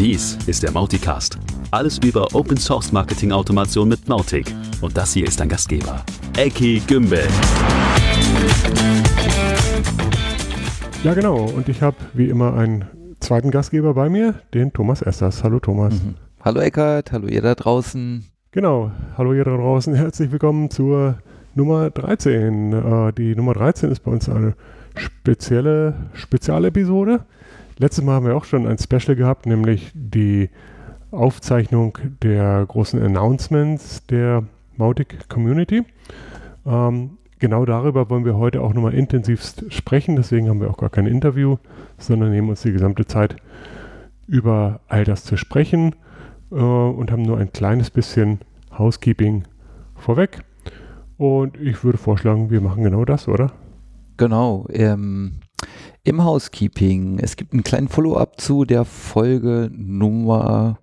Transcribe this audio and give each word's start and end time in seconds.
Dies 0.00 0.38
ist 0.46 0.62
der 0.62 0.72
Mauticast. 0.72 1.38
Alles 1.72 1.98
über 1.98 2.34
Open 2.34 2.56
Source 2.56 2.90
Marketing 2.90 3.32
Automation 3.32 3.86
mit 3.86 4.08
Mautic. 4.08 4.50
Und 4.80 4.96
das 4.96 5.12
hier 5.12 5.26
ist 5.26 5.38
dein 5.38 5.50
Gastgeber, 5.50 6.02
Eki 6.38 6.80
Gümbel. 6.86 7.28
Ja, 11.04 11.12
genau. 11.12 11.44
Und 11.44 11.68
ich 11.68 11.82
habe 11.82 11.98
wie 12.14 12.30
immer 12.30 12.54
einen 12.54 12.86
zweiten 13.20 13.50
Gastgeber 13.50 13.92
bei 13.92 14.08
mir, 14.08 14.36
den 14.54 14.72
Thomas 14.72 15.02
Essers. 15.02 15.44
Hallo 15.44 15.60
Thomas. 15.60 15.92
Mhm. 15.92 16.14
Hallo 16.40 16.60
Eckart, 16.60 17.12
hallo 17.12 17.26
ihr 17.26 17.42
da 17.42 17.54
draußen. 17.54 18.24
Genau, 18.52 18.92
hallo 19.18 19.34
ihr 19.34 19.44
da 19.44 19.54
draußen. 19.54 19.92
Herzlich 19.92 20.32
willkommen 20.32 20.70
zur 20.70 21.18
Nummer 21.54 21.90
13. 21.90 22.72
Äh, 22.72 23.12
die 23.12 23.36
Nummer 23.36 23.52
13 23.52 23.90
ist 23.90 24.00
bei 24.00 24.12
uns 24.12 24.30
eine 24.30 24.54
spezielle 24.96 25.92
Spezialepisode. 26.14 27.20
Letztes 27.80 28.04
Mal 28.04 28.12
haben 28.12 28.26
wir 28.26 28.36
auch 28.36 28.44
schon 28.44 28.66
ein 28.66 28.76
Special 28.76 29.16
gehabt, 29.16 29.46
nämlich 29.46 29.90
die 29.94 30.50
Aufzeichnung 31.12 31.96
der 32.22 32.66
großen 32.68 33.02
Announcements 33.02 34.06
der 34.06 34.44
Mautic 34.76 35.30
Community. 35.30 35.84
Ähm, 36.66 37.16
genau 37.38 37.64
darüber 37.64 38.10
wollen 38.10 38.26
wir 38.26 38.36
heute 38.36 38.60
auch 38.60 38.74
nochmal 38.74 38.92
intensivst 38.92 39.64
sprechen. 39.72 40.16
Deswegen 40.16 40.50
haben 40.50 40.60
wir 40.60 40.68
auch 40.68 40.76
gar 40.76 40.90
kein 40.90 41.06
Interview, 41.06 41.56
sondern 41.96 42.32
nehmen 42.32 42.50
uns 42.50 42.60
die 42.60 42.72
gesamte 42.72 43.06
Zeit 43.06 43.36
über 44.26 44.80
all 44.88 45.04
das 45.04 45.24
zu 45.24 45.38
sprechen 45.38 45.94
äh, 46.52 46.56
und 46.56 47.10
haben 47.10 47.22
nur 47.22 47.38
ein 47.38 47.50
kleines 47.50 47.88
bisschen 47.88 48.40
Housekeeping 48.76 49.44
vorweg. 49.94 50.40
Und 51.16 51.58
ich 51.58 51.82
würde 51.82 51.96
vorschlagen, 51.96 52.50
wir 52.50 52.60
machen 52.60 52.84
genau 52.84 53.06
das, 53.06 53.26
oder? 53.26 53.52
Genau. 54.18 54.66
Ähm, 54.68 55.40
im 56.02 56.24
Housekeeping. 56.24 57.18
Es 57.18 57.36
gibt 57.36 57.52
einen 57.52 57.64
kleinen 57.64 57.88
Follow-up 57.88 58.40
zu 58.40 58.64
der 58.64 58.84
Folge 58.84 59.70
Nummer 59.72 60.78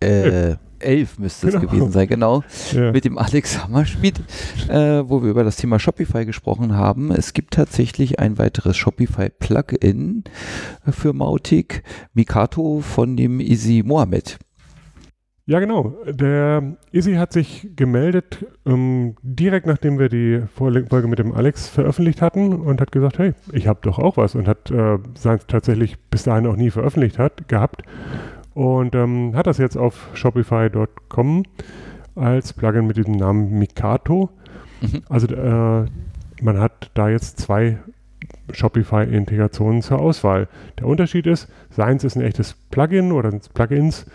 äh, 0.00 0.56
11 0.78 1.18
müsste 1.18 1.46
genau. 1.46 1.58
es 1.58 1.70
gewesen 1.70 1.92
sein, 1.92 2.06
genau, 2.06 2.44
ja. 2.72 2.92
mit 2.92 3.04
dem 3.04 3.18
Alex 3.18 3.62
Hammerschmidt, 3.62 4.20
äh, 4.68 5.02
wo 5.06 5.22
wir 5.22 5.30
über 5.30 5.44
das 5.44 5.56
Thema 5.56 5.78
Shopify 5.78 6.24
gesprochen 6.24 6.76
haben. 6.76 7.10
Es 7.10 7.32
gibt 7.32 7.54
tatsächlich 7.54 8.18
ein 8.18 8.38
weiteres 8.38 8.76
Shopify-Plugin 8.76 10.24
für 10.90 11.12
Mautic, 11.12 11.82
Mikato 12.12 12.80
von 12.80 13.16
dem 13.16 13.40
Easy 13.40 13.82
Mohammed. 13.84 14.38
Ja, 15.48 15.60
genau. 15.60 15.94
Der 16.06 16.76
Izzy 16.90 17.14
hat 17.14 17.32
sich 17.32 17.68
gemeldet, 17.76 18.44
ähm, 18.66 19.14
direkt 19.22 19.66
nachdem 19.66 19.96
wir 19.96 20.08
die 20.08 20.42
Folge 20.52 21.06
mit 21.06 21.20
dem 21.20 21.32
Alex 21.32 21.68
veröffentlicht 21.68 22.20
hatten 22.20 22.52
und 22.52 22.80
hat 22.80 22.90
gesagt, 22.90 23.20
hey, 23.20 23.32
ich 23.52 23.68
habe 23.68 23.78
doch 23.82 24.00
auch 24.00 24.16
was 24.16 24.34
und 24.34 24.48
hat 24.48 24.72
äh, 24.72 24.98
sein 25.14 25.38
tatsächlich 25.46 25.98
bis 26.10 26.24
dahin 26.24 26.48
auch 26.48 26.56
nie 26.56 26.70
veröffentlicht 26.70 27.20
hat, 27.20 27.46
gehabt 27.46 27.84
und 28.54 28.96
ähm, 28.96 29.36
hat 29.36 29.46
das 29.46 29.58
jetzt 29.58 29.76
auf 29.76 30.08
Shopify.com 30.14 31.44
als 32.16 32.52
Plugin 32.52 32.88
mit 32.88 32.96
diesem 32.96 33.14
Namen 33.14 33.56
Mikato. 33.56 34.30
Mhm. 34.80 35.02
Also 35.08 35.28
äh, 35.28 35.86
man 36.42 36.58
hat 36.58 36.90
da 36.94 37.08
jetzt 37.08 37.38
zwei 37.38 37.78
Shopify-Integrationen 38.52 39.82
zur 39.82 39.98
Auswahl. 40.00 40.48
Der 40.78 40.86
Unterschied 40.86 41.26
ist, 41.26 41.48
seins 41.70 42.04
ist 42.04 42.16
ein 42.16 42.22
echtes 42.22 42.54
Plugin 42.70 43.12
oder 43.12 43.32
Plugins, 43.54 44.06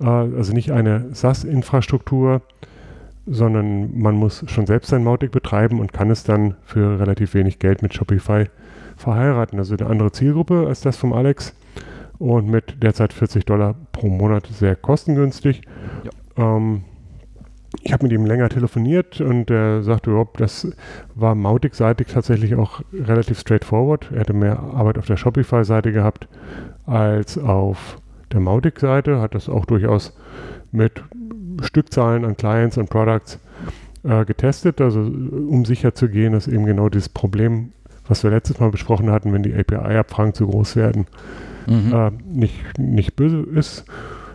äh, 0.00 0.04
also 0.04 0.52
nicht 0.52 0.72
eine 0.72 1.06
SaaS-Infrastruktur, 1.12 2.42
sondern 3.26 3.98
man 3.98 4.16
muss 4.16 4.44
schon 4.48 4.66
selbst 4.66 4.88
sein 4.88 5.04
Mautic 5.04 5.30
betreiben 5.30 5.80
und 5.80 5.92
kann 5.92 6.10
es 6.10 6.24
dann 6.24 6.56
für 6.64 6.98
relativ 6.98 7.34
wenig 7.34 7.58
Geld 7.58 7.82
mit 7.82 7.94
Shopify 7.94 8.46
verheiraten. 8.96 9.58
Also 9.58 9.76
eine 9.76 9.86
andere 9.86 10.12
Zielgruppe 10.12 10.66
als 10.66 10.80
das 10.80 10.96
vom 10.96 11.12
Alex 11.12 11.54
und 12.18 12.48
mit 12.48 12.82
derzeit 12.82 13.12
40 13.12 13.44
Dollar 13.46 13.74
pro 13.92 14.08
Monat 14.08 14.46
sehr 14.46 14.76
kostengünstig. 14.76 15.62
Ja. 16.36 16.56
Ähm, 16.56 16.82
ich 17.82 17.92
habe 17.92 18.04
mit 18.04 18.12
ihm 18.12 18.26
länger 18.26 18.48
telefoniert 18.48 19.20
und 19.20 19.50
er 19.50 19.82
sagte, 19.82 20.10
oh, 20.10 20.28
das 20.36 20.68
war 21.14 21.34
Mautic-seitig 21.34 22.08
tatsächlich 22.08 22.56
auch 22.56 22.82
relativ 22.92 23.38
straightforward. 23.38 24.10
Er 24.12 24.20
hätte 24.20 24.32
mehr 24.32 24.58
Arbeit 24.58 24.98
auf 24.98 25.06
der 25.06 25.16
Shopify-Seite 25.16 25.92
gehabt 25.92 26.28
als 26.86 27.38
auf 27.38 27.98
der 28.32 28.40
Mautic-Seite, 28.40 29.20
hat 29.20 29.34
das 29.34 29.48
auch 29.48 29.64
durchaus 29.66 30.16
mit 30.72 31.02
Stückzahlen 31.62 32.24
an 32.24 32.36
Clients 32.36 32.76
und 32.78 32.90
Products 32.90 33.38
äh, 34.02 34.24
getestet, 34.24 34.80
also 34.80 35.00
um 35.00 35.64
sicher 35.64 35.94
zu 35.94 36.08
gehen, 36.08 36.32
dass 36.32 36.48
eben 36.48 36.64
genau 36.64 36.88
dieses 36.88 37.08
Problem, 37.08 37.72
was 38.06 38.22
wir 38.24 38.30
letztes 38.30 38.58
Mal 38.58 38.70
besprochen 38.70 39.10
hatten, 39.10 39.32
wenn 39.32 39.42
die 39.42 39.54
API-Abfragen 39.54 40.34
zu 40.34 40.46
groß 40.46 40.76
werden, 40.76 41.06
mhm. 41.66 41.92
äh, 41.92 42.10
nicht, 42.26 42.78
nicht 42.78 43.16
böse 43.16 43.40
ist. 43.54 43.84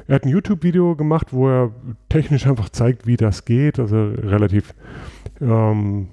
Er 0.07 0.15
hat 0.15 0.23
ein 0.23 0.29
YouTube-Video 0.29 0.95
gemacht, 0.95 1.27
wo 1.31 1.49
er 1.49 1.71
technisch 2.09 2.45
einfach 2.45 2.69
zeigt, 2.69 3.07
wie 3.07 3.17
das 3.17 3.45
geht. 3.45 3.79
Also 3.79 3.95
relativ, 3.95 4.75
ähm, 5.41 6.09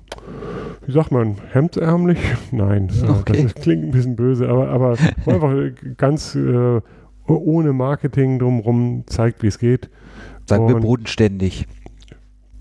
wie 0.87 0.93
sagt 0.93 1.13
man, 1.13 1.37
hemdsärmlich? 1.53 2.19
Nein, 2.53 2.89
okay. 3.07 3.33
äh, 3.33 3.43
das 3.43 3.45
ist, 3.45 3.63
klingt 3.63 3.85
ein 3.85 3.91
bisschen 3.91 4.17
böse, 4.17 4.49
aber, 4.49 4.69
aber 4.69 4.97
einfach 5.27 5.55
ganz 5.99 6.35
äh, 6.35 6.81
ohne 7.27 7.73
Marketing 7.73 8.39
drumherum 8.39 9.05
zeigt, 9.07 9.43
wie 9.43 9.49
es 9.49 9.59
geht. 9.59 9.91
Sagen 10.47 10.69
wir 10.69 10.77
bodenständig. 10.77 11.67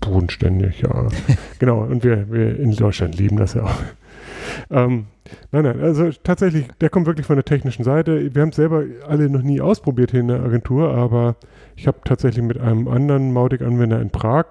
Bodenständig, 0.00 0.82
ja. 0.82 1.08
genau, 1.58 1.82
und 1.82 2.04
wir, 2.04 2.30
wir 2.30 2.58
in 2.58 2.72
Deutschland 2.72 3.18
lieben 3.18 3.36
das 3.36 3.54
ja 3.54 3.64
auch. 3.64 3.82
Ähm, 4.70 5.06
nein, 5.50 5.64
nein, 5.64 5.80
also 5.80 6.10
tatsächlich, 6.22 6.68
der 6.80 6.90
kommt 6.90 7.06
wirklich 7.06 7.26
von 7.26 7.36
der 7.36 7.44
technischen 7.44 7.84
Seite. 7.84 8.34
Wir 8.34 8.42
haben 8.42 8.50
es 8.50 8.56
selber 8.56 8.84
alle 9.06 9.28
noch 9.28 9.42
nie 9.42 9.60
ausprobiert 9.60 10.10
hier 10.10 10.20
in 10.20 10.28
der 10.28 10.42
Agentur, 10.42 10.92
aber 10.94 11.36
ich 11.76 11.86
habe 11.86 11.98
tatsächlich 12.04 12.44
mit 12.44 12.58
einem 12.58 12.88
anderen 12.88 13.32
Mautic-Anwender 13.32 14.00
in 14.00 14.10
Prag, 14.10 14.46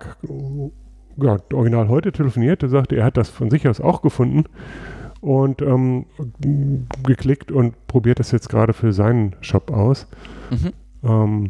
ja, 1.18 1.38
original 1.54 1.88
heute 1.90 2.12
telefoniert, 2.12 2.62
der 2.62 2.70
sagte, 2.70 2.96
er 2.96 3.06
hat 3.06 3.18
das 3.18 3.30
von 3.30 3.50
sich 3.50 3.68
aus 3.68 3.82
auch 3.82 4.02
gefunden 4.02 4.46
und 5.20 5.62
ähm, 5.62 6.06
geklickt 7.04 7.52
und 7.52 7.88
probiert 7.88 8.20
das 8.20 8.32
jetzt 8.32 8.50
gerade 8.50 8.74
für 8.74 8.92
seinen 8.92 9.36
Shop 9.42 9.72
aus. 9.72 10.08
Mhm. 10.50 10.72
Ähm, 11.04 11.50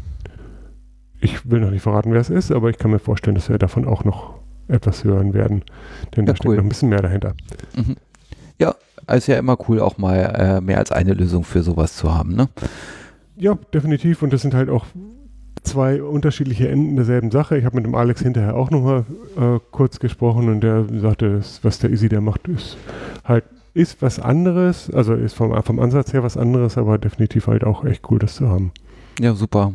ich 1.21 1.49
will 1.49 1.61
noch 1.61 1.71
nicht 1.71 1.83
verraten, 1.83 2.11
wer 2.11 2.19
es 2.19 2.29
ist, 2.29 2.51
aber 2.51 2.69
ich 2.69 2.77
kann 2.77 2.91
mir 2.91 2.99
vorstellen, 2.99 3.35
dass 3.35 3.49
wir 3.49 3.57
davon 3.57 3.87
auch 3.87 4.03
noch 4.03 4.39
etwas 4.67 5.03
hören 5.03 5.33
werden, 5.33 5.63
denn 6.15 6.25
ja, 6.25 6.31
da 6.33 6.33
cool. 6.33 6.35
steckt 6.35 6.55
noch 6.55 6.63
ein 6.63 6.69
bisschen 6.69 6.89
mehr 6.89 7.01
dahinter. 7.01 7.33
Mhm. 7.75 7.95
Ja, 8.61 8.75
ist 9.11 9.27
ja 9.27 9.39
immer 9.39 9.57
cool, 9.67 9.79
auch 9.79 9.97
mal 9.97 10.17
äh, 10.17 10.61
mehr 10.61 10.77
als 10.77 10.91
eine 10.91 11.13
Lösung 11.13 11.43
für 11.43 11.63
sowas 11.63 11.95
zu 11.95 12.13
haben, 12.13 12.35
ne? 12.35 12.47
Ja, 13.35 13.57
definitiv. 13.73 14.21
Und 14.21 14.31
das 14.31 14.43
sind 14.43 14.53
halt 14.53 14.69
auch 14.69 14.85
zwei 15.63 16.03
unterschiedliche 16.03 16.67
Enden 16.67 16.95
derselben 16.95 17.31
Sache. 17.31 17.57
Ich 17.57 17.65
habe 17.65 17.75
mit 17.75 17.85
dem 17.85 17.95
Alex 17.95 18.21
hinterher 18.21 18.55
auch 18.55 18.69
nochmal 18.69 19.05
äh, 19.35 19.59
kurz 19.71 19.99
gesprochen 19.99 20.47
und 20.49 20.61
der 20.61 20.85
sagte, 20.99 21.41
was 21.63 21.79
der 21.79 21.89
Easy 21.89 22.07
der 22.07 22.21
macht, 22.21 22.47
ist 22.47 22.77
halt 23.23 23.45
ist 23.73 24.01
was 24.01 24.19
anderes, 24.19 24.91
also 24.91 25.13
ist 25.13 25.33
vom, 25.33 25.59
vom 25.63 25.79
Ansatz 25.79 26.13
her 26.13 26.23
was 26.23 26.37
anderes, 26.37 26.77
aber 26.77 26.97
definitiv 26.97 27.47
halt 27.47 27.63
auch 27.63 27.85
echt 27.85 28.11
cool, 28.11 28.19
das 28.19 28.35
zu 28.35 28.49
haben. 28.49 28.71
Ja, 29.19 29.33
super. 29.33 29.73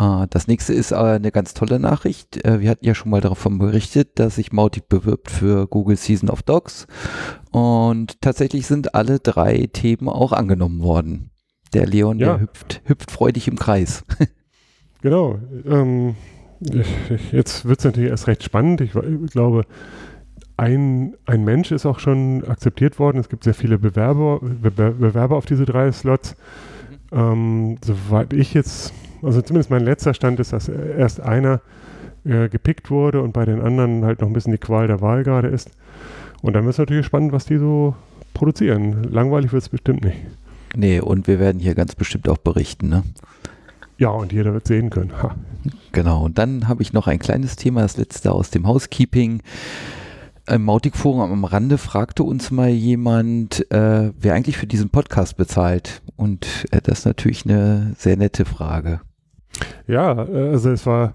Uh, 0.00 0.26
das 0.30 0.46
nächste 0.46 0.72
ist 0.72 0.92
uh, 0.92 0.96
eine 0.96 1.32
ganz 1.32 1.54
tolle 1.54 1.80
Nachricht. 1.80 2.38
Uh, 2.46 2.60
wir 2.60 2.70
hatten 2.70 2.84
ja 2.84 2.94
schon 2.94 3.10
mal 3.10 3.20
davon 3.20 3.58
berichtet, 3.58 4.18
dass 4.18 4.36
sich 4.36 4.52
Mautic 4.52 4.88
bewirbt 4.88 5.28
für 5.28 5.66
Google 5.66 5.96
Season 5.96 6.30
of 6.30 6.42
Dogs. 6.42 6.86
Und 7.50 8.20
tatsächlich 8.20 8.66
sind 8.66 8.94
alle 8.94 9.18
drei 9.18 9.68
Themen 9.72 10.08
auch 10.08 10.32
angenommen 10.32 10.82
worden. 10.82 11.30
Der 11.72 11.86
Leon, 11.86 12.18
ja. 12.18 12.34
der 12.34 12.40
hüpft, 12.40 12.82
hüpft 12.84 13.10
freudig 13.10 13.48
im 13.48 13.56
Kreis. 13.56 14.04
genau. 15.02 15.38
Ähm, 15.66 16.14
jetzt 17.32 17.66
wird 17.66 17.78
es 17.78 17.84
natürlich 17.84 18.10
erst 18.10 18.26
recht 18.26 18.42
spannend. 18.42 18.80
Ich, 18.80 18.94
ich 18.94 19.30
glaube, 19.30 19.64
ein, 20.56 21.14
ein 21.26 21.44
Mensch 21.44 21.70
ist 21.72 21.86
auch 21.86 21.98
schon 21.98 22.44
akzeptiert 22.44 22.98
worden. 22.98 23.18
Es 23.18 23.28
gibt 23.28 23.44
sehr 23.44 23.54
viele 23.54 23.78
Bewerber, 23.78 24.40
Bewerber 24.40 25.36
auf 25.36 25.46
diese 25.46 25.64
drei 25.64 25.92
Slots. 25.92 26.36
Mhm. 27.10 27.18
Ähm, 27.18 27.78
soweit 27.82 28.32
ich 28.32 28.54
jetzt 28.54 28.92
also 29.22 29.42
zumindest 29.42 29.70
mein 29.70 29.84
letzter 29.84 30.14
Stand 30.14 30.40
ist, 30.40 30.52
dass 30.52 30.68
erst 30.68 31.20
einer 31.20 31.60
äh, 32.24 32.48
gepickt 32.48 32.90
wurde 32.90 33.22
und 33.22 33.32
bei 33.32 33.44
den 33.44 33.60
anderen 33.60 34.04
halt 34.04 34.20
noch 34.20 34.28
ein 34.28 34.32
bisschen 34.32 34.52
die 34.52 34.58
Qual 34.58 34.86
der 34.86 35.00
Wahl 35.00 35.24
gerade 35.24 35.48
ist. 35.48 35.70
Und 36.42 36.54
dann 36.54 36.64
wird 36.64 36.74
es 36.74 36.78
natürlich 36.78 37.06
spannend, 37.06 37.32
was 37.32 37.46
die 37.46 37.58
so 37.58 37.94
produzieren. 38.34 39.04
Langweilig 39.04 39.52
wird 39.52 39.62
es 39.62 39.68
bestimmt 39.68 40.04
nicht. 40.04 40.18
Nee, 40.76 41.00
und 41.00 41.26
wir 41.26 41.40
werden 41.40 41.60
hier 41.60 41.74
ganz 41.74 41.94
bestimmt 41.94 42.28
auch 42.28 42.38
berichten, 42.38 42.88
ne? 42.88 43.02
Ja, 43.96 44.10
und 44.10 44.32
jeder 44.32 44.52
wird 44.52 44.66
sehen 44.66 44.90
können. 44.90 45.12
Ha. 45.22 45.34
Genau, 45.92 46.24
und 46.24 46.38
dann 46.38 46.68
habe 46.68 46.82
ich 46.82 46.92
noch 46.92 47.08
ein 47.08 47.18
kleines 47.18 47.56
Thema, 47.56 47.82
das 47.82 47.96
letzte 47.96 48.30
aus 48.30 48.50
dem 48.50 48.66
Housekeeping. 48.66 49.42
Im 50.46 50.64
Mautic-Forum 50.64 51.20
am 51.20 51.44
Rande 51.44 51.78
fragte 51.78 52.22
uns 52.22 52.50
mal 52.50 52.68
jemand, 52.68 53.70
äh, 53.70 54.12
wer 54.18 54.34
eigentlich 54.34 54.56
für 54.56 54.66
diesen 54.66 54.88
Podcast 54.88 55.36
bezahlt. 55.36 56.00
Und 56.16 56.66
äh, 56.70 56.80
das 56.80 57.00
ist 57.00 57.04
natürlich 57.06 57.44
eine 57.44 57.94
sehr 57.98 58.16
nette 58.16 58.44
Frage. 58.44 59.00
Ja, 59.86 60.14
also 60.14 60.70
es 60.70 60.86
war, 60.86 61.14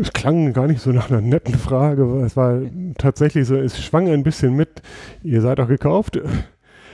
es 0.00 0.12
klang 0.12 0.52
gar 0.52 0.66
nicht 0.66 0.80
so 0.80 0.90
nach 0.90 1.10
einer 1.10 1.20
netten 1.20 1.54
Frage. 1.54 2.04
Es 2.24 2.36
war 2.36 2.60
tatsächlich 2.98 3.46
so, 3.46 3.56
es 3.56 3.82
schwang 3.82 4.08
ein 4.08 4.22
bisschen 4.22 4.54
mit, 4.54 4.82
ihr 5.22 5.40
seid 5.40 5.60
auch 5.60 5.68
gekauft. 5.68 6.20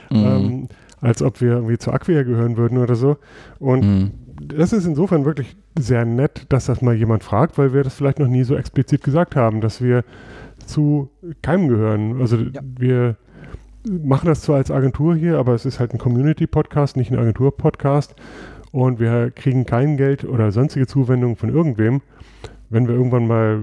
Mhm. 0.09 0.25
Ähm, 0.25 0.67
als 1.01 1.21
ob 1.21 1.41
wir 1.41 1.51
irgendwie 1.51 1.77
zu 1.77 1.91
Acquia 1.91 2.23
gehören 2.23 2.55
würden 2.55 2.77
oder 2.77 2.95
so. 2.95 3.17
Und 3.59 3.83
mhm. 3.83 4.11
das 4.39 4.71
ist 4.71 4.85
insofern 4.85 5.25
wirklich 5.25 5.57
sehr 5.77 6.05
nett, 6.05 6.45
dass 6.49 6.67
das 6.67 6.81
mal 6.81 6.95
jemand 6.95 7.23
fragt, 7.23 7.57
weil 7.57 7.73
wir 7.73 7.83
das 7.83 7.95
vielleicht 7.95 8.19
noch 8.19 8.27
nie 8.27 8.43
so 8.43 8.55
explizit 8.55 9.03
gesagt 9.03 9.35
haben, 9.35 9.59
dass 9.59 9.81
wir 9.81 10.05
zu 10.65 11.09
keinem 11.41 11.67
gehören. 11.67 12.21
Also 12.21 12.37
ja. 12.37 12.61
wir 12.77 13.17
machen 13.89 14.27
das 14.27 14.41
zwar 14.41 14.57
als 14.57 14.71
Agentur 14.71 15.15
hier, 15.15 15.37
aber 15.37 15.53
es 15.53 15.65
ist 15.65 15.79
halt 15.79 15.91
ein 15.91 15.97
Community-Podcast, 15.97 16.95
nicht 16.95 17.11
ein 17.11 17.19
Agentur-Podcast. 17.19 18.15
Und 18.71 18.99
wir 18.99 19.29
kriegen 19.29 19.65
kein 19.65 19.97
Geld 19.97 20.23
oder 20.23 20.51
sonstige 20.51 20.87
Zuwendungen 20.87 21.35
von 21.35 21.49
irgendwem. 21.49 22.01
Wenn 22.73 22.87
wir 22.87 22.95
irgendwann 22.95 23.27
mal 23.27 23.61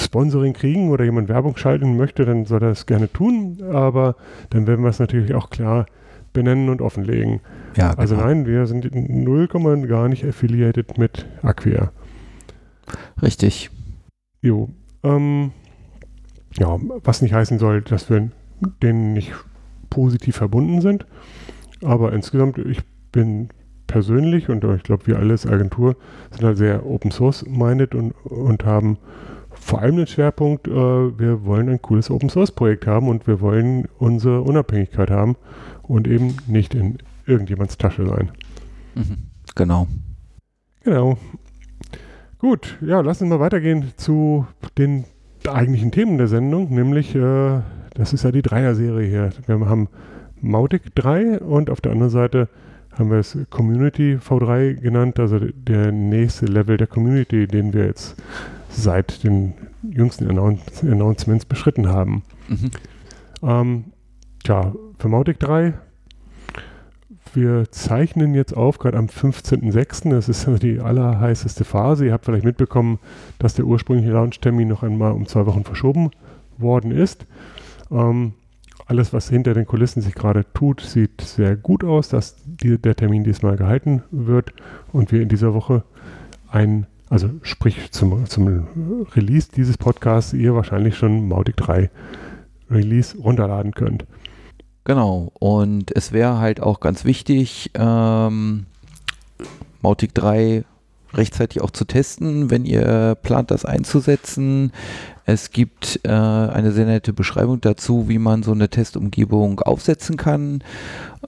Sponsoring 0.00 0.52
kriegen 0.52 0.90
oder 0.90 1.04
jemand 1.04 1.28
Werbung 1.28 1.56
schalten 1.56 1.96
möchte, 1.96 2.24
dann 2.24 2.44
soll 2.44 2.62
er 2.62 2.70
das 2.70 2.86
gerne 2.86 3.10
tun. 3.10 3.58
Aber 3.72 4.16
dann 4.50 4.66
werden 4.66 4.82
wir 4.82 4.90
es 4.90 4.98
natürlich 4.98 5.32
auch 5.34 5.48
klar 5.48 5.86
benennen 6.32 6.68
und 6.68 6.82
offenlegen. 6.82 7.40
Ja, 7.76 7.92
also 7.94 8.16
genau. 8.16 8.26
nein, 8.26 8.46
wir 8.46 8.66
sind 8.66 8.88
0, 8.92 9.46
gar 9.86 10.08
nicht 10.08 10.24
affiliated 10.24 10.98
mit 10.98 11.26
Acquia. 11.42 11.92
Richtig. 13.22 13.70
Jo. 14.42 14.70
Ähm, 15.02 15.52
ja, 16.58 16.78
was 17.04 17.22
nicht 17.22 17.32
heißen 17.32 17.58
soll, 17.58 17.82
dass 17.82 18.10
wir 18.10 18.30
denen 18.82 19.12
nicht 19.12 19.32
positiv 19.88 20.36
verbunden 20.36 20.80
sind. 20.80 21.06
Aber 21.82 22.12
insgesamt, 22.12 22.58
ich 22.58 22.80
bin 23.12 23.50
persönlich 23.90 24.48
und 24.48 24.62
ich 24.62 24.84
glaube, 24.84 25.08
wir 25.08 25.18
alle 25.18 25.32
als 25.32 25.46
Agentur 25.46 25.96
sind 26.30 26.44
halt 26.44 26.56
sehr 26.56 26.86
Open 26.86 27.10
Source 27.10 27.44
minded 27.46 27.96
und, 27.96 28.12
und 28.24 28.64
haben 28.64 28.98
vor 29.50 29.80
allem 29.80 29.96
den 29.96 30.06
Schwerpunkt, 30.06 30.68
äh, 30.68 30.70
wir 30.70 31.44
wollen 31.44 31.68
ein 31.68 31.82
cooles 31.82 32.08
Open 32.08 32.28
Source 32.28 32.52
Projekt 32.52 32.86
haben 32.86 33.08
und 33.08 33.26
wir 33.26 33.40
wollen 33.40 33.88
unsere 33.98 34.42
Unabhängigkeit 34.42 35.10
haben 35.10 35.36
und 35.82 36.06
eben 36.06 36.36
nicht 36.46 36.74
in 36.74 36.98
irgendjemands 37.26 37.78
Tasche 37.78 38.06
sein. 38.06 38.30
Mhm, 38.94 39.16
genau. 39.56 39.88
Genau. 40.84 41.18
Gut, 42.38 42.78
ja, 42.80 43.00
lass 43.00 43.20
uns 43.20 43.28
mal 43.28 43.40
weitergehen 43.40 43.92
zu 43.96 44.46
den 44.78 45.04
eigentlichen 45.46 45.90
Themen 45.90 46.16
der 46.16 46.28
Sendung, 46.28 46.72
nämlich, 46.72 47.16
äh, 47.16 47.60
das 47.94 48.12
ist 48.12 48.22
ja 48.22 48.30
die 48.30 48.42
Dreier-Serie 48.42 49.08
hier. 49.08 49.30
Wir 49.46 49.68
haben 49.68 49.88
Mautic 50.40 50.94
3 50.94 51.40
und 51.40 51.70
auf 51.70 51.80
der 51.80 51.90
anderen 51.90 52.10
Seite 52.10 52.48
haben 53.00 53.10
wir 53.10 53.18
es 53.18 53.36
Community 53.50 54.16
V3 54.16 54.74
genannt, 54.74 55.18
also 55.18 55.38
der 55.38 55.90
nächste 55.90 56.46
Level 56.46 56.76
der 56.76 56.86
Community, 56.86 57.46
den 57.46 57.72
wir 57.72 57.86
jetzt 57.86 58.16
seit 58.68 59.24
den 59.24 59.54
jüngsten 59.82 60.28
Announce 60.28 60.82
Announcements 60.82 61.44
beschritten 61.44 61.88
haben. 61.88 62.22
Mhm. 62.48 62.70
Ähm, 63.42 63.84
tja, 64.44 64.74
für 64.98 65.08
Mautic 65.08 65.40
3 65.40 65.74
wir 67.34 67.70
zeichnen 67.70 68.34
jetzt 68.34 68.56
auf, 68.56 68.78
gerade 68.78 68.98
am 68.98 69.06
15.06. 69.06 70.10
Das 70.10 70.28
ist 70.28 70.46
die 70.62 70.80
allerheißeste 70.80 71.64
Phase. 71.64 72.06
Ihr 72.06 72.12
habt 72.12 72.24
vielleicht 72.24 72.44
mitbekommen, 72.44 72.98
dass 73.38 73.54
der 73.54 73.66
ursprüngliche 73.66 74.12
Launch-Termin 74.12 74.68
noch 74.68 74.82
einmal 74.82 75.12
um 75.12 75.26
zwei 75.26 75.46
Wochen 75.46 75.64
verschoben 75.64 76.10
worden 76.58 76.90
ist. 76.90 77.26
Ähm, 77.90 78.32
alles, 78.86 79.12
was 79.12 79.28
hinter 79.28 79.54
den 79.54 79.66
Kulissen 79.66 80.02
sich 80.02 80.14
gerade 80.14 80.44
tut, 80.52 80.80
sieht 80.80 81.20
sehr 81.20 81.56
gut 81.56 81.84
aus, 81.84 82.08
dass 82.08 82.36
die, 82.44 82.78
der 82.78 82.96
Termin 82.96 83.24
diesmal 83.24 83.56
gehalten 83.56 84.02
wird 84.10 84.52
und 84.92 85.12
wir 85.12 85.22
in 85.22 85.28
dieser 85.28 85.54
Woche 85.54 85.84
ein, 86.50 86.86
also 87.08 87.30
sprich 87.42 87.90
zum, 87.92 88.26
zum 88.26 88.66
Release 89.14 89.48
dieses 89.54 89.78
Podcasts, 89.78 90.32
ihr 90.32 90.54
wahrscheinlich 90.54 90.96
schon 90.96 91.28
Mautic 91.28 91.56
3 91.56 91.90
Release 92.70 93.16
runterladen 93.18 93.72
könnt. 93.72 94.06
Genau, 94.84 95.32
und 95.38 95.94
es 95.94 96.12
wäre 96.12 96.38
halt 96.38 96.60
auch 96.60 96.80
ganz 96.80 97.04
wichtig, 97.04 97.70
ähm, 97.74 98.66
Mautic 99.82 100.14
3 100.14 100.64
rechtzeitig 101.14 101.62
auch 101.62 101.70
zu 101.70 101.84
testen, 101.84 102.50
wenn 102.50 102.64
ihr 102.64 103.16
plant, 103.22 103.50
das 103.50 103.64
einzusetzen. 103.64 104.72
Es 105.24 105.50
gibt 105.50 106.00
äh, 106.04 106.08
eine 106.08 106.72
sehr 106.72 106.86
nette 106.86 107.12
Beschreibung 107.12 107.60
dazu, 107.60 108.08
wie 108.08 108.18
man 108.18 108.42
so 108.42 108.52
eine 108.52 108.68
Testumgebung 108.68 109.60
aufsetzen 109.60 110.16
kann. 110.16 110.62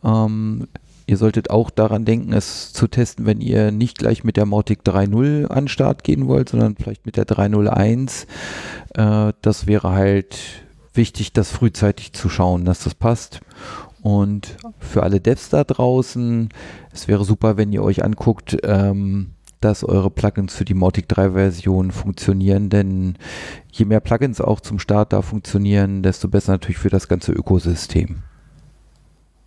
Ähm, 0.05 0.69
ihr 1.07 1.17
solltet 1.17 1.51
auch 1.51 1.71
daran 1.71 2.05
denken, 2.05 2.33
es 2.33 2.73
zu 2.73 2.89
testen, 2.89 3.27
wenn 3.27 3.41
ihr 3.41 3.71
nicht 3.71 3.99
gleich 3.99 4.25
mit 4.25 4.37
der 4.37 4.47
Mautic 4.47 4.81
3.0 4.85 5.47
an 5.47 5.69
Start 5.69 6.05
gehen 6.05 6.27
wollt, 6.27 6.49
sondern 6.49 6.77
vielleicht 6.77 7.07
mit 7.07 7.17
der 7.17 7.27
3.0.1. 7.27 8.27
Äh, 8.95 9.33
das 9.43 9.67
wäre 9.67 9.91
halt 9.91 10.39
wichtig, 10.95 11.33
das 11.33 11.51
frühzeitig 11.51 12.13
zu 12.13 12.29
schauen, 12.29 12.65
dass 12.65 12.85
das 12.85 12.95
passt. 12.95 13.41
Und 14.03 14.57
für 14.81 15.05
alle 15.05 15.21
Devs 15.21 15.49
da 15.49 15.63
draußen, 15.63 16.49
es 16.93 17.07
wäre 17.07 17.25
super, 17.25 17.57
wenn 17.57 17.73
ihr 17.73 17.85
euch 17.85 18.05
anguckt, 18.05 18.59
ähm, 18.65 19.32
dass 19.65 19.85
eure 19.85 20.11
Plugins 20.11 20.55
für 20.55 20.65
die 20.65 20.75
Mautic 20.75 21.09
3 21.09 21.31
Version 21.31 21.91
funktionieren, 21.91 22.71
denn 22.71 23.15
je 23.71 23.85
mehr 23.85 24.01
Plugins 24.01 24.41
auch 24.41 24.61
zum 24.61 24.79
Start 24.79 25.13
da 25.13 25.23
funktionieren, 25.23 26.03
desto 26.03 26.29
besser 26.29 26.53
natürlich 26.53 26.79
für 26.79 26.91
das 26.91 27.09
ganze 27.09 27.33
Ökosystem. 27.33 28.23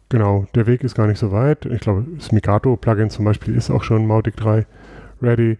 Genau, 0.09 0.45
der 0.53 0.67
Weg 0.67 0.83
ist 0.83 0.95
gar 0.95 1.07
nicht 1.07 1.19
so 1.19 1.31
weit. 1.31 1.65
Ich 1.65 1.79
glaube, 1.79 2.05
das 2.17 2.31
Mikado-Plugin 2.31 3.09
zum 3.09 3.25
Beispiel 3.25 3.55
ist 3.55 3.71
auch 3.71 3.83
schon 3.83 4.05
Mautic 4.05 4.35
3 4.37 4.65
ready. 5.21 5.57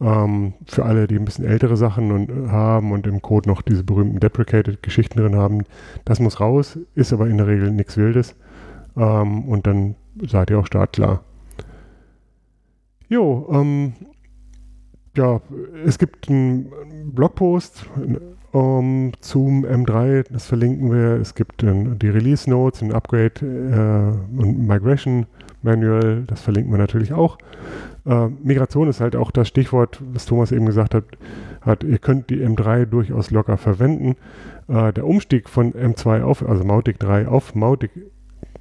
Ähm, 0.00 0.54
für 0.66 0.86
alle, 0.86 1.06
die 1.06 1.16
ein 1.16 1.24
bisschen 1.24 1.44
ältere 1.44 1.76
Sachen 1.76 2.10
und, 2.10 2.30
äh, 2.30 2.48
haben 2.48 2.92
und 2.92 3.06
im 3.06 3.20
Code 3.20 3.48
noch 3.48 3.60
diese 3.60 3.84
berühmten 3.84 4.18
Deprecated-Geschichten 4.18 5.18
drin 5.18 5.36
haben, 5.36 5.64
das 6.06 6.20
muss 6.20 6.40
raus, 6.40 6.78
ist 6.94 7.12
aber 7.12 7.26
in 7.26 7.36
der 7.36 7.46
Regel 7.46 7.70
nichts 7.70 7.96
Wildes. 7.98 8.34
Ähm, 8.96 9.44
und 9.44 9.66
dann 9.66 9.96
seid 10.26 10.50
ihr 10.50 10.58
auch 10.58 10.66
startklar. 10.66 11.22
Jo, 13.10 13.48
ähm, 13.52 13.92
ja, 15.16 15.40
es 15.84 15.98
gibt 15.98 16.30
einen 16.30 16.70
Blogpost 17.12 17.84
ähm, 18.54 19.12
zum 19.20 19.66
M3, 19.66 20.26
das 20.30 20.46
verlinken 20.46 20.92
wir. 20.92 21.20
Es 21.20 21.34
gibt 21.34 21.64
äh, 21.64 21.96
die 22.00 22.08
Release 22.08 22.48
Notes, 22.48 22.82
ein 22.82 22.92
Upgrade 22.92 23.34
äh, 23.42 24.40
und 24.40 24.64
Migration 24.64 25.26
Manual, 25.62 26.22
das 26.28 26.40
verlinken 26.40 26.72
wir 26.72 26.78
natürlich 26.78 27.12
auch. 27.12 27.38
Äh, 28.06 28.28
Migration 28.44 28.88
ist 28.88 29.00
halt 29.00 29.16
auch 29.16 29.32
das 29.32 29.48
Stichwort, 29.48 30.00
was 30.12 30.26
Thomas 30.26 30.52
eben 30.52 30.66
gesagt 30.66 30.94
hat, 30.94 31.04
hat 31.62 31.82
ihr 31.82 31.98
könnt 31.98 32.30
die 32.30 32.40
M3 32.40 32.86
durchaus 32.86 33.32
locker 33.32 33.56
verwenden. 33.56 34.14
Äh, 34.68 34.92
der 34.92 35.04
Umstieg 35.04 35.48
von 35.48 35.72
M2 35.72 36.22
auf, 36.22 36.48
also 36.48 36.62
Mautic 36.62 37.00
3 37.00 37.26
auf 37.26 37.56
Mautic, 37.56 37.90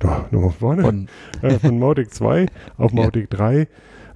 oh, 0.03 0.08
nochmal 0.32 0.51
vorne, 0.51 0.82
von, 0.82 1.08
äh, 1.44 1.60
von 1.60 1.77
Mautic 1.77 2.12
2 2.12 2.48
auf 2.77 2.94
Mautic 2.94 3.32
ja. 3.32 3.38
3, 3.38 3.68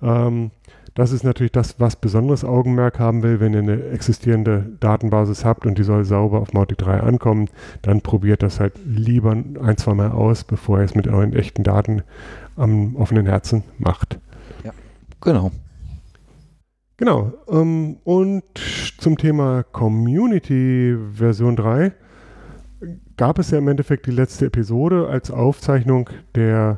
ähm, 0.04 0.52
das 0.96 1.12
ist 1.12 1.24
natürlich 1.24 1.52
das, 1.52 1.80
was 1.80 1.96
besonderes 1.96 2.44
Augenmerk 2.44 3.00
haben 3.00 3.24
will, 3.24 3.40
wenn 3.40 3.54
ihr 3.54 3.60
eine 3.60 3.84
existierende 3.86 4.70
Datenbasis 4.80 5.44
habt 5.44 5.66
und 5.66 5.80
die 5.80 5.84
soll 5.84 6.06
sauber 6.06 6.40
auf 6.40 6.54
Mautic 6.54 6.78
3 6.78 7.00
ankommen, 7.00 7.50
dann 7.82 8.02
probiert 8.02 8.44
das 8.44 8.60
halt 8.60 8.74
lieber 8.86 9.32
ein, 9.32 9.78
zwei 9.78 9.96
Mal 9.96 10.12
aus, 10.12 10.44
bevor 10.44 10.78
ihr 10.80 10.86
es 10.86 10.94
mit 10.94 11.08
euren 11.08 11.34
echten 11.34 11.64
Daten 11.64 12.04
am 12.56 12.96
offenen 12.96 13.26
Herzen 13.26 13.64
macht. 13.80 14.20
Genau. 15.24 15.52
Genau. 16.98 17.34
Ähm, 17.50 17.98
und 18.04 18.44
zum 18.98 19.18
Thema 19.18 19.64
Community 19.64 20.96
Version 21.14 21.56
3 21.56 21.94
gab 23.18 23.40
es 23.40 23.52
ja 23.52 23.58
im 23.58 23.68
Endeffekt 23.68 24.06
die 24.06 24.12
letzte 24.12 24.48
Episode 24.48 25.08
als 25.08 25.32
Aufzeichnung 25.32 26.10
der 26.36 26.78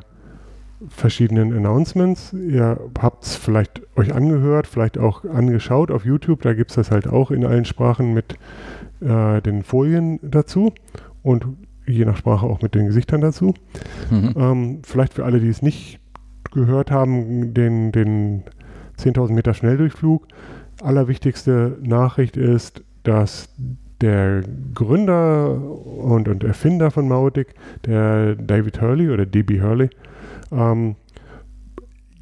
verschiedenen 0.88 1.52
Announcements. 1.52 2.32
Ihr 2.32 2.78
habt 2.98 3.24
es 3.24 3.36
vielleicht 3.36 3.82
euch 3.96 4.14
angehört, 4.14 4.66
vielleicht 4.66 4.98
auch 4.98 5.24
angeschaut 5.24 5.90
auf 5.90 6.04
YouTube. 6.04 6.42
Da 6.42 6.54
gibt 6.54 6.70
es 6.70 6.76
das 6.76 6.90
halt 6.90 7.06
auch 7.08 7.30
in 7.30 7.44
allen 7.44 7.64
Sprachen 7.64 8.12
mit 8.12 8.36
äh, 9.00 9.40
den 9.42 9.62
Folien 9.62 10.18
dazu 10.22 10.72
und 11.22 11.46
je 11.86 12.04
nach 12.04 12.16
Sprache 12.16 12.46
auch 12.46 12.62
mit 12.62 12.74
den 12.74 12.86
Gesichtern 12.86 13.20
dazu. 13.20 13.54
Mhm. 14.10 14.34
Ähm, 14.36 14.82
vielleicht 14.84 15.14
für 15.14 15.24
alle, 15.24 15.40
die 15.40 15.48
es 15.48 15.62
nicht 15.62 16.00
gehört 16.52 16.90
haben, 16.90 17.54
den, 17.54 17.92
den 17.92 18.42
10.000 18.98 19.32
Meter 19.32 19.54
Schnelldurchflug. 19.54 20.26
Allerwichtigste 20.82 21.78
Nachricht 21.82 22.36
ist, 22.36 22.82
dass 23.02 23.48
der 24.00 24.42
Gründer 24.74 25.52
und, 25.52 26.28
und 26.28 26.44
Erfinder 26.44 26.90
von 26.90 27.08
Mautic, 27.08 27.54
der 27.86 28.34
David 28.34 28.80
Hurley 28.80 29.10
oder 29.10 29.24
DB 29.24 29.62
Hurley, 29.62 29.88
ähm, 30.52 30.96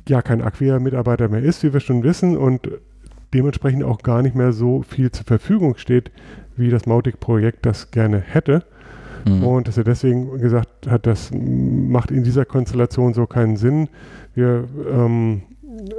ja 0.08 0.22
kein 0.22 0.42
Acquia-Mitarbeiter 0.42 1.28
mehr 1.28 1.42
ist, 1.42 1.62
wie 1.62 1.72
wir 1.72 1.80
schon 1.80 2.02
wissen, 2.02 2.36
und 2.36 2.68
dementsprechend 3.32 3.82
auch 3.84 4.02
gar 4.02 4.22
nicht 4.22 4.36
mehr 4.36 4.52
so 4.52 4.82
viel 4.82 5.10
zur 5.10 5.24
Verfügung 5.24 5.76
steht, 5.76 6.10
wie 6.56 6.70
das 6.70 6.86
Mautic-Projekt 6.86 7.66
das 7.66 7.90
gerne 7.90 8.20
hätte. 8.20 8.64
Mhm. 9.26 9.42
Und 9.42 9.68
dass 9.68 9.76
er 9.76 9.84
deswegen 9.84 10.38
gesagt 10.38 10.86
hat, 10.88 11.06
das 11.06 11.30
macht 11.32 12.10
in 12.10 12.24
dieser 12.24 12.44
Konstellation 12.44 13.14
so 13.14 13.26
keinen 13.26 13.56
Sinn. 13.56 13.88
Wir, 14.34 14.64
ähm, 14.90 15.42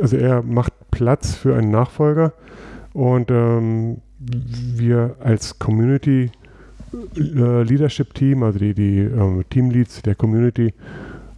also 0.01 0.17
er 0.17 0.43
macht 0.43 0.73
Platz 0.91 1.35
für 1.35 1.55
einen 1.55 1.71
Nachfolger 1.71 2.33
und 2.93 3.29
ähm, 3.29 3.97
wir 4.17 5.15
als 5.19 5.59
Community 5.59 6.31
äh, 7.17 7.63
Leadership 7.63 8.13
Team, 8.13 8.43
also 8.43 8.59
die, 8.59 8.73
die 8.73 8.99
äh, 8.99 9.43
Teamleads 9.49 10.01
der 10.03 10.15
Community, 10.15 10.73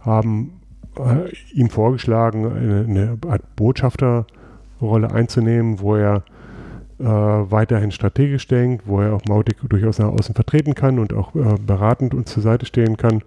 haben 0.00 0.57
äh, 0.98 1.32
ihm 1.52 1.70
vorgeschlagen, 1.70 2.46
eine, 2.46 3.18
Art 3.28 3.56
Botschafterrolle 3.56 5.12
einzunehmen, 5.12 5.80
wo 5.80 5.96
er 5.96 6.22
äh, 6.98 7.04
weiterhin 7.04 7.90
strategisch 7.90 8.48
denkt, 8.48 8.86
wo 8.86 9.00
er 9.00 9.14
auch 9.14 9.22
Mautic 9.28 9.56
durchaus 9.68 9.98
nach 9.98 10.08
außen 10.08 10.34
vertreten 10.34 10.74
kann 10.74 10.98
und 10.98 11.12
auch 11.12 11.34
äh, 11.34 11.54
beratend 11.64 12.14
uns 12.14 12.32
zur 12.32 12.42
Seite 12.42 12.66
stehen 12.66 12.96
kann. 12.96 13.22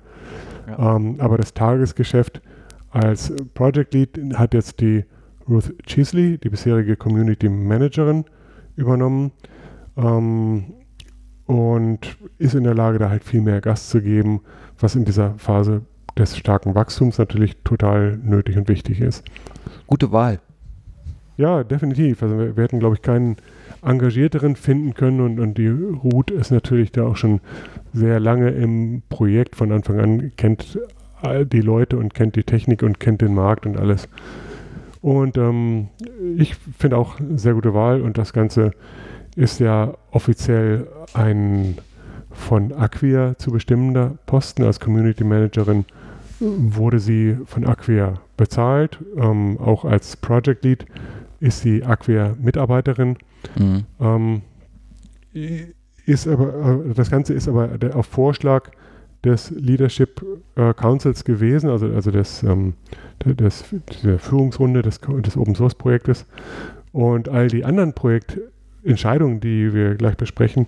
Ja. 0.68 0.96
Ähm, 0.96 1.16
aber 1.20 1.38
das 1.38 1.54
Tagesgeschäft 1.54 2.42
als 2.92 3.34
Project 3.54 3.94
Lead 3.94 4.20
hat 4.34 4.54
jetzt 4.54 4.82
die 4.82 5.06
Ruth 5.48 5.74
Cheesley, 5.86 6.38
die 6.38 6.50
bisherige 6.50 6.96
Community 6.96 7.50
Managerin, 7.50 8.25
übernommen 8.75 9.32
ähm, 9.98 10.74
und 11.46 12.18
ist 12.38 12.56
in 12.56 12.63
der 12.63 12.74
Lage, 12.74 13.00
da 13.00 13.10
halt 13.10 13.24
viel 13.24 13.42
mehr 13.42 13.62
Gas 13.62 13.90
zu 13.90 14.01
geben, 14.01 14.42
was 14.80 14.96
in 14.96 15.06
dieser 15.06 15.36
Phase 15.38 15.82
des 16.18 16.38
starken 16.38 16.75
Wachstums 16.75 17.18
natürlich 17.18 17.58
total 17.63 18.18
nötig 18.18 18.58
und 18.58 18.68
wichtig 18.68 19.01
ist. 19.01 19.24
Gute 19.88 20.12
Wahl. 20.12 20.39
Ja, 21.38 21.63
definitiv. 21.63 22.22
Also 22.22 22.38
wir, 22.38 22.56
wir 22.56 22.63
hätten, 22.63 22.80
glaube 22.80 22.96
ich, 22.96 23.01
keinen 23.01 23.38
engagierteren 23.82 24.56
finden 24.56 24.94
können 24.94 25.22
und, 25.22 25.39
und 25.39 25.58
die 25.58 25.70
Ruth 25.70 26.30
ist 26.30 26.51
natürlich 26.51 26.91
da 26.91 27.03
auch 27.03 27.15
schon 27.15 27.41
sehr 27.94 28.20
lange 28.20 28.50
im 28.50 29.01
Projekt 29.10 29.56
von 29.56 29.72
Anfang 29.72 30.00
an, 30.00 30.32
kennt 30.38 30.77
die 31.24 31.62
Leute 31.62 31.98
und 31.98 32.13
kennt 32.13 32.36
die 32.36 32.44
Technik 32.44 32.84
und 32.84 33.00
kennt 33.00 33.22
den 33.22 33.34
Markt 33.34 33.65
und 33.65 33.77
alles. 33.77 34.08
Und 35.01 35.38
ähm, 35.38 35.89
ich 36.38 36.56
finde 36.56 36.98
auch 36.98 37.15
sehr 37.36 37.53
gute 37.53 37.74
Wahl 37.74 38.01
und 38.01 38.18
das 38.18 38.34
Ganze 38.34 38.72
ist 39.36 39.60
ja 39.60 39.94
offiziell 40.12 40.88
ein 41.13 41.77
von 42.32 42.72
Acquia 42.72 43.38
zu 43.38 43.51
bestimmender 43.51 44.18
Posten 44.25 44.63
als 44.63 44.80
Community 44.80 45.24
Managerin 45.24 45.86
wurde 46.42 47.00
sie 47.00 47.38
von 47.46 47.66
Acquia 47.66 48.16
bezahlt. 48.36 49.00
Ähm, 49.16 49.58
auch 49.60 49.86
als 49.86 50.18
Project 50.18 50.64
Lead 50.64 50.86
ist 51.40 51.62
sie 51.62 51.84
Acquia-Mitarbeiterin. 51.84 53.18
Mhm. 53.58 53.84
Ähm, 54.00 54.42
ist 56.06 56.28
aber, 56.28 56.84
äh, 56.86 56.94
das 56.94 57.10
Ganze 57.10 57.34
ist 57.34 57.48
aber 57.48 57.68
der, 57.78 57.96
auf 57.96 58.08
Vorschlag 58.08 58.72
des 59.24 59.52
Leadership 59.52 60.26
äh, 60.56 60.74
Councils 60.74 61.24
gewesen, 61.24 61.70
also, 61.70 61.88
also 61.88 62.10
des, 62.12 62.44
ähm, 62.44 62.74
des, 63.24 63.64
der 64.04 64.18
Führungsrunde 64.18 64.82
des, 64.82 65.00
des 65.00 65.38
Open 65.38 65.56
Source 65.56 65.76
Projektes. 65.76 66.26
Und 66.92 67.30
all 67.30 67.48
die 67.48 67.64
anderen 67.64 67.94
Projektentscheidungen, 67.94 69.40
die 69.40 69.74
wir 69.74 69.96
gleich 69.96 70.18
besprechen, 70.18 70.68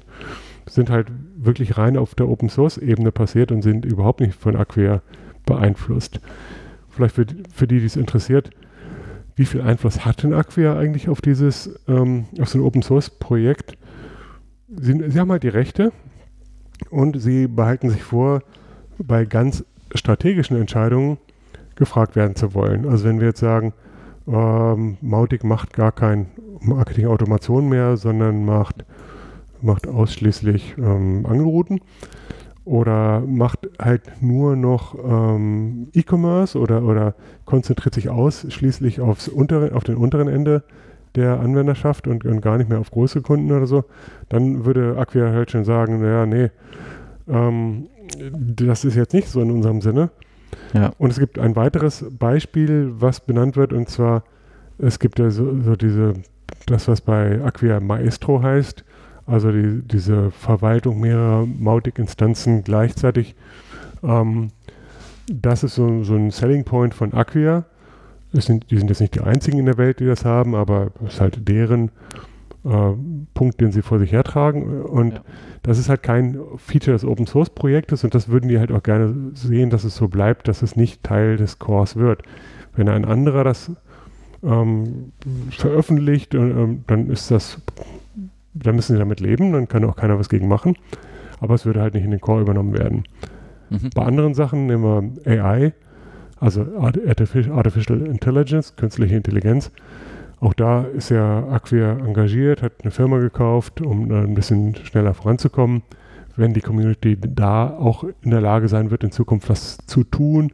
sind 0.70 0.90
halt 0.90 1.08
wirklich 1.36 1.78
rein 1.78 1.98
auf 1.98 2.16
der 2.16 2.30
Open 2.30 2.50
Source 2.50 2.78
Ebene 2.78 3.12
passiert 3.12 3.52
und 3.52 3.64
sind 3.64 3.86
überhaupt 3.86 4.22
nicht 4.22 4.36
von 4.36 4.56
Acquia 4.56 5.02
beeinflusst. 5.46 6.20
Vielleicht 6.90 7.16
für, 7.16 7.26
für 7.54 7.68
die, 7.68 7.80
die 7.80 7.86
es 7.86 7.96
interessiert, 7.96 8.52
wie 9.36 9.46
viel 9.46 9.62
Einfluss 9.62 10.06
hat 10.06 10.24
denn 10.24 10.34
Acquia 10.34 10.78
eigentlich 10.78 11.10
auf 11.10 11.22
dieses, 11.22 11.80
ähm, 11.88 12.26
auf 12.40 12.50
so 12.50 12.60
ein 12.60 12.64
Open 12.64 12.84
Source 12.84 13.10
Projekt? 13.10 13.78
Sie, 14.70 15.10
sie 15.10 15.20
haben 15.20 15.32
halt 15.32 15.44
die 15.44 15.50
Rechte 15.50 15.92
und 16.90 17.20
sie 17.20 17.48
behalten 17.48 17.90
sich 17.90 18.04
vor, 18.04 18.42
bei 19.00 19.26
ganz 19.26 19.66
strategischen 19.96 20.58
Entscheidungen 20.58 21.18
gefragt 21.76 22.16
werden 22.16 22.36
zu 22.36 22.54
wollen. 22.54 22.88
Also 22.88 23.06
wenn 23.06 23.20
wir 23.20 23.28
jetzt 23.28 23.40
sagen, 23.40 23.74
ähm, 24.28 24.98
Mautic 25.02 25.44
macht 25.44 25.74
gar 25.74 25.92
kein 25.92 26.28
Marketing-Automation 26.62 27.68
mehr, 27.68 27.98
sondern 27.98 28.46
macht, 28.46 28.86
macht 29.62 29.88
ausschließlich 29.88 30.76
ähm, 30.78 31.26
Angelrouten, 31.26 31.82
oder 32.66 33.22
macht 33.22 33.70
halt 33.80 34.22
nur 34.22 34.56
noch 34.56 34.96
ähm, 34.96 35.88
E-Commerce 35.94 36.58
oder, 36.58 36.84
oder 36.84 37.14
konzentriert 37.46 37.94
sich 37.94 38.10
ausschließlich 38.10 39.02
aufs 39.02 39.28
untere, 39.28 39.76
auf 39.76 39.84
den 39.84 39.98
unteren 39.98 40.28
Ende 40.28 40.64
der 41.16 41.40
Anwenderschaft 41.40 42.08
und, 42.08 42.26
und 42.26 42.42
gar 42.42 42.58
nicht 42.58 42.70
mehr 42.70 42.80
auf 42.80 42.90
große 42.90 43.22
Kunden 43.22 43.52
oder 43.52 43.68
so, 43.68 43.84
dann 44.30 44.66
würde 44.66 44.98
Acquia 44.98 45.32
halt 45.32 45.52
schon 45.52 45.66
sagen, 45.66 46.02
naja, 46.02 46.26
nee, 46.26 46.50
ähm, 47.28 47.88
das 48.32 48.84
ist 48.84 48.96
jetzt 48.96 49.14
nicht 49.14 49.28
so 49.28 49.42
in 49.42 49.52
unserem 49.52 49.82
Sinne. 49.82 50.10
Ja. 50.74 50.92
Und 50.98 51.12
es 51.12 51.20
gibt 51.20 51.40
ein 51.40 51.56
weiteres 51.56 52.06
Beispiel, 52.18 52.92
was 52.96 53.20
benannt 53.20 53.58
wird, 53.58 53.74
und 53.74 53.90
zwar, 53.90 54.24
es 54.78 55.00
gibt 55.00 55.20
ja 55.20 55.30
so, 55.30 55.62
so 55.62 55.76
diese, 55.76 56.14
das, 56.66 56.88
was 56.88 57.02
bei 57.02 57.42
Acquia 57.44 57.80
Maestro 57.80 58.42
heißt, 58.42 58.84
also 59.26 59.52
die, 59.52 59.82
diese 59.84 60.32
Verwaltung 60.32 61.00
mehrerer 61.00 61.46
Mautic-Instanzen 61.46 62.64
gleichzeitig. 62.64 63.36
Ähm, 64.04 64.50
das 65.28 65.64
ist 65.64 65.76
so, 65.76 66.04
so, 66.04 66.16
ein 66.16 66.32
Selling 66.32 66.66
Point 66.66 66.94
von 66.94 67.14
Acquia. 67.14 67.66
Sind, 68.34 68.72
die 68.72 68.78
sind 68.78 68.90
jetzt 68.90 69.00
nicht 69.00 69.16
die 69.16 69.22
einzigen 69.22 69.60
in 69.60 69.66
der 69.66 69.78
Welt, 69.78 70.00
die 70.00 70.08
das 70.08 70.26
haben, 70.26 70.56
aber 70.56 70.92
es 71.06 71.14
ist 71.14 71.22
halt 71.22 71.48
deren 71.48 71.92
äh, 72.66 72.94
Punkt, 73.34 73.62
den 73.62 73.72
sie 73.72 73.84
vor 73.84 74.00
sich 74.00 74.12
hertragen. 74.12 74.82
Und 74.82 75.14
ja. 75.14 75.22
das 75.62 75.78
ist 75.78 75.88
halt 75.88 76.02
kein 76.02 76.40
Feature 76.58 76.96
des 76.96 77.06
Open 77.06 77.28
Source 77.28 77.52
Projektes 77.52 78.04
und 78.04 78.16
das 78.16 78.30
würden 78.30 78.50
die 78.50 78.60
halt 78.60 78.72
auch 78.72 78.82
gerne 78.82 79.32
sehen, 79.36 79.70
dass 79.70 79.84
es 79.84 79.96
so 79.96 80.08
bleibt, 80.08 80.48
dass 80.48 80.64
es 80.64 80.76
nicht 80.76 81.04
Teil 81.04 81.38
des 81.38 81.60
Cores 81.60 81.96
wird. 81.96 82.24
Wenn 82.76 82.90
ein 82.90 83.06
anderer 83.06 83.44
das 83.44 83.72
ähm, 84.44 85.12
veröffentlicht, 85.52 86.34
äh, 86.34 86.68
dann 86.88 87.10
ist 87.10 87.32
das 87.32 87.62
da 88.54 88.72
müssen 88.72 88.94
sie 88.94 89.00
damit 89.00 89.20
leben, 89.20 89.52
dann 89.54 89.68
kann 89.68 89.84
auch 89.86 89.96
keiner 89.96 90.20
was 90.20 90.30
gegen 90.30 90.48
machen. 90.48 90.76
Aber 91.40 91.56
es 91.56 91.66
würde 91.66 91.82
halt 91.82 91.94
nicht 91.94 92.06
in 92.06 92.12
den 92.12 92.22
Core 92.22 92.42
übernommen 92.42 92.74
werden. 92.74 93.04
Mhm. 93.70 93.90
Bei 93.96 94.04
anderen 94.04 94.34
Sachen 94.34 94.66
nehmen 94.68 94.84
wir 95.26 95.42
AI, 95.42 95.74
also 96.40 96.66
Artificial 96.78 98.02
Intelligence, 98.02 98.76
künstliche 98.76 99.16
Intelligenz. 99.16 99.72
Auch 100.40 100.54
da 100.54 100.84
ist 100.84 101.10
ja 101.10 101.48
Acquia 101.50 101.98
engagiert, 102.00 102.62
hat 102.62 102.74
eine 102.82 102.92
Firma 102.92 103.20
gekauft, 103.20 103.82
um 103.82 104.12
ein 104.12 104.36
bisschen 104.36 104.76
schneller 104.76 105.14
voranzukommen. 105.14 105.84
Wenn 106.36 106.54
die 106.54 106.62
Community 106.62 107.16
da 107.16 107.70
auch 107.70 108.04
in 108.22 108.32
der 108.32 108.42
Lage 108.42 108.68
sein 108.68 108.92
wird, 108.92 109.04
in 109.04 109.12
Zukunft 109.12 109.50
was 109.50 109.78
zu 109.86 110.04
tun 110.04 110.52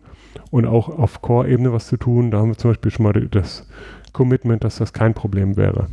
und 0.51 0.65
auch 0.65 0.89
auf 0.89 1.21
Core-Ebene 1.21 1.73
was 1.73 1.87
zu 1.87 1.97
tun, 1.97 2.31
da 2.31 2.39
haben 2.39 2.49
wir 2.49 2.57
zum 2.57 2.71
Beispiel 2.71 2.91
schon 2.91 3.03
mal 3.03 3.13
das 3.13 3.67
Commitment, 4.13 4.63
dass 4.63 4.77
das 4.77 4.93
kein 4.93 5.13
Problem 5.13 5.57
wäre. 5.57 5.87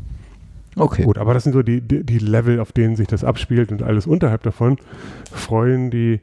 Okay. 0.77 1.05
Gut, 1.05 1.17
aber 1.19 1.33
das 1.33 1.45
sind 1.45 1.55
so 1.55 1.63
die, 1.63 1.81
die, 1.81 2.19
Level, 2.19 2.61
auf 2.61 2.73
denen 2.73 2.97
sich 2.97 3.09
das 3.09 3.25
abspielt 3.25 3.73
und 3.73 3.83
alles 3.83 4.07
unterhalb 4.07 4.43
davon 4.43 4.77
freuen 5.33 5.91
die 5.91 6.21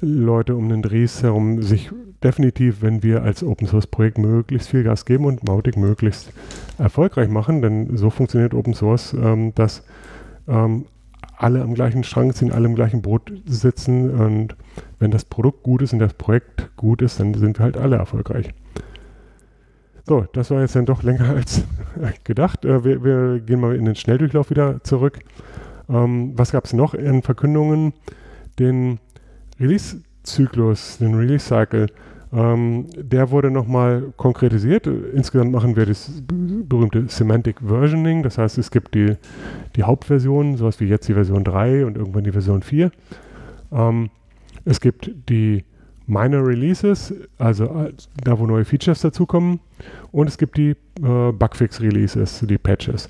Leute 0.00 0.54
um 0.54 0.68
den 0.68 0.82
Dries 0.82 1.22
herum 1.22 1.62
sich 1.62 1.90
definitiv, 2.22 2.82
wenn 2.82 3.02
wir 3.02 3.22
als 3.22 3.42
Open 3.42 3.66
Source 3.66 3.88
Projekt 3.88 4.18
möglichst 4.18 4.68
viel 4.68 4.84
Gas 4.84 5.04
geben 5.04 5.24
und 5.24 5.44
Mautic 5.44 5.76
möglichst 5.76 6.32
erfolgreich 6.78 7.28
machen, 7.28 7.62
denn 7.62 7.96
so 7.96 8.10
funktioniert 8.10 8.54
Open 8.54 8.74
Source, 8.74 9.14
ähm, 9.14 9.52
dass 9.54 9.84
ähm, 10.46 10.86
alle 11.36 11.62
am 11.62 11.74
gleichen 11.74 12.04
Strang 12.04 12.32
ziehen, 12.32 12.52
alle 12.52 12.66
im 12.66 12.76
gleichen 12.76 13.02
Boot 13.02 13.32
sitzen 13.46 14.10
und 14.10 14.56
wenn 15.00 15.10
das 15.10 15.24
Produkt 15.24 15.64
gut 15.64 15.82
ist 15.82 15.92
und 15.92 15.98
das 15.98 16.14
Projekt 16.14 16.70
gut 16.76 17.02
ist, 17.02 17.18
dann 17.18 17.34
sind 17.34 17.58
wir 17.58 17.64
halt 17.64 17.76
alle 17.76 17.96
erfolgreich. 17.96 18.54
So, 20.06 20.26
das 20.32 20.50
war 20.50 20.60
jetzt 20.60 20.74
dann 20.74 20.86
doch 20.86 21.02
länger 21.02 21.30
als 21.36 21.64
gedacht. 22.24 22.64
Äh, 22.64 22.84
wir, 22.84 23.04
wir, 23.04 23.40
gehen 23.40 23.60
mal 23.60 23.76
in 23.76 23.84
den 23.84 23.94
Schnelldurchlauf 23.94 24.50
wieder 24.50 24.82
zurück. 24.82 25.20
Ähm, 25.88 26.32
was 26.36 26.52
gab 26.52 26.64
es 26.64 26.72
noch 26.72 26.94
in 26.94 27.22
Verkündungen? 27.22 27.92
Den 28.58 28.98
Release-Zyklus, 29.60 30.98
den 30.98 31.14
Release-Cycle, 31.14 31.86
ähm, 32.32 32.86
der 32.96 33.30
wurde 33.30 33.50
nochmal 33.50 34.12
konkretisiert. 34.16 34.86
Insgesamt 34.86 35.52
machen 35.52 35.76
wir 35.76 35.86
das 35.86 36.10
berühmte 36.26 37.06
Semantic 37.08 37.60
Versioning. 37.60 38.22
Das 38.22 38.38
heißt, 38.38 38.58
es 38.58 38.70
gibt 38.70 38.94
die, 38.94 39.16
die 39.76 39.82
Hauptversion, 39.82 40.56
sowas 40.56 40.80
wie 40.80 40.86
jetzt 40.86 41.08
die 41.08 41.14
Version 41.14 41.44
3 41.44 41.84
und 41.84 41.96
irgendwann 41.96 42.24
die 42.24 42.32
Version 42.32 42.62
4. 42.62 42.90
Ähm, 43.70 44.10
es 44.64 44.80
gibt 44.80 45.10
die 45.28 45.64
Minor 46.06 46.46
Releases, 46.46 47.14
also 47.38 47.64
äh, 47.64 47.92
da, 48.24 48.38
wo 48.38 48.46
neue 48.46 48.64
Features 48.64 49.00
dazukommen. 49.00 49.60
Und 50.10 50.28
es 50.28 50.38
gibt 50.38 50.56
die 50.56 50.70
äh, 50.70 51.32
Bugfix-Releases, 51.32 52.44
die 52.48 52.58
Patches. 52.58 53.08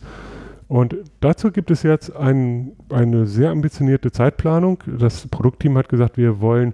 Und 0.68 0.96
dazu 1.20 1.50
gibt 1.50 1.70
es 1.70 1.82
jetzt 1.82 2.14
ein, 2.16 2.72
eine 2.88 3.26
sehr 3.26 3.50
ambitionierte 3.50 4.10
Zeitplanung. 4.10 4.82
Das 4.86 5.26
Produktteam 5.28 5.76
hat 5.76 5.88
gesagt, 5.88 6.16
wir 6.16 6.40
wollen 6.40 6.72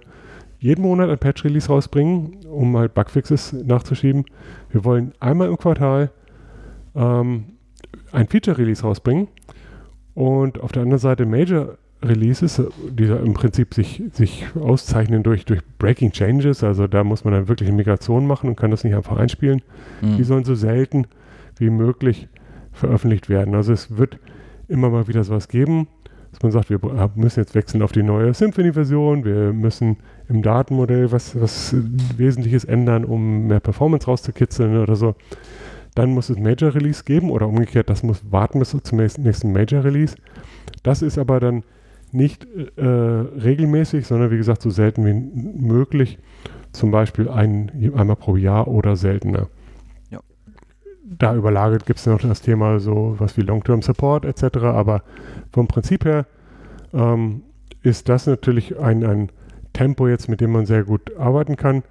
jeden 0.59 0.81
Monat 0.83 1.09
ein 1.09 1.17
Patch-Release 1.17 1.67
rausbringen, 1.67 2.45
um 2.45 2.77
halt 2.77 2.93
Bugfixes 2.93 3.53
nachzuschieben. 3.53 4.25
Wir 4.71 4.83
wollen 4.85 5.13
einmal 5.19 5.49
im 5.49 5.57
Quartal 5.57 6.11
ähm, 6.95 7.45
ein 8.11 8.27
Feature-Release 8.27 8.83
rausbringen 8.83 9.27
und 10.13 10.59
auf 10.59 10.71
der 10.71 10.83
anderen 10.83 10.99
Seite 10.99 11.25
Major 11.25 11.77
Releases, 12.01 12.61
die 12.89 13.05
im 13.05 13.33
Prinzip 13.33 13.73
sich, 13.73 14.01
sich 14.13 14.47
auszeichnen 14.55 15.21
durch, 15.23 15.45
durch 15.45 15.59
Breaking 15.79 16.11
Changes, 16.11 16.63
also 16.63 16.87
da 16.87 17.03
muss 17.03 17.25
man 17.25 17.33
dann 17.33 17.47
wirklich 17.49 17.67
eine 17.67 17.75
Migration 17.75 18.25
machen 18.25 18.49
und 18.49 18.55
kann 18.55 18.71
das 18.71 18.83
nicht 18.83 18.95
einfach 18.95 19.17
einspielen. 19.17 19.61
Mhm. 20.01 20.17
Die 20.17 20.23
sollen 20.23 20.45
so 20.45 20.55
selten 20.55 21.07
wie 21.57 21.69
möglich 21.69 22.29
veröffentlicht 22.71 23.27
werden. 23.29 23.53
Also 23.53 23.73
es 23.73 23.97
wird 23.97 24.17
immer 24.69 24.89
mal 24.89 25.07
wieder 25.09 25.23
sowas 25.25 25.49
geben, 25.49 25.87
dass 26.31 26.41
man 26.41 26.51
sagt, 26.51 26.69
wir 26.69 26.79
müssen 27.15 27.39
jetzt 27.41 27.55
wechseln 27.55 27.81
auf 27.81 27.91
die 27.91 28.03
neue 28.03 28.33
Symphony-Version, 28.33 29.25
wir 29.25 29.51
müssen 29.51 29.97
im 30.29 30.41
Datenmodell 30.41 31.11
was, 31.11 31.39
was 31.39 31.75
Wesentliches 32.15 32.63
ändern, 32.63 33.03
um 33.03 33.47
mehr 33.47 33.59
Performance 33.59 34.05
rauszukitzeln 34.05 34.77
oder 34.77 34.95
so. 34.95 35.15
Dann 35.95 36.11
muss 36.11 36.29
es 36.29 36.37
Major 36.37 36.73
Release 36.73 37.03
geben 37.03 37.29
oder 37.29 37.47
umgekehrt, 37.47 37.89
das 37.89 38.03
muss 38.03 38.21
warten 38.31 38.59
bis 38.59 38.69
zum 38.69 38.97
nächsten 38.97 39.51
Major 39.51 39.83
Release. 39.83 40.15
Das 40.83 41.01
ist 41.01 41.17
aber 41.17 41.39
dann 41.39 41.63
nicht 42.11 42.47
äh, 42.77 42.83
regelmäßig, 42.83 44.07
sondern 44.07 44.31
wie 44.31 44.37
gesagt 44.37 44.61
so 44.61 44.69
selten 44.69 45.05
wie 45.05 45.13
möglich. 45.13 46.17
Zum 46.71 46.91
Beispiel 46.91 47.29
ein, 47.29 47.71
einmal 47.95 48.15
pro 48.15 48.35
Jahr 48.35 48.67
oder 48.67 48.95
seltener. 48.95 49.47
Ja. 50.09 50.19
Da 51.03 51.35
überlagert 51.35 51.85
gibt 51.85 51.99
es 51.99 52.05
noch 52.05 52.19
das 52.19 52.41
Thema 52.41 52.79
so 52.79 53.15
was 53.17 53.37
wie 53.37 53.41
Long-Term 53.41 53.81
Support 53.81 54.25
etc. 54.25 54.57
Aber 54.63 55.03
vom 55.51 55.67
Prinzip 55.67 56.05
her 56.05 56.25
ähm, 56.93 57.43
ist 57.81 58.09
das 58.09 58.27
natürlich 58.27 58.79
ein, 58.79 59.03
ein 59.03 59.31
Tempo 59.73 60.07
jetzt, 60.07 60.29
mit 60.29 60.41
dem 60.41 60.51
man 60.51 60.65
sehr 60.65 60.83
gut 60.83 61.15
arbeiten 61.17 61.55
kann. 61.55 61.83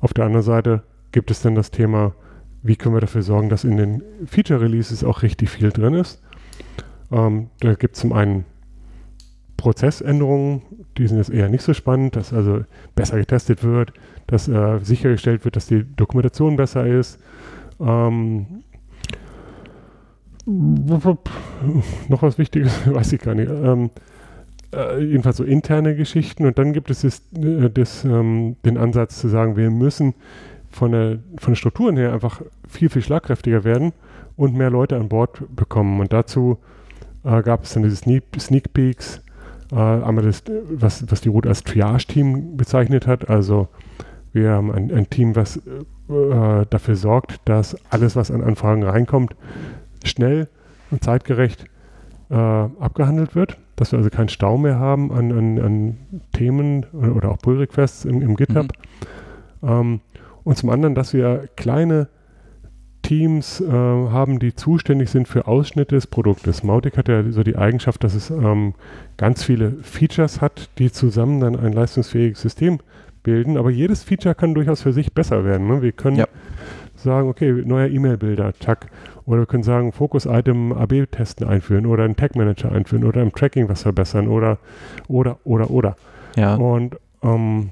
Auf 0.00 0.14
der 0.14 0.24
anderen 0.24 0.44
Seite 0.44 0.82
gibt 1.12 1.30
es 1.30 1.42
dann 1.42 1.54
das 1.54 1.70
Thema, 1.70 2.14
wie 2.62 2.76
können 2.76 2.94
wir 2.94 3.00
dafür 3.00 3.22
sorgen, 3.22 3.48
dass 3.48 3.64
in 3.64 3.76
den 3.76 4.02
Feature 4.26 4.60
Releases 4.60 5.04
auch 5.04 5.22
richtig 5.22 5.50
viel 5.50 5.70
drin 5.70 5.94
ist. 5.94 6.22
Ähm, 7.12 7.50
da 7.60 7.74
gibt 7.74 7.94
es 7.94 8.00
zum 8.00 8.12
einen 8.12 8.44
Prozessänderungen, 9.56 10.62
die 10.98 11.06
sind 11.06 11.18
jetzt 11.18 11.30
eher 11.30 11.48
nicht 11.48 11.62
so 11.62 11.74
spannend, 11.74 12.16
dass 12.16 12.32
also 12.32 12.64
besser 12.94 13.18
getestet 13.18 13.62
wird, 13.62 13.92
dass 14.26 14.48
äh, 14.48 14.78
sichergestellt 14.82 15.44
wird, 15.44 15.56
dass 15.56 15.66
die 15.66 15.84
Dokumentation 15.96 16.56
besser 16.56 16.86
ist. 16.86 17.18
Ähm, 17.80 18.46
noch 20.46 22.22
was 22.22 22.38
Wichtiges, 22.38 22.72
weiß 22.86 23.12
ich 23.12 23.20
gar 23.20 23.34
nicht. 23.34 23.50
Ähm, 23.50 23.90
äh, 24.74 25.02
jedenfalls 25.02 25.38
so 25.38 25.44
interne 25.44 25.94
Geschichten. 25.96 26.46
Und 26.46 26.58
dann 26.58 26.72
gibt 26.72 26.90
es 26.90 27.02
das, 27.02 27.22
äh, 27.36 27.70
das, 27.70 28.04
ähm, 28.04 28.56
den 28.64 28.76
Ansatz 28.76 29.18
zu 29.18 29.28
sagen, 29.28 29.56
wir 29.56 29.70
müssen 29.70 30.14
von 30.70 30.92
der, 30.92 31.18
von 31.38 31.52
den 31.52 31.56
Strukturen 31.56 31.96
her 31.96 32.12
einfach 32.12 32.42
viel, 32.68 32.88
viel 32.88 33.02
schlagkräftiger 33.02 33.64
werden 33.64 33.92
und 34.36 34.54
mehr 34.54 34.70
Leute 34.70 34.96
an 34.96 35.08
Bord 35.08 35.42
bekommen. 35.54 36.00
Und 36.00 36.12
dazu 36.12 36.58
äh, 37.24 37.42
gab 37.42 37.64
es 37.64 37.74
dann 37.74 37.84
diese 37.84 37.96
Sneak, 37.96 38.24
Sneak 38.38 38.72
Peeks, 38.72 39.22
äh, 39.72 39.76
einmal 39.76 40.24
das, 40.24 40.42
was, 40.70 41.10
was 41.10 41.20
die 41.20 41.28
Route 41.28 41.48
als 41.48 41.62
Triage-Team 41.64 42.56
bezeichnet 42.56 43.06
hat. 43.06 43.28
Also 43.28 43.68
wir 44.32 44.50
haben 44.50 44.72
ein, 44.72 44.90
ein 44.92 45.08
Team, 45.10 45.36
was 45.36 45.56
äh, 45.56 46.66
dafür 46.68 46.96
sorgt, 46.96 47.40
dass 47.44 47.76
alles, 47.90 48.16
was 48.16 48.30
an 48.30 48.42
Anfragen 48.42 48.82
reinkommt, 48.82 49.36
schnell 50.04 50.48
und 50.90 51.02
zeitgerecht 51.04 51.64
äh, 52.30 52.34
abgehandelt 52.34 53.34
wird. 53.34 53.58
Dass 53.76 53.90
wir 53.90 53.98
also 53.98 54.10
keinen 54.10 54.28
Stau 54.28 54.56
mehr 54.56 54.78
haben 54.78 55.10
an, 55.12 55.32
an, 55.32 55.58
an 55.58 55.98
Themen 56.32 56.84
oder 56.92 57.30
auch 57.30 57.38
Pull-Requests 57.38 58.04
im, 58.04 58.22
im 58.22 58.36
GitHub. 58.36 58.68
Mhm. 59.62 59.68
Ähm, 59.68 60.00
und 60.44 60.56
zum 60.58 60.70
anderen, 60.70 60.94
dass 60.94 61.12
wir 61.12 61.48
kleine 61.56 62.08
Teams 63.04 63.60
äh, 63.60 63.70
haben, 63.70 64.38
die 64.38 64.54
zuständig 64.54 65.10
sind 65.10 65.28
für 65.28 65.46
Ausschnitte 65.46 65.94
des 65.94 66.06
Produktes. 66.06 66.62
Mautic 66.64 66.96
hat 66.96 67.06
ja 67.06 67.22
so 67.30 67.42
die 67.42 67.56
Eigenschaft, 67.56 68.02
dass 68.02 68.14
es 68.14 68.30
ähm, 68.30 68.74
ganz 69.18 69.44
viele 69.44 69.72
Features 69.82 70.40
hat, 70.40 70.70
die 70.78 70.90
zusammen 70.90 71.38
dann 71.38 71.54
ein 71.54 71.72
leistungsfähiges 71.72 72.40
System 72.40 72.80
bilden. 73.22 73.58
Aber 73.58 73.70
jedes 73.70 74.02
Feature 74.02 74.34
kann 74.34 74.54
durchaus 74.54 74.82
für 74.82 74.94
sich 74.94 75.12
besser 75.12 75.44
werden. 75.44 75.68
Ne? 75.68 75.82
Wir 75.82 75.92
können 75.92 76.16
ja. 76.16 76.26
sagen, 76.96 77.28
okay, 77.28 77.52
neuer 77.64 77.88
E-Mail-Bilder, 77.88 78.54
tack. 78.58 78.86
Oder 79.26 79.42
wir 79.42 79.46
können 79.46 79.62
sagen, 79.62 79.92
Focus-Item 79.92 80.72
AB-Testen 80.72 81.46
einführen 81.46 81.84
oder 81.84 82.04
einen 82.04 82.16
Tag-Manager 82.16 82.72
einführen 82.72 83.04
oder 83.04 83.20
im 83.20 83.32
Tracking 83.32 83.68
was 83.68 83.82
verbessern 83.82 84.28
oder, 84.28 84.58
oder, 85.08 85.38
oder, 85.44 85.70
oder. 85.70 85.96
Ja. 86.36 86.54
Und 86.54 86.96
ähm, 87.22 87.70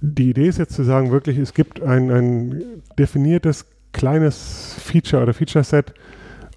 die 0.00 0.30
Idee 0.30 0.48
ist 0.48 0.58
jetzt 0.58 0.74
zu 0.74 0.82
sagen, 0.82 1.10
wirklich, 1.10 1.38
es 1.38 1.54
gibt 1.54 1.82
ein, 1.82 2.10
ein 2.10 2.64
definiertes 2.98 3.66
kleines 3.92 4.76
Feature 4.78 5.22
oder 5.22 5.34
Feature-Set 5.34 5.94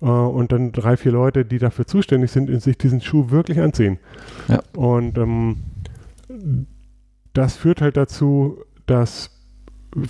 äh, 0.01 0.05
und 0.05 0.51
dann 0.51 0.71
drei, 0.71 0.97
vier 0.97 1.11
Leute, 1.11 1.45
die 1.45 1.57
dafür 1.57 1.87
zuständig 1.87 2.31
sind, 2.31 2.49
in 2.49 2.59
sich 2.59 2.77
diesen 2.77 3.01
Schuh 3.01 3.29
wirklich 3.29 3.59
anziehen. 3.59 3.97
Ja. 4.47 4.61
Und 4.75 5.17
ähm, 5.17 5.57
das 7.33 7.55
führt 7.55 7.81
halt 7.81 7.97
dazu, 7.97 8.59
dass 8.85 9.31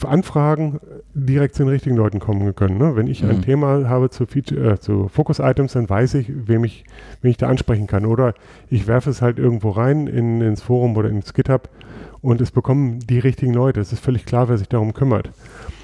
Anfragen 0.03 0.79
direkt 1.13 1.55
zu 1.55 1.63
den 1.63 1.69
richtigen 1.69 1.95
Leuten 1.95 2.19
kommen 2.19 2.53
können. 2.53 2.77
Ne? 2.77 2.95
Wenn 2.95 3.07
ich 3.07 3.23
mhm. 3.23 3.29
ein 3.29 3.41
Thema 3.41 3.87
habe 3.87 4.09
zu, 4.09 4.25
Feature, 4.25 4.73
äh, 4.73 4.79
zu 4.79 5.07
Focus-Items, 5.07 5.73
dann 5.73 5.89
weiß 5.89 6.15
ich, 6.15 6.29
wem 6.29 6.65
ich, 6.65 6.83
wen 7.21 7.31
ich 7.31 7.37
da 7.37 7.47
ansprechen 7.47 7.87
kann. 7.87 8.05
Oder 8.05 8.33
ich 8.69 8.87
werfe 8.87 9.09
es 9.09 9.21
halt 9.21 9.39
irgendwo 9.39 9.69
rein 9.69 10.07
in, 10.07 10.41
ins 10.41 10.61
Forum 10.61 10.97
oder 10.97 11.09
ins 11.09 11.33
GitHub 11.33 11.69
und 12.21 12.41
es 12.41 12.51
bekommen 12.51 12.99
die 12.99 13.19
richtigen 13.19 13.53
Leute. 13.53 13.79
Es 13.79 13.93
ist 13.93 14.03
völlig 14.03 14.25
klar, 14.25 14.49
wer 14.49 14.57
sich 14.57 14.69
darum 14.69 14.93
kümmert. 14.93 15.31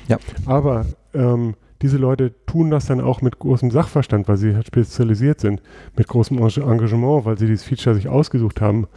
Ja. 0.08 0.18
Aber 0.46 0.86
ähm, 1.14 1.56
diese 1.82 1.98
Leute 1.98 2.34
tun 2.46 2.72
das 2.72 2.86
dann 2.86 3.02
auch 3.02 3.22
mit 3.22 3.38
großem 3.40 3.70
Sachverstand, 3.70 4.28
weil 4.28 4.38
sie 4.38 4.56
halt 4.56 4.68
spezialisiert 4.68 5.42
sind, 5.42 5.62
mit 5.98 6.08
großem 6.08 6.38
Engagement, 6.38 7.26
weil 7.26 7.38
sie 7.38 7.48
dieses 7.48 7.64
Feature 7.66 7.96
sich 7.96 8.08
ausgesucht 8.08 8.62
haben, 8.62 8.88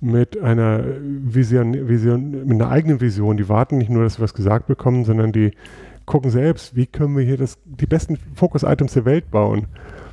mit 0.00 0.40
einer 0.40 0.84
Vision, 1.00 1.88
Vision 1.88 2.30
mit 2.46 2.60
einer 2.60 2.70
eigenen 2.70 3.00
Vision. 3.00 3.36
Die 3.36 3.48
warten 3.48 3.78
nicht 3.78 3.90
nur, 3.90 4.04
dass 4.04 4.14
sie 4.14 4.22
was 4.22 4.34
gesagt 4.34 4.66
bekommen, 4.66 5.04
sondern 5.04 5.32
die 5.32 5.52
gucken 6.04 6.30
selbst, 6.30 6.76
wie 6.76 6.86
können 6.86 7.16
wir 7.16 7.24
hier 7.24 7.36
das, 7.36 7.58
die 7.64 7.86
besten 7.86 8.18
Focus-Items 8.34 8.94
der 8.94 9.04
Welt 9.04 9.30
bauen. 9.30 9.66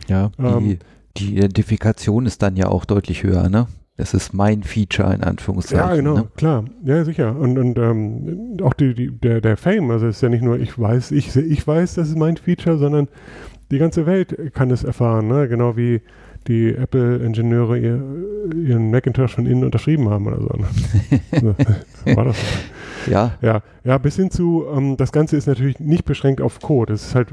Ja, 0.08 0.32
ähm, 0.40 0.64
die, 0.64 0.80
die 1.18 1.38
Identifikation 1.38 2.26
ist 2.26 2.42
dann 2.42 2.56
ja 2.56 2.68
auch 2.68 2.86
deutlich 2.86 3.24
höher, 3.24 3.50
ne? 3.50 3.68
Das 3.98 4.14
ist 4.14 4.34
mein 4.34 4.64
Feature 4.64 5.14
in 5.14 5.24
Anführungszeichen. 5.24 5.90
Ja, 5.90 5.96
genau, 5.96 6.16
ne? 6.16 6.28
klar. 6.36 6.66
Ja, 6.84 7.06
sicher. 7.06 7.36
Und, 7.38 7.58
und 7.58 7.78
ähm, 7.78 8.58
auch 8.62 8.74
die, 8.74 8.94
die, 8.94 9.10
der, 9.10 9.40
der 9.40 9.56
Fame, 9.56 9.90
also 9.92 10.08
es 10.08 10.18
ist 10.18 10.22
ja 10.22 10.30
nicht 10.30 10.44
nur, 10.44 10.60
ich 10.60 10.78
weiß, 10.78 11.12
ich, 11.12 11.34
ich 11.36 11.66
weiß, 11.66 11.96
das 11.96 12.10
ist 12.10 12.18
mein 12.18 12.36
Feature, 12.36 12.78
sondern 12.78 13.08
die 13.72 13.78
ganze 13.78 14.06
Welt 14.06 14.54
kann 14.54 14.70
es 14.70 14.84
erfahren. 14.84 15.28
Ne? 15.28 15.48
Genau 15.48 15.78
wie 15.78 16.02
die 16.48 16.76
Apple-Ingenieure 16.76 17.78
ihr, 17.80 18.04
ihren 18.54 18.92
Macintosh 18.92 19.34
von 19.34 19.46
innen 19.46 19.64
unterschrieben 19.64 20.10
haben 20.10 20.28
oder 20.28 20.42
so. 20.42 21.42
Ne? 21.42 21.56
War 22.16 22.26
das 22.26 22.38
so? 22.38 23.12
Ja. 23.12 23.32
Ja, 23.42 23.62
ja 23.84 23.98
bis 23.98 24.16
hin 24.16 24.30
zu, 24.30 24.66
ähm, 24.72 24.98
das 24.98 25.12
Ganze 25.12 25.38
ist 25.38 25.48
natürlich 25.48 25.80
nicht 25.80 26.06
beschränkt 26.06 26.42
auf 26.42 26.60
Code. 26.60 26.94
Es 26.94 27.08
ist 27.08 27.16
halt 27.16 27.30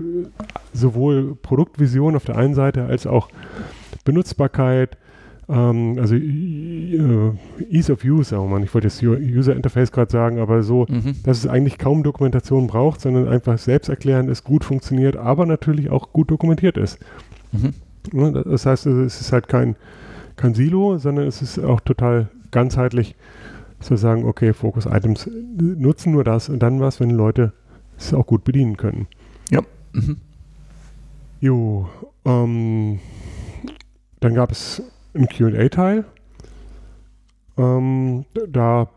sowohl 0.72 1.34
Produktvision 1.34 2.16
auf 2.16 2.24
der 2.24 2.36
einen 2.36 2.54
Seite 2.54 2.84
als 2.84 3.06
auch 3.06 3.28
Benutzbarkeit, 4.04 4.96
ähm, 5.48 5.96
also 5.98 6.14
äh, 6.14 7.32
Ease 7.70 7.92
of 7.92 8.04
Use, 8.04 8.36
oh 8.36 8.46
man, 8.46 8.62
ich 8.62 8.72
wollte 8.74 8.88
jetzt 8.88 9.02
User 9.02 9.54
Interface 9.54 9.92
gerade 9.92 10.10
sagen, 10.10 10.38
aber 10.38 10.62
so, 10.62 10.86
mhm. 10.88 11.16
dass 11.24 11.38
es 11.38 11.46
eigentlich 11.46 11.78
kaum 11.78 12.02
Dokumentation 12.02 12.66
braucht, 12.66 13.00
sondern 13.00 13.28
einfach 13.28 13.58
selbsterklärend 13.58 14.30
ist, 14.30 14.44
gut 14.44 14.64
funktioniert, 14.64 15.16
aber 15.16 15.46
natürlich 15.46 15.90
auch 15.90 16.12
gut 16.12 16.30
dokumentiert 16.30 16.76
ist. 16.76 16.98
Mhm. 17.52 17.74
Ne, 18.12 18.44
das 18.44 18.66
heißt, 18.66 18.86
es 18.86 19.20
ist 19.20 19.32
halt 19.32 19.48
kein, 19.48 19.76
kein 20.36 20.54
Silo, 20.54 20.98
sondern 20.98 21.26
es 21.26 21.42
ist 21.42 21.58
auch 21.58 21.80
total 21.80 22.28
ganzheitlich 22.50 23.14
zu 23.80 23.96
sagen, 23.96 24.24
okay, 24.24 24.52
Focus 24.52 24.86
Items 24.86 25.28
nutzen 25.58 26.12
nur 26.12 26.24
das 26.24 26.48
und 26.48 26.60
dann 26.60 26.80
was, 26.80 27.00
wenn 27.00 27.10
Leute 27.10 27.52
es 27.98 28.14
auch 28.14 28.26
gut 28.26 28.44
bedienen 28.44 28.76
können. 28.76 29.06
Ja. 29.50 29.60
Mhm. 29.92 30.18
Jo, 31.40 31.88
ähm, 32.24 33.00
dann 34.20 34.34
gab 34.34 34.52
es 34.52 34.82
einen 35.14 35.28
QA-Teil. 35.28 36.04
Ähm, 37.58 38.24
da 38.48 38.88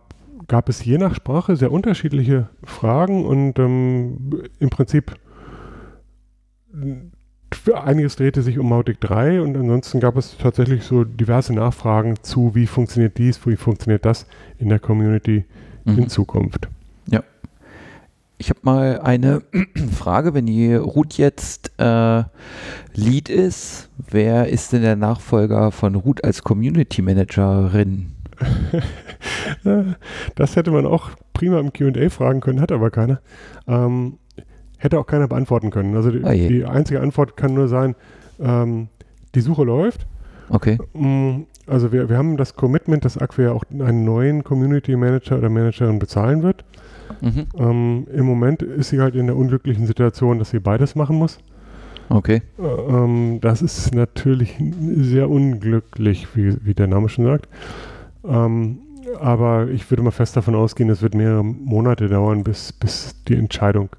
gab 0.47 0.69
es 0.69 0.83
je 0.83 0.97
nach 0.97 1.15
Sprache 1.15 1.55
sehr 1.55 1.71
unterschiedliche 1.71 2.49
Fragen 2.63 3.25
und 3.25 3.59
ähm, 3.59 4.43
im 4.59 4.69
Prinzip 4.69 5.15
einiges 7.73 8.15
drehte 8.15 8.41
sich 8.41 8.59
um 8.59 8.69
Mautic 8.69 8.99
3 9.01 9.41
und 9.41 9.57
ansonsten 9.57 9.99
gab 9.99 10.17
es 10.17 10.37
tatsächlich 10.37 10.83
so 10.83 11.03
diverse 11.03 11.53
Nachfragen 11.53 12.15
zu, 12.21 12.53
wie 12.53 12.67
funktioniert 12.67 13.17
dies, 13.17 13.45
wie 13.45 13.55
funktioniert 13.55 14.05
das 14.05 14.27
in 14.59 14.69
der 14.69 14.79
Community 14.79 15.45
mhm. 15.85 15.97
in 15.97 16.09
Zukunft. 16.09 16.67
Ja. 17.07 17.23
Ich 18.37 18.49
habe 18.49 18.59
mal 18.63 18.99
eine 18.99 19.41
Frage, 19.93 20.33
wenn 20.33 20.45
die 20.45 20.73
Ruth 20.75 21.17
jetzt 21.17 21.71
äh, 21.77 22.23
Lead 22.93 23.29
ist, 23.29 23.89
wer 24.09 24.49
ist 24.49 24.73
denn 24.73 24.81
der 24.81 24.95
Nachfolger 24.95 25.71
von 25.71 25.95
Ruth 25.95 26.23
als 26.23 26.43
Community 26.43 27.01
Managerin? 27.01 28.11
das 30.35 30.55
hätte 30.55 30.71
man 30.71 30.85
auch 30.85 31.11
prima 31.33 31.59
im 31.59 31.71
QA 31.71 32.09
fragen 32.09 32.41
können, 32.41 32.59
hat 32.59 32.71
aber 32.71 32.91
keiner. 32.91 33.21
Ähm, 33.67 34.17
hätte 34.77 34.99
auch 34.99 35.07
keiner 35.07 35.27
beantworten 35.27 35.69
können. 35.69 35.95
Also 35.95 36.11
die, 36.11 36.23
oh 36.23 36.31
die 36.31 36.65
einzige 36.65 36.99
Antwort 36.99 37.37
kann 37.37 37.53
nur 37.53 37.69
sein, 37.69 37.95
ähm, 38.39 38.89
die 39.33 39.41
Suche 39.41 39.63
läuft. 39.63 40.05
Okay. 40.49 40.77
Mm, 40.93 41.43
also 41.67 41.91
wir, 41.91 42.09
wir 42.09 42.17
haben 42.17 42.37
das 42.37 42.55
Commitment, 42.55 43.05
dass 43.05 43.17
Acquia 43.17 43.51
auch 43.51 43.63
einen 43.71 44.03
neuen 44.03 44.43
Community 44.43 44.95
Manager 44.95 45.37
oder 45.37 45.49
Managerin 45.49 45.99
bezahlen 45.99 46.43
wird. 46.43 46.63
Mhm. 47.21 47.45
Ähm, 47.57 48.07
Im 48.13 48.25
Moment 48.25 48.61
ist 48.61 48.89
sie 48.89 48.99
halt 48.99 49.15
in 49.15 49.27
der 49.27 49.35
unglücklichen 49.35 49.85
Situation, 49.85 50.39
dass 50.39 50.49
sie 50.51 50.59
beides 50.59 50.95
machen 50.95 51.17
muss. 51.17 51.39
Okay. 52.09 52.41
Äh, 52.59 52.63
ähm, 52.63 53.39
das 53.41 53.61
ist 53.61 53.93
natürlich 53.95 54.55
sehr 54.97 55.29
unglücklich, 55.29 56.27
wie, 56.35 56.55
wie 56.65 56.73
der 56.73 56.87
Name 56.87 57.09
schon 57.09 57.25
sagt. 57.25 57.47
Ähm, 58.23 58.79
aber 59.19 59.67
ich 59.69 59.89
würde 59.89 60.03
mal 60.03 60.11
fest 60.11 60.35
davon 60.35 60.55
ausgehen, 60.55 60.89
es 60.89 61.01
wird 61.01 61.15
mehrere 61.15 61.43
Monate 61.43 62.07
dauern, 62.07 62.43
bis, 62.43 62.73
bis 62.73 63.15
die 63.27 63.35
Entscheidung 63.35 63.89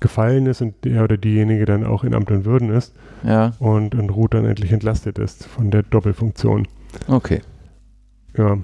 gefallen 0.00 0.46
ist 0.46 0.62
und 0.62 0.74
der 0.84 1.02
oder 1.04 1.16
diejenige 1.16 1.64
dann 1.64 1.84
auch 1.84 2.04
in 2.04 2.14
Amt 2.14 2.30
und 2.30 2.44
Würden 2.44 2.70
ist 2.70 2.94
Ja, 3.24 3.52
und, 3.58 3.96
und 3.96 4.10
Ruth 4.10 4.34
dann 4.34 4.44
endlich 4.44 4.70
entlastet 4.70 5.18
ist 5.18 5.44
von 5.46 5.72
der 5.72 5.82
Doppelfunktion. 5.82 6.68
okay. 7.08 7.40
Ja. 8.36 8.58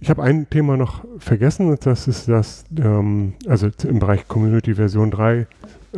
Ich 0.00 0.10
habe 0.10 0.22
ein 0.22 0.48
Thema 0.50 0.76
noch 0.76 1.04
vergessen, 1.18 1.68
und 1.68 1.84
das 1.86 2.06
ist 2.06 2.28
das, 2.28 2.64
ähm, 2.78 3.34
also 3.48 3.68
im 3.84 3.98
Bereich 3.98 4.28
Community 4.28 4.74
Version 4.74 5.10
3, 5.10 5.38
äh, 5.38 5.46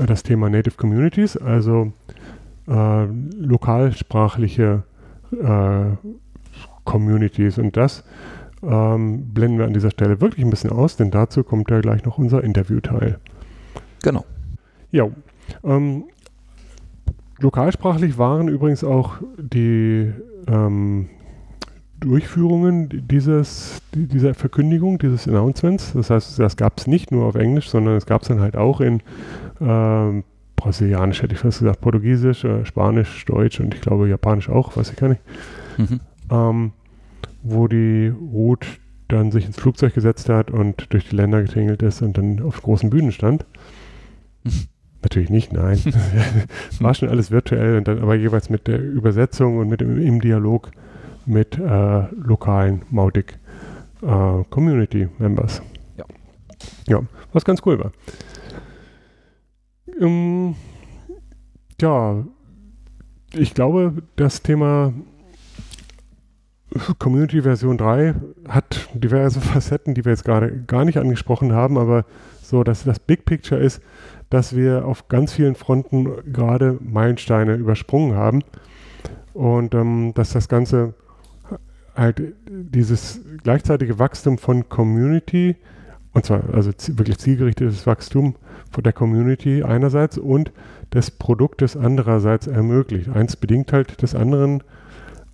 das 0.07 0.23
Thema 0.23 0.49
Native 0.49 0.77
Communities, 0.77 1.37
also 1.37 1.93
äh, 2.69 3.05
lokalsprachliche 3.05 4.85
äh, 5.33 6.11
Communities. 6.85 7.59
Und 7.59 7.77
das 7.77 8.05
ähm, 8.63 9.33
blenden 9.35 9.59
wir 9.59 9.67
an 9.67 9.75
dieser 9.75 9.91
Stelle 9.91 10.21
wirklich 10.21 10.45
ein 10.45 10.51
bisschen 10.51 10.71
aus, 10.71 10.97
denn 10.97 11.11
dazu 11.11 11.43
kommt 11.43 11.71
ja 11.71 11.81
gleich 11.81 12.05
noch 12.05 12.19
unser 12.19 12.45
Interviewteil. 12.45 13.19
Genau. 14.03 14.25
Ja, 14.91 15.09
ähm, 15.65 16.05
lokalsprachlich 17.39 18.17
waren 18.17 18.49
übrigens 18.49 18.85
auch 18.85 19.17
die 19.39 20.13
ähm, 20.47 21.09
Durchführungen 22.01 23.07
dieses, 23.09 23.81
die- 23.95 24.07
dieser 24.07 24.35
Verkündigung, 24.35 24.99
dieses 24.99 25.27
Announcements. 25.27 25.93
Das 25.95 26.11
heißt, 26.11 26.39
das 26.39 26.57
gab 26.57 26.79
es 26.79 26.87
nicht 26.87 27.11
nur 27.13 27.25
auf 27.27 27.35
Englisch, 27.35 27.69
sondern 27.69 27.97
es 27.97 28.07
gab 28.07 28.23
es 28.23 28.29
dann 28.29 28.41
halt 28.41 28.57
auch 28.57 28.81
in 28.81 29.03
ähm, 29.61 30.25
Brasilianisch, 30.57 31.23
hätte 31.23 31.35
ich 31.35 31.41
fast 31.41 31.61
gesagt, 31.61 31.81
Portugiesisch, 31.81 32.45
äh, 32.45 32.65
Spanisch, 32.65 33.25
Deutsch 33.27 33.61
und 33.61 33.75
ich 33.75 33.81
glaube 33.81 34.09
Japanisch 34.09 34.49
auch, 34.49 34.77
weiß 34.77 34.91
ich 34.91 34.97
gar 34.97 35.09
nicht. 35.09 35.21
Mhm. 35.77 36.01
Ähm, 36.31 36.73
wo 37.43 37.69
die 37.69 38.09
Ruth 38.09 38.67
dann 39.09 39.31
sich 39.33 39.47
ins 39.47 39.57
Flugzeug 39.59 39.95
gesetzt 39.95 40.29
hat 40.29 40.51
und 40.51 40.93
durch 40.93 41.09
die 41.09 41.17
Länder 41.17 41.43
getingelt 41.43 41.83
ist 41.83 42.03
und 42.03 42.19
dann 42.19 42.43
auf 42.43 42.61
großen 42.63 42.91
Bühnen 42.91 43.13
stand. 43.13 43.47
Natürlich 45.03 45.31
nicht, 45.31 45.53
nein. 45.53 45.79
Es 46.71 46.81
war 46.83 46.93
schon 46.95 47.09
alles 47.09 47.31
virtuell 47.31 47.79
und 47.79 47.87
dann 47.89 48.01
aber 48.01 48.17
jeweils 48.17 48.51
mit 48.51 48.67
der 48.67 48.83
Übersetzung 48.83 49.59
und 49.59 49.69
mit 49.69 49.81
dem, 49.81 49.99
im 50.01 50.21
Dialog 50.21 50.71
mit 51.29 51.59
äh, 51.59 52.07
lokalen 52.15 52.83
Mautic 52.91 53.39
äh, 54.03 54.45
Community 54.51 55.09
Members. 55.19 55.63
Ja. 55.97 56.05
Ja, 56.89 57.03
was 57.33 57.45
ganz 57.45 57.61
cool 57.65 57.79
war. 57.79 57.93
Ähm, 60.01 60.55
ja, 61.81 62.25
ich 63.33 63.55
glaube, 63.55 64.03
das 64.17 64.43
Thema 64.43 64.93
Community 66.99 67.43
Version 67.43 67.79
3 67.79 68.15
hat 68.49 68.89
diverse 68.95 69.41
Facetten, 69.41 69.95
die 69.95 70.05
wir 70.05 70.13
jetzt 70.13 70.25
gerade 70.25 70.63
gar 70.67 70.85
nicht 70.85 70.99
angesprochen 70.99 71.53
haben, 71.53 71.79
aber 71.79 72.05
so, 72.43 72.65
dass 72.65 72.85
das 72.85 72.99
Big 72.99 73.25
Picture 73.25 73.61
ist, 73.61 73.83
dass 74.31 74.57
wir 74.57 74.87
auf 74.87 75.09
ganz 75.09 75.33
vielen 75.33 75.55
Fronten 75.55 76.33
gerade 76.33 76.79
Meilensteine 76.81 77.55
übersprungen 77.55 78.15
haben 78.15 78.43
und 79.35 79.75
ähm, 79.75 80.13
dass 80.15 80.33
das 80.33 80.49
Ganze 80.49 80.95
halt 81.99 82.23
dieses 82.47 83.21
gleichzeitige 83.43 83.99
Wachstum 83.99 84.39
von 84.39 84.69
Community 84.69 85.57
und 86.13 86.25
zwar 86.25 86.43
also 86.53 86.71
wirklich 86.97 87.19
zielgerichtetes 87.19 87.87
Wachstum 87.87 88.37
von 88.71 88.83
der 88.83 88.93
Community 88.93 89.63
einerseits 89.63 90.19
und 90.19 90.53
des 90.93 91.11
Produktes 91.11 91.77
andererseits 91.77 92.47
ermöglicht. 92.47 93.09
Eins 93.11 93.37
bedingt 93.37 93.73
halt 93.73 94.01
des 94.03 94.15
anderen 94.15 94.63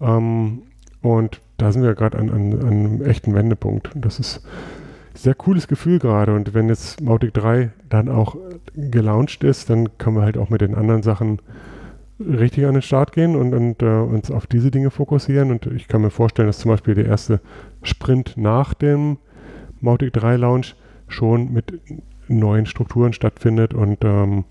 ähm, 0.01 0.63
und 1.01 1.41
da 1.57 1.71
sind 1.71 1.83
wir 1.83 1.95
gerade 1.95 2.19
an, 2.19 2.31
an, 2.31 2.53
an 2.53 2.69
einem 2.69 3.03
echten 3.03 3.35
Wendepunkt. 3.35 3.95
Und 3.95 4.05
das 4.05 4.19
ist 4.19 4.45
ein 4.45 5.17
sehr 5.17 5.35
cooles 5.35 5.69
Gefühl 5.69 5.99
gerade. 5.99 6.35
Und 6.35 6.55
wenn 6.55 6.69
jetzt 6.69 7.01
Mautic 7.01 7.33
3 7.35 7.71
dann 7.89 8.09
auch 8.09 8.37
gelauncht 8.75 9.45
ist, 9.45 9.71
dann 9.71 9.97
können 9.99 10.17
wir 10.17 10.23
halt 10.23 10.37
auch 10.37 10.51
mit 10.51 10.61
den 10.61 10.75
anderen 10.75 11.03
Sachen 11.03 11.39
richtig 12.27 12.67
an 12.67 12.75
den 12.75 12.83
Start 12.83 13.13
gehen 13.13 13.37
und, 13.37 13.55
und 13.55 13.83
äh, 13.83 13.87
uns 13.87 14.31
auf 14.31 14.47
diese 14.47 14.71
Dinge 14.71 14.91
fokussieren. 14.91 15.51
Und 15.51 15.67
ich 15.67 15.89
kann 15.89 16.03
mir 16.03 16.11
vorstellen, 16.11 16.49
dass 16.49 16.59
zum 16.59 16.71
Beispiel 16.71 16.95
der 16.95 17.07
erste 17.07 17.41
Sprint 17.83 18.37
nach 18.37 18.75
dem 18.75 19.19
Mautic 19.81 20.13
3 20.13 20.37
Launch 20.37 20.75
schon 21.09 21.53
mit 21.53 21.81
neuen 22.29 22.67
Strukturen 22.67 23.13
stattfindet 23.13 23.75
und 23.75 23.99
ähm, 24.05 24.45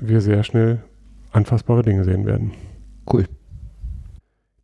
wir 0.00 0.20
sehr 0.20 0.42
schnell 0.42 0.82
anfassbare 1.32 1.82
Dinge 1.82 2.04
sehen 2.04 2.26
werden. 2.26 2.52
Cool. 3.10 3.26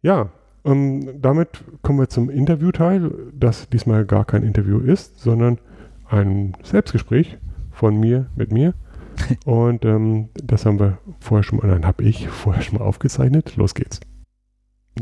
Ja, 0.02 0.31
ähm, 0.64 1.20
damit 1.20 1.64
kommen 1.83 1.98
wir 1.98 2.09
zum 2.09 2.31
Interviewteil, 2.31 3.11
das 3.33 3.68
diesmal 3.68 4.05
gar 4.05 4.24
kein 4.24 4.42
Interview 4.42 4.79
ist, 4.79 5.20
sondern 5.20 5.59
ein 6.09 6.55
Selbstgespräch 6.62 7.38
von 7.70 7.98
mir 7.98 8.26
mit 8.35 8.52
mir. 8.52 8.74
Und 9.44 9.85
ähm, 9.85 10.29
das 10.35 10.66
haben 10.66 10.79
wir 10.79 10.98
vorher 11.20 11.42
schon 11.42 11.59
mal, 11.59 11.68
nein, 11.68 11.87
habe 11.87 12.05
ich 12.05 12.29
vorher 12.29 12.62
schon 12.62 12.79
mal 12.79 12.85
aufgezeichnet. 12.85 13.57
Los 13.57 13.74
geht's. 13.74 14.00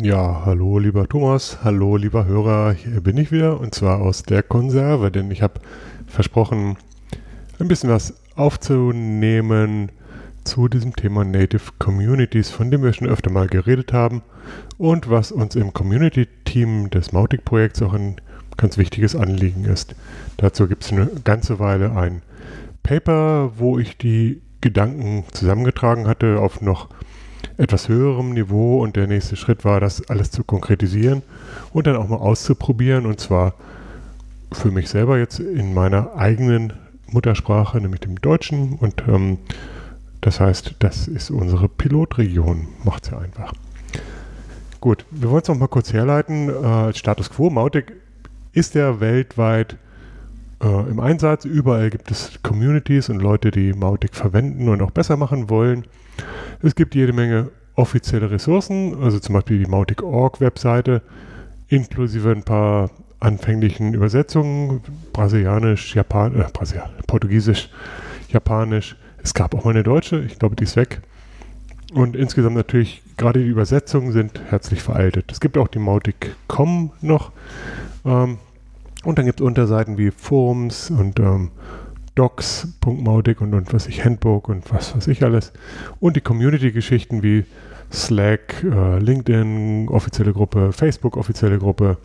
Ja, 0.00 0.42
hallo 0.44 0.80
lieber 0.80 1.08
Thomas, 1.08 1.58
hallo 1.62 1.96
lieber 1.96 2.24
Hörer, 2.24 2.72
hier 2.72 3.00
bin 3.00 3.16
ich 3.16 3.30
wieder 3.30 3.60
und 3.60 3.76
zwar 3.76 4.00
aus 4.00 4.24
der 4.24 4.42
Konserve, 4.42 5.12
denn 5.12 5.30
ich 5.30 5.40
habe 5.40 5.60
versprochen, 6.08 6.76
ein 7.60 7.68
bisschen 7.68 7.90
was 7.90 8.14
aufzunehmen 8.34 9.92
zu 10.42 10.66
diesem 10.66 10.96
Thema 10.96 11.24
Native 11.24 11.70
Communities, 11.78 12.50
von 12.50 12.72
dem 12.72 12.82
wir 12.82 12.92
schon 12.92 13.06
öfter 13.06 13.30
mal 13.30 13.46
geredet 13.46 13.92
haben 13.92 14.22
und 14.78 15.10
was 15.10 15.30
uns 15.30 15.54
im 15.54 15.72
Community-Team 15.72 16.90
des 16.90 17.12
Mautic-Projekts 17.12 17.80
auch 17.82 17.94
ein 17.94 18.16
ganz 18.56 18.76
wichtiges 18.78 19.14
Anliegen 19.14 19.64
ist. 19.64 19.94
Dazu 20.38 20.66
gibt 20.66 20.84
es 20.84 20.92
eine 20.92 21.06
ganze 21.22 21.60
Weile 21.60 21.92
ein 21.96 22.22
Paper, 22.84 23.52
wo 23.56 23.78
ich 23.80 23.98
die 23.98 24.40
Gedanken 24.60 25.24
zusammengetragen 25.32 26.06
hatte 26.06 26.38
auf 26.38 26.60
noch 26.60 26.88
etwas 27.56 27.88
höherem 27.88 28.32
Niveau 28.34 28.80
und 28.82 28.96
der 28.96 29.06
nächste 29.06 29.36
Schritt 29.36 29.64
war, 29.64 29.80
das 29.80 30.08
alles 30.08 30.30
zu 30.30 30.44
konkretisieren 30.44 31.22
und 31.72 31.86
dann 31.86 31.96
auch 31.96 32.08
mal 32.08 32.16
auszuprobieren 32.16 33.06
und 33.06 33.18
zwar 33.18 33.54
für 34.52 34.70
mich 34.70 34.88
selber 34.88 35.18
jetzt 35.18 35.40
in 35.40 35.74
meiner 35.74 36.14
eigenen 36.16 36.72
Muttersprache, 37.08 37.80
nämlich 37.80 38.00
dem 38.00 38.20
Deutschen 38.20 38.74
und 38.74 39.02
ähm, 39.08 39.38
das 40.20 40.40
heißt, 40.40 40.76
das 40.78 41.08
ist 41.08 41.30
unsere 41.30 41.68
Pilotregion, 41.68 42.68
macht 42.84 43.04
es 43.04 43.10
ja 43.10 43.18
einfach. 43.18 43.52
Gut, 44.80 45.04
wir 45.10 45.30
wollen 45.30 45.42
es 45.42 45.48
noch 45.48 45.58
mal 45.58 45.68
kurz 45.68 45.92
herleiten. 45.92 46.48
Äh, 46.48 46.94
Status 46.94 47.30
Quo, 47.30 47.50
Mautic 47.50 47.92
ist 48.52 48.74
ja 48.74 49.00
weltweit 49.00 49.76
äh, 50.64 50.90
im 50.90 51.00
Einsatz. 51.00 51.44
Überall 51.44 51.90
gibt 51.90 52.10
es 52.10 52.40
Communities 52.42 53.08
und 53.10 53.20
Leute, 53.20 53.50
die 53.50 53.72
Mautic 53.72 54.14
verwenden 54.14 54.68
und 54.68 54.80
auch 54.82 54.90
besser 54.90 55.16
machen 55.16 55.50
wollen. 55.50 55.84
Es 56.62 56.74
gibt 56.74 56.94
jede 56.94 57.12
Menge 57.12 57.50
offizielle 57.76 58.30
Ressourcen, 58.30 59.02
also 59.02 59.18
zum 59.18 59.34
Beispiel 59.34 59.58
die 59.58 59.70
Mautic.org-Webseite, 59.70 61.02
inklusive 61.68 62.30
ein 62.30 62.44
paar 62.44 62.90
anfänglichen 63.20 63.94
Übersetzungen, 63.94 64.80
Brasilianisch, 65.12 65.94
Japan, 65.94 66.34
äh, 66.34 66.44
Brasilianisch, 66.52 67.02
Portugiesisch, 67.06 67.70
Japanisch. 68.28 68.96
Es 69.22 69.34
gab 69.34 69.54
auch 69.54 69.64
mal 69.64 69.70
eine 69.70 69.82
deutsche, 69.82 70.20
ich 70.20 70.38
glaube, 70.38 70.56
die 70.56 70.64
ist 70.64 70.76
weg. 70.76 71.00
Und 71.92 72.16
insgesamt 72.16 72.56
natürlich, 72.56 73.02
gerade 73.16 73.40
die 73.40 73.48
Übersetzungen 73.48 74.12
sind 74.12 74.40
herzlich 74.50 74.82
veraltet. 74.82 75.30
Es 75.30 75.40
gibt 75.40 75.56
auch 75.56 75.68
die 75.68 75.78
Mautic.com 75.78 76.90
noch. 77.00 77.30
Ähm, 78.04 78.38
und 79.04 79.18
dann 79.18 79.26
gibt 79.26 79.40
es 79.40 79.46
Unterseiten 79.46 79.98
wie 79.98 80.10
Forums 80.10 80.90
und 80.90 81.18
ähm, 81.20 81.50
docs.mautic 82.14 83.40
und, 83.40 83.54
und 83.54 83.72
was 83.72 83.86
ich, 83.86 84.04
Handbook 84.04 84.48
und 84.48 84.72
was 84.72 84.94
weiß 84.94 85.08
ich 85.08 85.22
alles. 85.22 85.52
Und 86.00 86.16
die 86.16 86.20
Community-Geschichten 86.20 87.22
wie 87.22 87.44
Slack, 87.92 88.64
äh, 88.64 88.98
LinkedIn, 88.98 89.88
offizielle 89.88 90.32
Gruppe, 90.32 90.72
Facebook, 90.72 91.16
offizielle 91.16 91.58
Gruppe. 91.58 91.98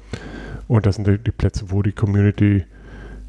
Und 0.68 0.86
das 0.86 0.96
sind 0.96 1.08
die, 1.08 1.18
die 1.18 1.32
Plätze, 1.32 1.66
wo 1.70 1.82
die 1.82 1.92
Community 1.92 2.66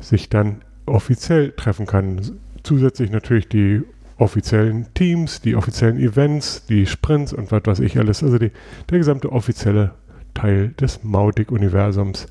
sich 0.00 0.28
dann 0.28 0.62
offiziell 0.87 1.52
treffen 1.52 1.87
kann. 1.87 2.20
Zusätzlich 2.62 3.11
natürlich 3.11 3.48
die 3.48 3.83
offiziellen 4.18 4.87
Teams, 4.94 5.40
die 5.40 5.56
offiziellen 5.56 5.98
Events, 5.98 6.66
die 6.66 6.87
Sprints 6.87 7.33
und 7.33 7.50
was 7.52 7.62
weiß 7.64 7.80
ich 7.80 7.98
alles. 7.98 8.22
Also 8.22 8.38
die, 8.38 8.50
der 8.90 8.98
gesamte 8.98 9.33
offizielle 9.33 9.92
Teil 10.35 10.70
des 10.80 11.02
Mautic-Universums. 11.02 12.26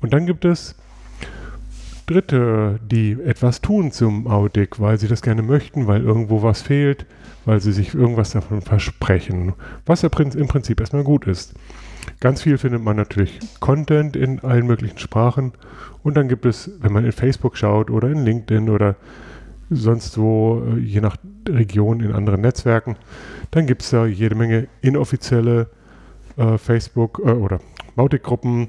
Und 0.00 0.12
dann 0.12 0.26
gibt 0.26 0.44
es 0.44 0.74
Dritte, 2.06 2.80
die 2.90 3.12
etwas 3.12 3.60
tun 3.60 3.92
zum 3.92 4.24
Mautic, 4.24 4.80
weil 4.80 4.98
sie 4.98 5.08
das 5.08 5.20
gerne 5.20 5.42
möchten, 5.42 5.86
weil 5.86 6.02
irgendwo 6.02 6.42
was 6.42 6.62
fehlt, 6.62 7.04
weil 7.44 7.60
sie 7.60 7.72
sich 7.72 7.94
irgendwas 7.94 8.30
davon 8.30 8.62
versprechen, 8.62 9.52
was 9.84 10.02
ja 10.02 10.08
im 10.08 10.48
Prinzip 10.48 10.80
erstmal 10.80 11.04
gut 11.04 11.26
ist. 11.26 11.54
Ganz 12.20 12.42
viel 12.42 12.56
findet 12.56 12.82
man 12.82 12.96
natürlich 12.96 13.38
Content 13.60 14.16
in 14.16 14.40
allen 14.40 14.66
möglichen 14.66 14.98
Sprachen 14.98 15.52
und 16.02 16.16
dann 16.16 16.28
gibt 16.28 16.46
es, 16.46 16.70
wenn 16.80 16.92
man 16.92 17.04
in 17.04 17.12
Facebook 17.12 17.56
schaut 17.56 17.90
oder 17.90 18.08
in 18.08 18.24
LinkedIn 18.24 18.70
oder 18.70 18.96
sonst 19.70 20.18
wo, 20.18 20.62
äh, 20.66 20.78
je 20.78 21.00
nach 21.00 21.16
Region 21.48 22.00
in 22.00 22.12
anderen 22.12 22.40
Netzwerken, 22.40 22.96
dann 23.50 23.66
gibt 23.66 23.82
es 23.82 23.90
da 23.90 24.06
jede 24.06 24.34
Menge 24.34 24.68
inoffizielle 24.80 25.68
äh, 26.36 26.58
Facebook 26.58 27.20
äh, 27.24 27.30
oder 27.30 27.60
Mautic-Gruppen, 27.96 28.68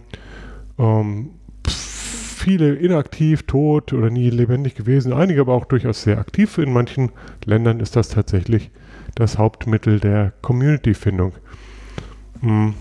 Ähm, 0.80 1.32
viele 1.68 2.74
inaktiv, 2.74 3.44
tot 3.44 3.94
oder 3.94 4.10
nie 4.10 4.30
lebendig 4.30 4.76
gewesen, 4.76 5.14
einige 5.14 5.42
aber 5.42 5.54
auch 5.54 5.66
durchaus 5.66 6.02
sehr 6.02 6.18
aktiv. 6.18 6.58
In 6.58 6.74
manchen 6.74 7.12
Ländern 7.46 7.80
ist 7.80 7.96
das 7.96 8.10
tatsächlich 8.10 8.72
das 9.16 9.38
Hauptmittel 9.38 10.00
der 10.00 10.34
Community-Findung. 10.42 11.34
Hm. 12.42 12.74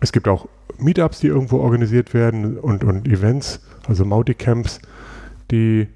Es 0.00 0.12
gibt 0.12 0.26
auch 0.26 0.48
Meetups, 0.78 1.20
die 1.20 1.28
irgendwo 1.28 1.58
organisiert 1.58 2.14
werden 2.14 2.58
und, 2.58 2.82
und 2.82 3.06
Events, 3.06 3.60
also 3.86 4.04
Mauticamps, 4.04 4.80
die 5.50 5.86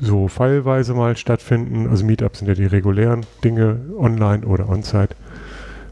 so 0.00 0.28
pfeilweise 0.28 0.94
mal 0.94 1.16
stattfinden. 1.16 1.88
Also 1.88 2.04
Meetups 2.04 2.40
sind 2.40 2.48
ja 2.48 2.54
die 2.54 2.66
regulären 2.66 3.24
Dinge, 3.42 3.80
online 3.96 4.44
oder 4.44 4.68
on-site. 4.68 5.14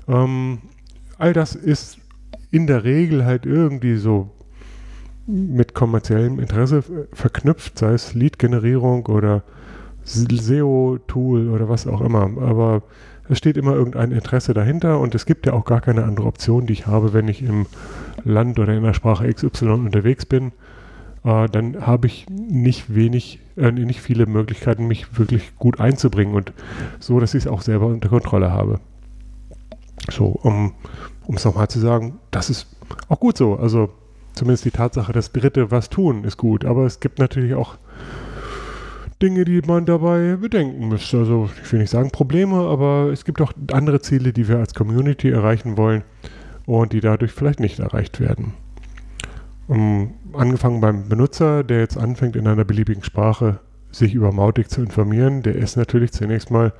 Ähm, 0.08 0.58
all 1.18 1.32
das 1.32 1.54
ist 1.54 1.98
in 2.50 2.66
der 2.66 2.84
Regel 2.84 3.24
halt 3.24 3.46
irgendwie 3.46 3.96
so 3.96 4.30
mit 5.26 5.74
kommerziellem 5.74 6.40
Interesse 6.40 6.82
verknüpft, 7.12 7.78
sei 7.78 7.92
es 7.92 8.14
Lead-Generierung 8.14 9.06
oder 9.06 9.42
SEO-Tool 10.04 11.48
oder 11.48 11.68
was 11.68 11.86
auch 11.86 12.00
immer. 12.00 12.30
Aber 12.42 12.82
es 13.28 13.38
steht 13.38 13.56
immer 13.56 13.72
irgendein 13.72 14.10
Interesse 14.10 14.52
dahinter 14.52 14.98
und 14.98 15.14
es 15.14 15.26
gibt 15.26 15.46
ja 15.46 15.52
auch 15.52 15.64
gar 15.64 15.80
keine 15.80 16.04
andere 16.04 16.26
Option, 16.26 16.66
die 16.66 16.72
ich 16.72 16.86
habe, 16.86 17.12
wenn 17.12 17.28
ich 17.28 17.42
im 17.42 17.66
Land 18.24 18.58
oder 18.58 18.74
in 18.74 18.82
der 18.82 18.94
Sprache 18.94 19.32
XY 19.32 19.70
unterwegs 19.70 20.26
bin. 20.26 20.52
Äh, 21.24 21.48
dann 21.48 21.86
habe 21.86 22.08
ich 22.08 22.26
nicht 22.28 22.94
wenig, 22.94 23.38
äh, 23.56 23.70
nicht 23.70 24.00
viele 24.00 24.26
Möglichkeiten, 24.26 24.88
mich 24.88 25.18
wirklich 25.18 25.56
gut 25.56 25.78
einzubringen 25.78 26.34
und 26.34 26.52
so, 26.98 27.20
dass 27.20 27.34
ich 27.34 27.44
es 27.44 27.50
auch 27.50 27.62
selber 27.62 27.86
unter 27.86 28.08
Kontrolle 28.08 28.50
habe. 28.50 28.80
So, 30.10 30.26
um 30.26 30.74
es 31.28 31.44
nochmal 31.44 31.68
zu 31.68 31.78
sagen, 31.78 32.18
das 32.32 32.50
ist 32.50 32.66
auch 33.08 33.20
gut 33.20 33.36
so. 33.36 33.54
Also 33.54 33.90
zumindest 34.34 34.64
die 34.64 34.70
Tatsache, 34.70 35.12
dass 35.12 35.32
Dritte 35.32 35.70
was 35.70 35.90
tun, 35.90 36.24
ist 36.24 36.36
gut. 36.36 36.64
Aber 36.64 36.86
es 36.86 37.00
gibt 37.00 37.18
natürlich 37.18 37.54
auch 37.54 37.76
Dinge, 39.20 39.44
die 39.44 39.62
man 39.62 39.86
dabei 39.86 40.36
bedenken 40.36 40.88
müsste. 40.88 41.18
Also 41.18 41.48
ich 41.62 41.72
will 41.72 41.80
nicht 41.80 41.90
sagen 41.90 42.10
Probleme, 42.10 42.56
aber 42.56 43.10
es 43.12 43.24
gibt 43.24 43.40
auch 43.40 43.52
andere 43.72 44.00
Ziele, 44.00 44.32
die 44.32 44.48
wir 44.48 44.58
als 44.58 44.74
Community 44.74 45.30
erreichen 45.30 45.76
wollen 45.76 46.02
und 46.66 46.92
die 46.92 47.00
dadurch 47.00 47.32
vielleicht 47.32 47.60
nicht 47.60 47.78
erreicht 47.78 48.20
werden. 48.20 48.54
Um, 49.68 50.14
angefangen 50.32 50.80
beim 50.80 51.08
Benutzer, 51.08 51.62
der 51.62 51.80
jetzt 51.80 51.96
anfängt 51.96 52.34
in 52.34 52.48
einer 52.48 52.64
beliebigen 52.64 53.04
Sprache 53.04 53.60
sich 53.92 54.14
über 54.14 54.32
Mautic 54.32 54.70
zu 54.70 54.82
informieren, 54.82 55.42
der 55.42 55.54
ist 55.54 55.76
natürlich 55.76 56.12
zunächst 56.12 56.50
mal 56.50 56.72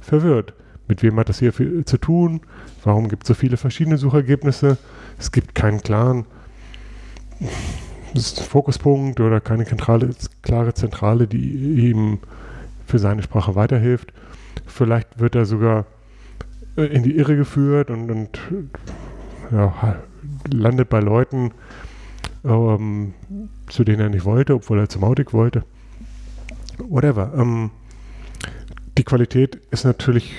verwirrt. 0.00 0.54
Mit 0.88 1.02
wem 1.02 1.18
hat 1.18 1.28
das 1.28 1.38
hier 1.38 1.52
zu 1.52 1.98
tun? 1.98 2.40
Warum 2.82 3.08
gibt 3.08 3.24
es 3.24 3.28
so 3.28 3.34
viele 3.34 3.56
verschiedene 3.56 3.98
Suchergebnisse? 3.98 4.78
Es 5.18 5.30
gibt 5.30 5.54
keinen 5.54 5.82
klaren 5.82 6.24
Fokuspunkt 8.16 9.20
oder 9.20 9.40
keine 9.40 9.64
zentrale, 9.64 10.10
klare 10.42 10.74
Zentrale, 10.74 11.26
die 11.26 11.90
ihm 11.90 12.18
für 12.86 12.98
seine 12.98 13.22
Sprache 13.22 13.54
weiterhilft. 13.54 14.12
Vielleicht 14.66 15.20
wird 15.20 15.34
er 15.34 15.46
sogar 15.46 15.86
äh, 16.76 16.84
in 16.84 17.02
die 17.02 17.16
Irre 17.16 17.36
geführt 17.36 17.90
und, 17.90 18.10
und 18.10 18.38
ja, 19.50 19.96
landet 20.52 20.88
bei 20.88 21.00
Leuten, 21.00 21.52
ähm, 22.44 23.14
zu 23.68 23.84
denen 23.84 24.00
er 24.00 24.08
nicht 24.08 24.24
wollte, 24.24 24.54
obwohl 24.54 24.78
er 24.78 24.88
zu 24.88 24.98
Mautic 24.98 25.32
wollte. 25.32 25.64
Whatever. 26.78 27.32
Ähm, 27.36 27.70
die 28.98 29.04
Qualität 29.04 29.56
ist 29.70 29.84
natürlich 29.84 30.34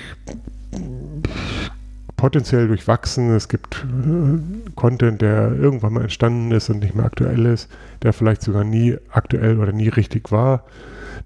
potenziell 2.16 2.68
durchwachsen. 2.68 3.30
Es 3.34 3.48
gibt 3.48 3.84
äh, 3.84 4.70
Content, 4.74 5.22
der 5.22 5.52
irgendwann 5.52 5.94
mal 5.94 6.02
entstanden 6.02 6.50
ist 6.52 6.70
und 6.70 6.80
nicht 6.80 6.94
mehr 6.94 7.06
aktuell 7.06 7.46
ist, 7.46 7.70
der 8.02 8.12
vielleicht 8.12 8.42
sogar 8.42 8.64
nie 8.64 8.96
aktuell 9.10 9.58
oder 9.58 9.72
nie 9.72 9.88
richtig 9.88 10.30
war. 10.30 10.64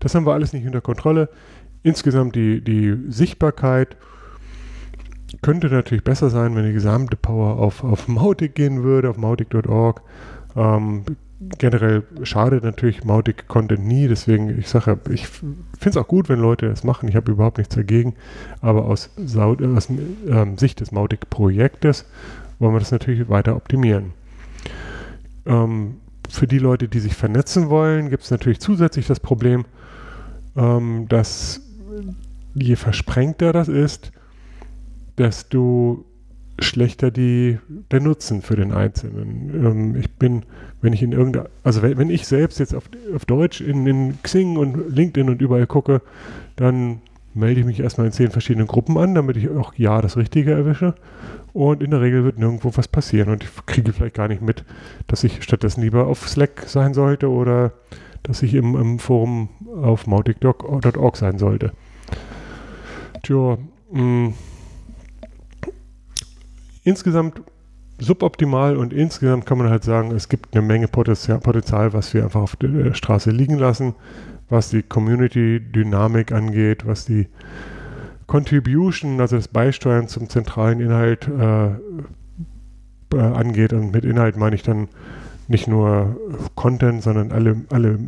Das 0.01 0.15
haben 0.15 0.27
wir 0.27 0.35
alles 0.35 0.53
nicht 0.53 0.67
unter 0.67 0.81
Kontrolle. 0.81 1.29
Insgesamt 1.83 2.35
die, 2.35 2.63
die 2.63 2.97
Sichtbarkeit 3.09 3.97
könnte 5.43 5.69
natürlich 5.69 6.05
besser 6.05 6.31
sein, 6.31 6.55
wenn 6.55 6.65
die 6.65 6.73
gesamte 6.73 7.17
Power 7.17 7.59
auf, 7.59 7.85
auf 7.85 8.09
Mautic 8.09 8.55
gehen 8.55 8.83
würde, 8.83 9.11
auf 9.11 9.17
mautic.org. 9.17 10.03
Ähm, 10.57 11.05
generell 11.41 12.05
schadet 12.23 12.65
natürlich 12.65 13.05
Mautic 13.05 13.47
Content 13.47 13.85
nie, 13.85 14.09
deswegen, 14.09 14.59
ich 14.59 14.69
sage, 14.69 14.99
ich 15.11 15.27
finde 15.27 15.59
es 15.85 15.97
auch 15.97 16.09
gut, 16.09 16.29
wenn 16.29 16.41
Leute 16.41 16.69
das 16.69 16.83
machen, 16.83 17.09
ich 17.09 17.17
habe 17.17 17.31
überhaupt 17.33 17.59
nichts 17.59 17.75
dagegen, 17.75 18.15
aber 18.61 18.87
aus, 18.87 19.11
aus 19.19 19.89
ähm, 19.89 20.57
Sicht 20.57 20.81
des 20.81 20.93
Mautic 20.93 21.29
Projektes 21.29 22.07
wollen 22.59 22.75
wir 22.75 22.81
das 22.81 22.91
natürlich 22.91 23.29
weiter 23.29 23.55
optimieren. 23.55 24.13
Ähm, 25.45 25.97
für 26.29 26.47
die 26.47 26.59
Leute, 26.59 26.89
die 26.89 27.01
sich 27.01 27.15
vernetzen 27.15 27.69
wollen, 27.69 28.09
gibt 28.11 28.25
es 28.25 28.31
natürlich 28.31 28.61
zusätzlich 28.61 29.07
das 29.07 29.21
Problem, 29.21 29.65
ähm, 30.57 31.07
dass 31.09 31.61
je 32.55 32.77
versprengter 32.77 33.53
das 33.53 33.69
ist, 33.69 34.11
desto 35.19 36.05
schlechter 36.59 37.11
die, 37.11 37.59
der 37.91 38.01
Nutzen 38.01 38.43
für 38.43 38.57
den 38.57 38.73
Einzelnen. 38.73 39.51
Ähm, 39.55 39.97
ich 39.97 40.11
bin, 40.11 40.45
wenn 40.81 40.93
ich 40.93 41.03
in 41.03 41.13
irgendeiner, 41.13 41.49
also 41.63 41.83
wenn, 41.83 42.11
ich 42.11 42.27
selbst 42.27 42.59
jetzt 42.59 42.75
auf, 42.75 42.85
auf 43.15 43.25
Deutsch 43.25 43.61
in, 43.61 43.87
in 43.87 44.23
Xing 44.23 44.57
und 44.57 44.95
LinkedIn 44.95 45.29
und 45.29 45.43
überall 45.43 45.67
gucke, 45.67 46.01
dann 46.57 47.01
melde 47.35 47.61
ich 47.61 47.67
mich 47.67 47.81
erstmal 47.81 48.07
in 48.07 48.13
zehn 48.13 48.31
verschiedenen 48.31 48.67
Gruppen 48.67 48.97
an, 48.97 49.15
damit 49.15 49.37
ich 49.37 49.51
auch 49.51 49.75
ja 49.75 50.01
das 50.01 50.17
Richtige 50.17 50.53
erwische. 50.53 50.95
Und 51.53 51.83
in 51.83 51.91
der 51.91 52.01
Regel 52.01 52.25
wird 52.25 52.39
nirgendwo 52.39 52.71
was 52.75 52.89
passieren 52.89 53.31
und 53.31 53.45
ich 53.45 53.51
kriege 53.67 53.93
vielleicht 53.93 54.15
gar 54.15 54.29
nicht 54.29 54.43
mit, 54.43 54.65
dass 55.07 55.25
ich 55.25 55.43
stattdessen 55.43 55.83
lieber 55.83 56.07
auf 56.07 56.29
Slack 56.29 56.65
sein 56.67 56.93
sollte 56.93 57.31
oder 57.31 57.73
dass 58.23 58.43
ich 58.43 58.55
im, 58.55 58.75
im 58.77 58.99
Forum 58.99 59.49
auf 59.83 60.07
mautic.org 60.07 61.17
sein 61.17 61.39
sollte. 61.39 61.73
Tja, 63.23 63.59
mh, 63.91 64.03
mm, 64.03 64.35
insgesamt 66.87 67.43
suboptimal 67.99 68.77
und 68.77 68.93
insgesamt 68.93 69.45
kann 69.45 69.59
man 69.59 69.69
halt 69.69 69.83
sagen, 69.83 70.13
es 70.13 70.29
gibt 70.29 70.55
eine 70.55 70.65
Menge 70.65 70.87
Potenzial, 70.87 71.39
Potenzial, 71.41 71.93
was 71.93 72.15
wir 72.15 72.25
einfach 72.25 72.43
auf 72.43 72.57
der 72.57 72.95
Straße 72.95 73.31
liegen 73.31 73.59
lassen, 73.59 73.95
was 74.49 74.71
die 74.71 74.83
Community-Dynamik 74.83 76.31
angeht, 76.33 76.87
was 76.87 77.05
die 77.05 77.27
Contribution, 78.27 79.21
also 79.21 79.37
das 79.37 79.49
Beisteuern 79.49 80.07
zum 80.07 80.29
zentralen 80.29 80.81
Inhalt 80.81 81.27
äh, 81.27 81.67
äh, 81.67 83.21
angeht. 83.21 83.73
Und 83.73 83.93
mit 83.93 84.05
Inhalt 84.05 84.37
meine 84.37 84.55
ich 84.55 84.63
dann 84.63 84.89
nicht 85.49 85.67
nur 85.67 86.17
Content, 86.55 87.03
sondern 87.03 87.33
alle, 87.33 87.57
alle 87.71 87.99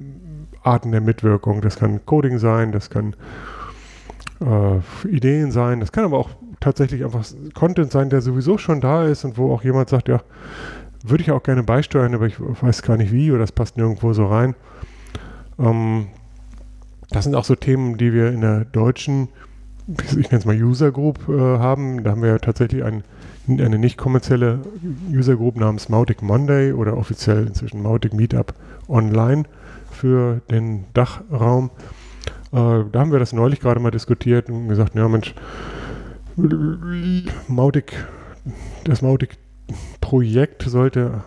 Arten 0.62 0.92
der 0.92 1.00
Mitwirkung. 1.00 1.62
Das 1.62 1.76
kann 1.76 2.04
Coding 2.06 2.38
sein, 2.38 2.70
das 2.70 2.90
kann 2.90 3.16
äh, 4.40 5.08
Ideen 5.08 5.50
sein, 5.50 5.80
das 5.80 5.90
kann 5.90 6.04
aber 6.04 6.18
auch 6.18 6.30
tatsächlich 6.60 7.04
einfach 7.04 7.24
Content 7.54 7.92
sein, 7.92 8.10
der 8.10 8.20
sowieso 8.20 8.58
schon 8.58 8.80
da 8.80 9.04
ist 9.04 9.24
und 9.24 9.38
wo 9.38 9.52
auch 9.52 9.62
jemand 9.62 9.88
sagt, 9.88 10.08
ja, 10.08 10.20
würde 11.02 11.22
ich 11.22 11.30
auch 11.30 11.42
gerne 11.42 11.62
beisteuern, 11.62 12.14
aber 12.14 12.26
ich 12.26 12.36
weiß 12.40 12.82
gar 12.82 12.96
nicht 12.96 13.12
wie 13.12 13.30
oder 13.30 13.40
das 13.40 13.52
passt 13.52 13.76
nirgendwo 13.76 14.12
so 14.12 14.26
rein. 14.26 14.54
Ähm, 15.58 16.08
das 17.10 17.24
sind 17.24 17.34
auch 17.34 17.44
so 17.44 17.54
Themen, 17.54 17.96
die 17.96 18.12
wir 18.12 18.30
in 18.32 18.40
der 18.40 18.64
deutschen, 18.64 19.28
ich 19.86 20.30
nenne 20.30 20.38
es 20.38 20.44
mal 20.44 20.60
User 20.60 20.90
Group 20.90 21.28
äh, 21.28 21.32
haben. 21.32 22.02
Da 22.02 22.10
haben 22.10 22.22
wir 22.22 22.30
ja 22.30 22.38
tatsächlich 22.38 22.84
ein, 22.84 23.04
eine 23.48 23.78
nicht 23.78 23.96
kommerzielle 23.96 24.60
User 25.10 25.36
Group 25.36 25.56
namens 25.56 25.88
Mautic 25.88 26.20
Monday 26.20 26.72
oder 26.72 26.96
offiziell 26.96 27.46
inzwischen 27.46 27.82
Mautic 27.82 28.12
Meetup 28.12 28.52
Online 28.88 29.44
für 29.90 30.40
den 30.50 30.84
Dachraum. 30.92 31.70
Äh, 32.52 32.84
da 32.92 33.00
haben 33.00 33.12
wir 33.12 33.18
das 33.18 33.32
neulich 33.32 33.60
gerade 33.60 33.80
mal 33.80 33.90
diskutiert 33.90 34.50
und 34.50 34.68
gesagt, 34.68 34.94
ja 34.94 35.08
Mensch, 35.08 35.34
Mautic, 37.48 38.06
das 38.84 39.02
Mautic-Projekt 39.02 40.62
sollte 40.62 41.24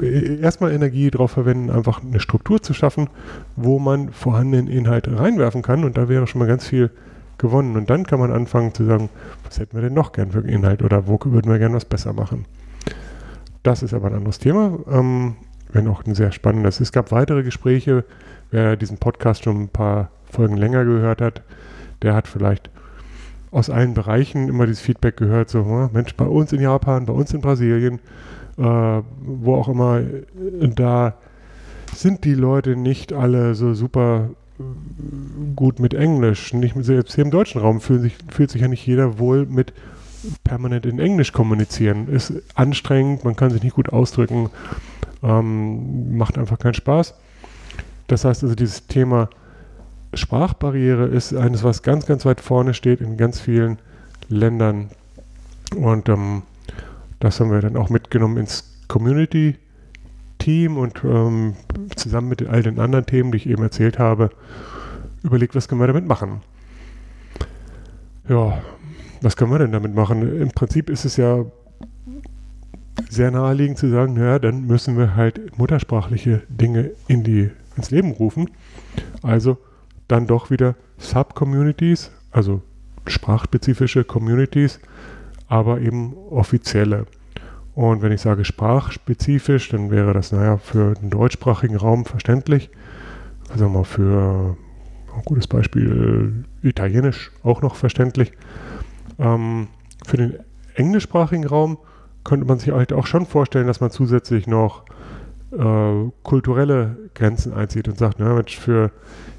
erstmal 0.00 0.72
Energie 0.72 1.10
darauf 1.10 1.32
verwenden, 1.32 1.70
einfach 1.70 2.02
eine 2.02 2.20
Struktur 2.20 2.62
zu 2.62 2.74
schaffen, 2.74 3.08
wo 3.56 3.78
man 3.78 4.10
vorhandenen 4.10 4.68
Inhalt 4.68 5.08
reinwerfen 5.08 5.62
kann 5.62 5.84
und 5.84 5.96
da 5.96 6.08
wäre 6.08 6.26
schon 6.26 6.38
mal 6.38 6.48
ganz 6.48 6.66
viel 6.66 6.90
gewonnen. 7.38 7.76
Und 7.76 7.90
dann 7.90 8.06
kann 8.06 8.18
man 8.18 8.32
anfangen 8.32 8.74
zu 8.74 8.84
sagen, 8.84 9.10
was 9.44 9.58
hätten 9.58 9.76
wir 9.76 9.82
denn 9.82 9.94
noch 9.94 10.12
gern 10.12 10.30
für 10.30 10.40
Inhalt 10.40 10.82
oder 10.82 11.06
wo 11.06 11.18
würden 11.24 11.50
wir 11.50 11.58
gern 11.58 11.74
was 11.74 11.84
besser 11.84 12.12
machen. 12.12 12.46
Das 13.62 13.82
ist 13.82 13.94
aber 13.94 14.08
ein 14.08 14.14
anderes 14.14 14.38
Thema, 14.38 14.78
ähm, 14.90 15.36
wenn 15.72 15.88
auch 15.88 16.04
ein 16.04 16.14
sehr 16.14 16.32
spannendes. 16.32 16.80
Es 16.80 16.92
gab 16.92 17.10
weitere 17.10 17.42
Gespräche, 17.42 18.04
wer 18.50 18.76
diesen 18.76 18.98
Podcast 18.98 19.44
schon 19.44 19.62
ein 19.62 19.68
paar 19.68 20.10
Folgen 20.30 20.56
länger 20.56 20.84
gehört 20.84 21.20
hat, 21.20 21.42
der 22.02 22.14
hat 22.14 22.28
vielleicht 22.28 22.70
aus 23.56 23.70
allen 23.70 23.94
Bereichen 23.94 24.48
immer 24.50 24.66
dieses 24.66 24.82
Feedback 24.82 25.16
gehört, 25.16 25.48
so, 25.48 25.64
hm, 25.64 25.88
Mensch, 25.92 26.14
bei 26.14 26.26
uns 26.26 26.52
in 26.52 26.60
Japan, 26.60 27.06
bei 27.06 27.14
uns 27.14 27.32
in 27.32 27.40
Brasilien, 27.40 28.00
äh, 28.58 28.62
wo 28.62 29.54
auch 29.54 29.68
immer, 29.68 30.00
äh, 30.00 30.68
da 30.68 31.14
sind 31.94 32.24
die 32.24 32.34
Leute 32.34 32.76
nicht 32.76 33.14
alle 33.14 33.54
so 33.54 33.72
super 33.72 34.28
äh, 34.58 34.62
gut 35.56 35.80
mit 35.80 35.94
Englisch. 35.94 36.52
Nicht 36.52 36.76
selbst 36.80 37.14
hier 37.14 37.24
im 37.24 37.30
deutschen 37.30 37.62
Raum 37.62 37.80
fühlt 37.80 38.02
sich, 38.02 38.16
fühlt 38.28 38.50
sich 38.50 38.60
ja 38.60 38.68
nicht 38.68 38.86
jeder 38.86 39.18
wohl 39.18 39.46
mit 39.46 39.72
permanent 40.44 40.84
in 40.84 40.98
Englisch 40.98 41.32
kommunizieren. 41.32 42.08
Ist 42.08 42.34
anstrengend, 42.54 43.24
man 43.24 43.36
kann 43.36 43.50
sich 43.50 43.62
nicht 43.62 43.76
gut 43.76 43.88
ausdrücken. 43.88 44.50
ähm, 45.22 46.18
macht 46.18 46.36
einfach 46.36 46.58
keinen 46.58 46.74
Spaß. 46.74 47.14
Das 48.06 48.26
heißt 48.26 48.42
also, 48.42 48.54
dieses 48.54 48.86
Thema 48.86 49.30
Sprachbarriere 50.14 51.06
ist 51.06 51.34
eines, 51.34 51.62
was 51.62 51.82
ganz, 51.82 52.06
ganz 52.06 52.24
weit 52.24 52.40
vorne 52.40 52.74
steht 52.74 53.00
in 53.00 53.16
ganz 53.16 53.40
vielen 53.40 53.78
Ländern. 54.28 54.88
Und 55.76 56.08
ähm, 56.08 56.42
das 57.20 57.40
haben 57.40 57.50
wir 57.50 57.60
dann 57.60 57.76
auch 57.76 57.90
mitgenommen 57.90 58.36
ins 58.38 58.64
Community-Team 58.88 60.76
und 60.76 61.02
ähm, 61.04 61.56
zusammen 61.96 62.28
mit 62.28 62.46
all 62.46 62.62
den 62.62 62.78
anderen 62.78 63.06
Themen, 63.06 63.32
die 63.32 63.38
ich 63.38 63.48
eben 63.48 63.62
erzählt 63.62 63.98
habe, 63.98 64.30
überlegt, 65.22 65.54
was 65.54 65.68
können 65.68 65.80
wir 65.80 65.86
damit 65.86 66.06
machen. 66.06 66.40
Ja, 68.28 68.62
was 69.22 69.36
können 69.36 69.50
wir 69.50 69.58
denn 69.58 69.72
damit 69.72 69.94
machen? 69.94 70.40
Im 70.40 70.50
Prinzip 70.50 70.90
ist 70.90 71.04
es 71.04 71.16
ja 71.16 71.44
sehr 73.08 73.30
naheliegend 73.30 73.78
zu 73.78 73.88
sagen, 73.88 74.14
naja, 74.14 74.38
dann 74.38 74.66
müssen 74.66 74.96
wir 74.96 75.16
halt 75.16 75.58
muttersprachliche 75.58 76.42
Dinge 76.48 76.92
in 77.08 77.22
die, 77.22 77.50
ins 77.76 77.90
Leben 77.90 78.12
rufen. 78.12 78.50
Also 79.22 79.58
dann 80.08 80.26
doch 80.26 80.50
wieder 80.50 80.74
Sub-Communities, 80.98 82.10
also 82.30 82.62
sprachspezifische 83.06 84.04
Communities, 84.04 84.80
aber 85.48 85.80
eben 85.80 86.14
offizielle. 86.30 87.06
Und 87.74 88.02
wenn 88.02 88.12
ich 88.12 88.22
sage 88.22 88.44
sprachspezifisch, 88.44 89.68
dann 89.68 89.90
wäre 89.90 90.12
das, 90.14 90.32
naja, 90.32 90.56
für 90.56 90.94
den 90.94 91.10
deutschsprachigen 91.10 91.76
Raum 91.76 92.06
verständlich. 92.06 92.70
Also 93.50 93.68
mal 93.68 93.84
für 93.84 94.56
ein 95.14 95.22
gutes 95.24 95.46
Beispiel 95.46 96.44
Italienisch 96.62 97.30
auch 97.42 97.62
noch 97.62 97.74
verständlich. 97.74 98.32
Ähm, 99.18 99.68
für 100.06 100.16
den 100.16 100.38
englischsprachigen 100.74 101.46
Raum 101.46 101.78
könnte 102.24 102.46
man 102.46 102.58
sich 102.58 102.72
halt 102.72 102.92
auch 102.92 103.06
schon 103.06 103.26
vorstellen, 103.26 103.66
dass 103.66 103.80
man 103.80 103.90
zusätzlich 103.90 104.46
noch 104.46 104.84
äh, 105.52 106.10
kulturelle 106.22 106.96
Grenzen 107.14 107.52
einzieht 107.52 107.88
und 107.88 107.98
sagt, 107.98 108.16
na 108.18 108.34
Mensch, 108.34 108.58
für 108.58 108.90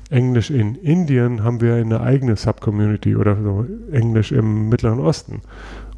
Englisch 0.10 0.50
in 0.50 0.76
Indien 0.76 1.44
haben 1.44 1.60
wir 1.60 1.76
eine 1.76 2.02
eigene 2.02 2.36
Subcommunity 2.36 3.16
oder 3.16 3.36
so 3.42 3.66
Englisch 3.92 4.32
im 4.32 4.70
Mittleren 4.70 5.00
Osten. 5.00 5.42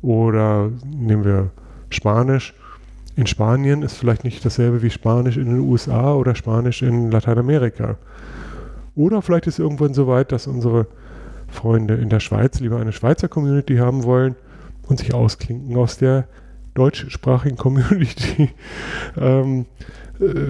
Oder 0.02 0.72
nehmen 0.86 1.24
wir 1.24 1.52
Spanisch. 1.89 2.54
In 3.15 3.28
Spanien 3.28 3.84
ist 3.84 3.98
vielleicht 3.98 4.24
nicht 4.24 4.43
dasselbe 4.45 4.82
wie 4.82 4.89
Spanisch 4.89 5.38
in 5.38 5.45
den 5.45 5.60
USA 5.60 6.13
oder 6.13 6.36
Spanisch 6.36 6.82
in 6.82 7.12
Lateinamerika. 7.12 7.98
Oder 8.95 9.22
vielleicht 9.22 9.48
ist 9.48 9.60
irgendwann 9.60 9.93
so 9.93 10.08
weit, 10.08 10.32
dass 10.32 10.48
unsere 10.48 10.88
Freunde 11.48 11.95
in 11.95 12.10
der 12.10 12.19
Schweiz 12.19 12.60
lieber 12.60 12.80
eine 12.80 12.91
Schweizer 12.91 13.28
Community 13.28 13.78
haben 13.78 14.04
wollen 14.04 14.36
und 14.88 15.00
sich 15.00 15.13
ausklinken 15.13 15.76
aus 15.76 15.98
der 15.98 16.28
deutschsprachigen 16.74 17.58
Community. 17.58 18.50
ähm, 19.17 19.62
äh, 19.62 19.65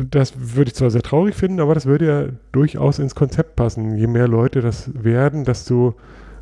das 0.09 0.33
würde 0.35 0.69
ich 0.69 0.75
zwar 0.75 0.89
sehr 0.89 1.03
traurig 1.03 1.35
finden, 1.35 1.59
aber 1.59 1.75
das 1.75 1.85
würde 1.85 2.07
ja 2.07 2.25
durchaus 2.51 2.99
ins 2.99 3.13
Konzept 3.13 3.55
passen. 3.55 3.95
Je 3.97 4.07
mehr 4.07 4.27
Leute 4.27 4.61
das 4.61 4.89
werden, 4.95 5.45
desto 5.45 5.93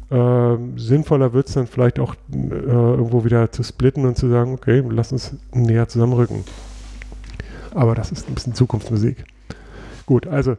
äh, 0.09 0.55
sinnvoller 0.77 1.33
wird 1.33 1.49
es 1.49 1.55
dann 1.55 1.67
vielleicht 1.67 1.99
auch 1.99 2.15
äh, 2.31 2.37
irgendwo 2.37 3.25
wieder 3.25 3.51
zu 3.51 3.63
splitten 3.63 4.05
und 4.05 4.17
zu 4.17 4.29
sagen, 4.29 4.53
okay, 4.53 4.81
lass 4.89 5.11
uns 5.11 5.35
näher 5.53 5.89
zusammenrücken. 5.89 6.45
Aber 7.73 7.95
das 7.95 8.13
ist 8.13 8.29
ein 8.29 8.33
bisschen 8.33 8.53
Zukunftsmusik. 8.53 9.25
Gut, 10.05 10.25
also 10.25 10.55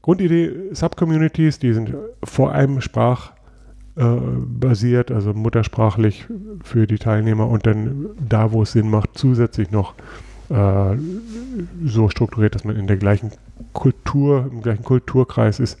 Grundidee 0.00 0.72
Subcommunities, 0.72 1.58
die 1.58 1.72
sind 1.72 1.92
vor 2.22 2.52
allem 2.52 2.80
sprachbasiert, 2.80 5.10
äh, 5.10 5.14
also 5.14 5.34
muttersprachlich 5.34 6.28
für 6.62 6.86
die 6.86 6.98
Teilnehmer 6.98 7.48
und 7.48 7.66
dann 7.66 8.10
da, 8.28 8.52
wo 8.52 8.62
es 8.62 8.70
Sinn 8.72 8.88
macht, 8.88 9.18
zusätzlich 9.18 9.72
noch 9.72 9.94
äh, 10.52 10.96
so 11.84 12.08
strukturiert, 12.08 12.54
dass 12.54 12.64
man 12.64 12.76
in 12.76 12.86
der 12.86 12.98
gleichen 12.98 13.30
Kultur, 13.72 14.48
im 14.50 14.62
gleichen 14.62 14.84
Kulturkreis 14.84 15.58
ist. 15.60 15.78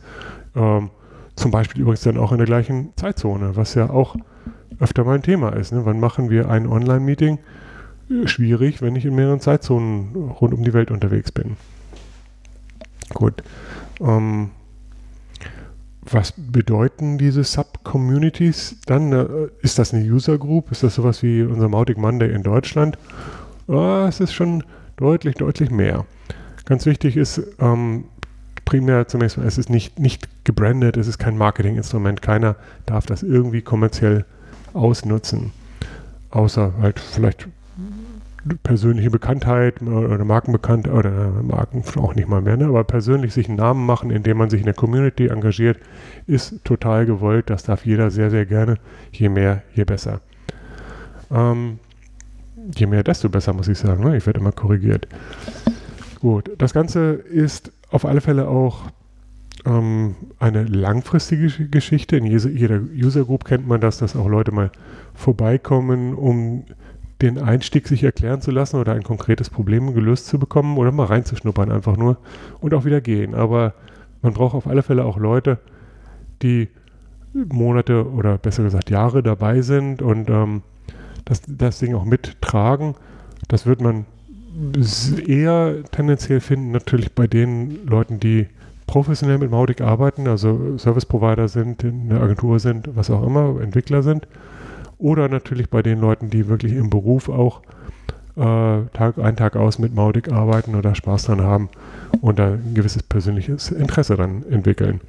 Ähm, 0.56 0.90
zum 1.36 1.50
Beispiel 1.50 1.82
übrigens 1.82 2.02
dann 2.02 2.16
auch 2.16 2.32
in 2.32 2.38
der 2.38 2.46
gleichen 2.46 2.92
Zeitzone, 2.96 3.56
was 3.56 3.74
ja 3.74 3.90
auch 3.90 4.16
öfter 4.80 5.04
mal 5.04 5.14
ein 5.14 5.22
Thema 5.22 5.50
ist. 5.50 5.72
Ne? 5.72 5.84
Wann 5.84 6.00
machen 6.00 6.30
wir 6.30 6.48
ein 6.48 6.66
Online-Meeting? 6.66 7.38
Schwierig, 8.24 8.82
wenn 8.82 8.96
ich 8.96 9.04
in 9.04 9.14
mehreren 9.14 9.40
Zeitzonen 9.40 10.14
rund 10.14 10.52
um 10.54 10.64
die 10.64 10.72
Welt 10.72 10.90
unterwegs 10.90 11.32
bin. 11.32 11.56
Gut. 13.14 13.42
Ähm, 14.00 14.50
was 16.02 16.34
bedeuten 16.36 17.16
diese 17.16 17.44
Sub-Communities 17.44 18.76
dann? 18.86 19.12
Äh, 19.12 19.26
ist 19.60 19.78
das 19.78 19.94
eine 19.94 20.04
User 20.04 20.36
Group? 20.36 20.72
Ist 20.72 20.82
das 20.82 20.96
sowas 20.96 21.22
wie 21.22 21.42
unser 21.42 21.68
Mautic 21.68 21.96
Monday 21.96 22.32
in 22.34 22.42
Deutschland? 22.42 22.98
Oh, 23.66 24.06
es 24.08 24.20
ist 24.20 24.32
schon 24.32 24.64
deutlich, 24.96 25.36
deutlich 25.36 25.70
mehr. 25.70 26.04
Ganz 26.64 26.86
wichtig 26.86 27.16
ist, 27.16 27.40
ähm, 27.58 28.04
primär 28.64 29.08
zunächst 29.08 29.38
mal, 29.38 29.46
es 29.46 29.58
ist 29.58 29.70
nicht, 29.70 29.98
nicht 29.98 30.28
gebrandet, 30.44 30.96
es 30.96 31.08
ist 31.08 31.18
kein 31.18 31.36
Marketinginstrument, 31.36 32.22
keiner 32.22 32.56
darf 32.86 33.06
das 33.06 33.22
irgendwie 33.22 33.62
kommerziell 33.62 34.24
ausnutzen. 34.72 35.52
Außer 36.30 36.72
halt 36.80 36.98
vielleicht 36.98 37.48
persönliche 38.64 39.10
Bekanntheit 39.10 39.82
oder 39.82 40.24
Markenbekanntheit 40.24 40.92
oder 40.92 41.30
Marken 41.42 41.84
auch 42.00 42.14
nicht 42.14 42.28
mal 42.28 42.40
mehr, 42.40 42.56
ne? 42.56 42.66
aber 42.66 42.82
persönlich 42.84 43.32
sich 43.34 43.48
einen 43.48 43.58
Namen 43.58 43.86
machen, 43.86 44.10
indem 44.10 44.38
man 44.38 44.50
sich 44.50 44.60
in 44.60 44.66
der 44.66 44.74
Community 44.74 45.28
engagiert, 45.28 45.78
ist 46.26 46.64
total 46.64 47.06
gewollt. 47.06 47.50
Das 47.50 47.62
darf 47.62 47.86
jeder 47.86 48.10
sehr, 48.10 48.30
sehr 48.30 48.46
gerne. 48.46 48.78
Je 49.12 49.28
mehr, 49.28 49.62
je 49.74 49.84
besser. 49.84 50.20
Ähm, 51.30 51.78
je 52.74 52.86
mehr, 52.86 53.02
desto 53.02 53.28
besser, 53.28 53.52
muss 53.52 53.68
ich 53.68 53.78
sagen. 53.78 54.04
Ne? 54.04 54.16
Ich 54.16 54.26
werde 54.26 54.40
immer 54.40 54.52
korrigiert. 54.52 55.08
Gut, 56.20 56.50
das 56.58 56.72
Ganze 56.72 57.12
ist 57.12 57.72
auf 57.90 58.04
alle 58.04 58.20
Fälle 58.20 58.48
auch 58.48 58.84
ähm, 59.64 60.14
eine 60.38 60.64
langfristige 60.64 61.68
Geschichte. 61.68 62.16
In 62.16 62.26
jeder 62.26 62.80
User 62.80 63.24
Group 63.24 63.44
kennt 63.44 63.66
man 63.66 63.80
das, 63.80 63.98
dass 63.98 64.16
auch 64.16 64.28
Leute 64.28 64.52
mal 64.52 64.70
vorbeikommen, 65.14 66.14
um 66.14 66.64
den 67.20 67.38
Einstieg 67.38 67.86
sich 67.86 68.02
erklären 68.02 68.40
zu 68.40 68.50
lassen 68.50 68.76
oder 68.76 68.92
ein 68.92 69.04
konkretes 69.04 69.48
Problem 69.48 69.94
gelöst 69.94 70.26
zu 70.26 70.38
bekommen 70.38 70.76
oder 70.76 70.90
mal 70.90 71.06
reinzuschnuppern 71.06 71.70
einfach 71.70 71.96
nur 71.96 72.18
und 72.60 72.74
auch 72.74 72.84
wieder 72.84 73.00
gehen. 73.00 73.34
Aber 73.34 73.74
man 74.22 74.32
braucht 74.32 74.54
auf 74.54 74.66
alle 74.66 74.82
Fälle 74.82 75.04
auch 75.04 75.18
Leute, 75.18 75.58
die 76.42 76.68
Monate 77.32 78.10
oder 78.10 78.38
besser 78.38 78.64
gesagt 78.64 78.90
Jahre 78.90 79.22
dabei 79.22 79.62
sind 79.62 80.02
und 80.02 80.28
ähm, 80.28 80.62
das, 81.24 81.42
das 81.46 81.78
Ding 81.78 81.94
auch 81.94 82.04
mittragen. 82.04 82.94
Das 83.48 83.66
wird 83.66 83.80
man 83.80 84.06
eher 85.26 85.82
tendenziell 85.90 86.40
finden, 86.40 86.72
natürlich 86.72 87.12
bei 87.12 87.26
den 87.26 87.86
Leuten, 87.86 88.20
die 88.20 88.46
professionell 88.86 89.38
mit 89.38 89.50
Mautic 89.50 89.80
arbeiten, 89.80 90.28
also 90.28 90.76
Service 90.76 91.06
Provider 91.06 91.48
sind, 91.48 91.82
in 91.82 92.10
der 92.10 92.20
Agentur 92.20 92.58
sind, 92.58 92.90
was 92.94 93.10
auch 93.10 93.26
immer, 93.26 93.60
Entwickler 93.60 94.02
sind. 94.02 94.26
Oder 94.98 95.28
natürlich 95.28 95.70
bei 95.70 95.82
den 95.82 96.00
Leuten, 96.00 96.30
die 96.30 96.48
wirklich 96.48 96.74
im 96.74 96.90
Beruf 96.90 97.28
auch 97.28 97.62
äh, 98.36 98.82
Tag 98.92 99.18
ein, 99.18 99.36
Tag 99.36 99.56
aus 99.56 99.78
mit 99.78 99.94
Mautic 99.94 100.30
arbeiten 100.30 100.74
oder 100.74 100.94
Spaß 100.94 101.24
dran 101.24 101.40
haben 101.40 101.68
und 102.20 102.38
da 102.38 102.52
ein 102.52 102.74
gewisses 102.74 103.02
persönliches 103.02 103.70
Interesse 103.70 104.16
dran 104.16 104.44
entwickeln. 104.48 105.00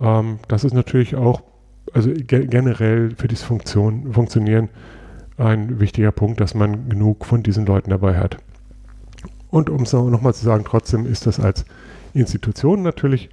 Ähm, 0.00 0.38
das 0.48 0.64
ist 0.64 0.74
natürlich 0.74 1.16
auch, 1.16 1.42
also 1.92 2.10
ge 2.12 2.46
generell 2.46 3.10
für 3.16 3.28
dieses 3.28 3.44
Funktion, 3.44 4.12
Funktionieren 4.12 4.68
ein 5.40 5.80
wichtiger 5.80 6.12
Punkt, 6.12 6.40
dass 6.40 6.54
man 6.54 6.88
genug 6.88 7.24
von 7.24 7.42
diesen 7.42 7.66
Leuten 7.66 7.90
dabei 7.90 8.18
hat. 8.18 8.36
Und 9.50 9.68
um 9.68 9.82
es 9.82 9.92
nochmal 9.92 10.34
zu 10.34 10.44
sagen, 10.44 10.64
trotzdem 10.66 11.06
ist 11.06 11.26
das 11.26 11.40
als 11.40 11.64
Institution 12.14 12.82
natürlich 12.82 13.30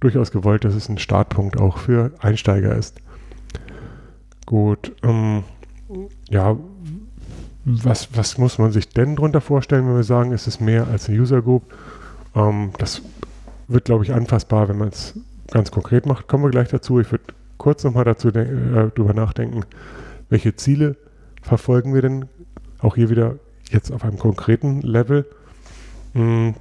durchaus 0.00 0.30
gewollt, 0.30 0.64
dass 0.64 0.74
es 0.74 0.88
ein 0.88 0.98
Startpunkt 0.98 1.60
auch 1.60 1.78
für 1.78 2.12
Einsteiger 2.20 2.74
ist. 2.74 3.00
Gut, 4.46 4.94
ähm, 5.02 5.44
ja, 6.30 6.56
was, 7.64 8.08
was 8.16 8.38
muss 8.38 8.58
man 8.58 8.72
sich 8.72 8.88
denn 8.88 9.16
darunter 9.16 9.42
vorstellen, 9.42 9.86
wenn 9.86 9.96
wir 9.96 10.04
sagen, 10.04 10.32
es 10.32 10.46
ist 10.46 10.60
mehr 10.60 10.86
als 10.88 11.08
eine 11.08 11.20
User 11.20 11.42
Group? 11.42 11.64
Ähm, 12.34 12.70
das 12.78 13.02
wird, 13.66 13.84
glaube 13.84 14.04
ich, 14.04 14.14
anfassbar, 14.14 14.68
wenn 14.68 14.78
man 14.78 14.88
es 14.88 15.18
ganz 15.50 15.70
konkret 15.70 16.06
macht. 16.06 16.28
Kommen 16.28 16.44
wir 16.44 16.50
gleich 16.50 16.68
dazu. 16.68 16.98
Ich 17.00 17.10
würde 17.10 17.24
kurz 17.58 17.84
nochmal 17.84 18.04
dazu 18.04 18.28
äh, 18.28 18.90
drüber 18.94 19.12
nachdenken, 19.12 19.64
welche 20.30 20.56
Ziele 20.56 20.96
verfolgen 21.42 21.94
wir 21.94 22.02
denn 22.02 22.26
auch 22.80 22.94
hier 22.94 23.10
wieder 23.10 23.36
jetzt 23.70 23.92
auf 23.92 24.04
einem 24.04 24.18
konkreten 24.18 24.82
Level 24.82 25.26
hm. 26.14 26.54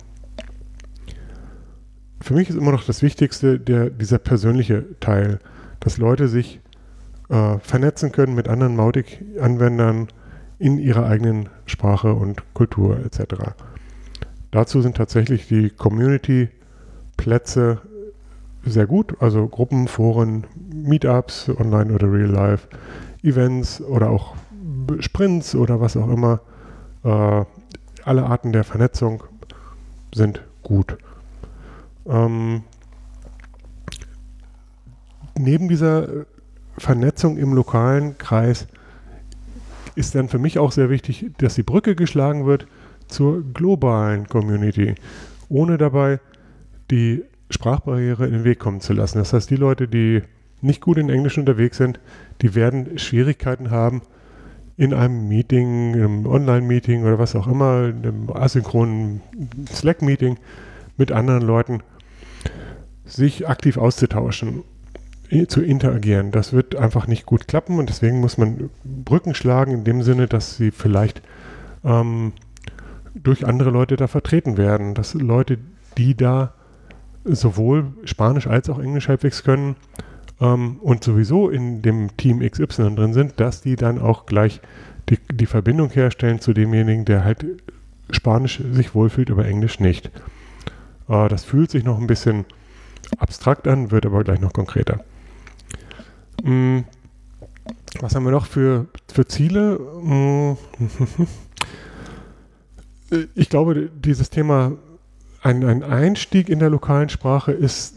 Für 2.21 2.34
mich 2.34 2.49
ist 2.49 2.55
immer 2.55 2.71
noch 2.71 2.84
das 2.84 3.01
Wichtigste 3.01 3.59
der, 3.59 3.89
dieser 3.89 4.19
persönliche 4.19 4.86
Teil, 4.99 5.39
dass 5.80 5.97
Leute 5.97 6.28
sich 6.28 6.59
äh, 7.30 7.57
vernetzen 7.59 8.11
können 8.11 8.36
mit 8.36 8.47
anderen 8.47 8.75
Mautic-Anwendern 8.75 10.07
in 10.59 10.78
ihrer 10.78 11.05
eigenen 11.05 11.49
Sprache 11.65 12.13
und 12.13 12.43
Kultur 12.53 12.99
etc. 13.05 13.53
Dazu 14.51 14.82
sind 14.82 14.97
tatsächlich 14.97 15.47
die 15.47 15.69
Community-Plätze 15.69 17.82
sehr 18.65 18.88
gut, 18.88 19.21
also 19.21 19.47
Gruppen, 19.47 19.88
Foren, 19.88 20.45
Meetups, 20.73 21.49
online 21.49 21.93
oder 21.93 22.11
real 22.11 22.30
life, 22.30 22.67
Events 23.23 23.82
oder 23.82 24.09
auch 24.09 24.36
Sprints 24.99 25.55
oder 25.55 25.79
was 25.81 25.97
auch 25.97 26.09
immer. 26.09 26.41
Äh, 27.03 27.45
alle 28.03 28.25
Arten 28.25 28.53
der 28.53 28.63
Vernetzung 28.63 29.23
sind 30.13 30.41
gut. 30.63 30.97
Ähm, 32.05 32.63
neben 35.38 35.67
dieser 35.67 36.25
Vernetzung 36.77 37.38
im 37.38 37.53
lokalen 37.53 38.17
Kreis 38.17 38.67
ist 39.95 40.15
dann 40.15 40.29
für 40.29 40.39
mich 40.39 40.59
auch 40.59 40.71
sehr 40.71 40.89
wichtig, 40.89 41.31
dass 41.39 41.55
die 41.55 41.63
Brücke 41.63 41.95
geschlagen 41.95 42.45
wird 42.45 42.67
zur 43.07 43.43
globalen 43.53 44.27
Community, 44.27 44.95
ohne 45.49 45.77
dabei 45.77 46.19
die 46.91 47.23
Sprachbarriere 47.49 48.25
in 48.25 48.33
den 48.33 48.43
Weg 48.43 48.59
kommen 48.59 48.81
zu 48.81 48.93
lassen. 48.93 49.17
Das 49.17 49.33
heißt, 49.33 49.49
die 49.49 49.55
Leute, 49.55 49.88
die 49.88 50.21
nicht 50.61 50.81
gut 50.81 50.97
in 50.97 51.09
Englisch 51.09 51.38
unterwegs 51.38 51.77
sind, 51.77 51.99
die 52.41 52.55
werden 52.55 52.97
Schwierigkeiten 52.99 53.71
haben, 53.71 54.01
in 54.78 54.93
einem 54.93 55.28
Meeting, 55.28 55.95
einem 55.95 56.25
Online-Meeting 56.28 57.03
oder 57.03 57.17
was 57.17 57.36
auch 57.36 57.47
immer, 57.47 57.86
einem 57.86 58.30
asynchronen 58.32 59.21
Slack-Meeting 59.71 60.38
mit 60.97 61.11
anderen 61.11 61.41
Leuten 61.41 61.82
sich 63.03 63.47
aktiv 63.47 63.78
auszutauschen, 63.78 64.63
zu 65.47 65.61
interagieren. 65.61 66.32
Das 66.32 66.53
wird 66.53 66.75
einfach 66.75 67.07
nicht 67.07 67.25
gut 67.25 67.47
klappen 67.47 67.80
und 67.80 67.89
deswegen 67.89 68.19
muss 68.19 68.38
man 68.38 68.69
Brücken 68.84 69.34
schlagen 69.34 69.71
in 69.73 69.84
dem 69.84 70.01
Sinne, 70.03 70.28
dass 70.28 70.55
sie 70.55 70.71
vielleicht 70.71 71.21
ähm, 71.84 72.34
durch 73.13 73.45
andere 73.45 73.71
Leute 73.71 73.95
da 73.95 74.07
vertreten 74.07 74.57
werden, 74.57 74.93
dass 74.93 75.15
Leute, 75.15 75.57
die 75.97 76.15
da 76.15 76.53
sowohl 77.25 77.88
Spanisch 78.05 78.47
als 78.47 78.69
auch 78.69 78.80
Englisch 78.80 79.09
halbwegs 79.09 79.43
können 79.43 79.75
ähm, 80.39 80.77
und 80.81 81.03
sowieso 81.03 81.49
in 81.49 81.81
dem 81.81 82.15
Team 82.17 82.39
XY 82.39 82.95
drin 82.95 83.13
sind, 83.13 83.39
dass 83.39 83.61
die 83.61 83.75
dann 83.75 83.99
auch 83.99 84.25
gleich 84.25 84.61
die, 85.09 85.19
die 85.31 85.45
Verbindung 85.45 85.89
herstellen 85.89 86.39
zu 86.39 86.53
demjenigen, 86.53 87.05
der 87.05 87.23
halt 87.23 87.45
Spanisch 88.09 88.61
sich 88.71 88.95
wohlfühlt, 88.95 89.31
aber 89.31 89.45
Englisch 89.45 89.79
nicht. 89.79 90.11
Äh, 91.09 91.27
das 91.27 91.43
fühlt 91.43 91.71
sich 91.71 91.83
noch 91.83 91.99
ein 91.99 92.07
bisschen 92.07 92.45
abstrakt 93.17 93.67
an, 93.67 93.91
wird 93.91 94.05
aber 94.05 94.23
gleich 94.23 94.39
noch 94.39 94.53
konkreter. 94.53 95.03
Hm, 96.43 96.85
was 97.99 98.15
haben 98.15 98.25
wir 98.25 98.31
noch 98.31 98.45
für, 98.45 98.88
für 99.11 99.27
Ziele? 99.27 99.79
Hm, 100.01 100.57
ich 103.35 103.49
glaube, 103.49 103.89
dieses 103.93 104.29
Thema, 104.29 104.73
ein, 105.41 105.63
ein 105.63 105.83
Einstieg 105.83 106.49
in 106.49 106.59
der 106.59 106.69
lokalen 106.69 107.09
Sprache 107.09 107.51
ist 107.51 107.95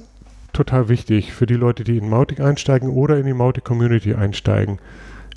total 0.52 0.88
wichtig 0.88 1.32
für 1.32 1.46
die 1.46 1.54
Leute, 1.54 1.84
die 1.84 1.98
in 1.98 2.08
Mautic 2.08 2.40
einsteigen 2.40 2.90
oder 2.90 3.18
in 3.18 3.26
die 3.26 3.34
Mautic 3.34 3.64
Community 3.64 4.14
einsteigen. 4.14 4.78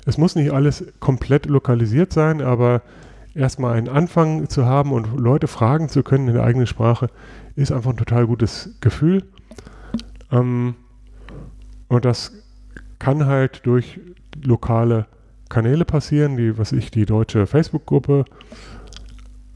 Es 0.06 0.18
muss 0.18 0.34
nicht 0.34 0.52
alles 0.52 0.84
komplett 1.00 1.46
lokalisiert 1.46 2.12
sein, 2.12 2.42
aber 2.42 2.82
erstmal 3.34 3.76
einen 3.76 3.88
Anfang 3.88 4.48
zu 4.48 4.66
haben 4.66 4.92
und 4.92 5.18
Leute 5.18 5.46
fragen 5.46 5.88
zu 5.88 6.02
können 6.02 6.28
in 6.28 6.34
der 6.34 6.44
eigenen 6.44 6.66
Sprache, 6.66 7.08
ist 7.56 7.72
einfach 7.72 7.90
ein 7.90 7.96
total 7.96 8.26
gutes 8.26 8.76
Gefühl. 8.80 9.24
Ähm, 10.30 10.74
und 11.88 12.04
das 12.04 12.32
kann 12.98 13.26
halt 13.26 13.66
durch 13.66 14.00
lokale 14.42 15.06
Kanäle 15.48 15.84
passieren, 15.84 16.36
die, 16.36 16.58
was 16.58 16.72
ich, 16.72 16.90
die 16.90 17.06
deutsche 17.06 17.46
Facebook-Gruppe 17.46 18.24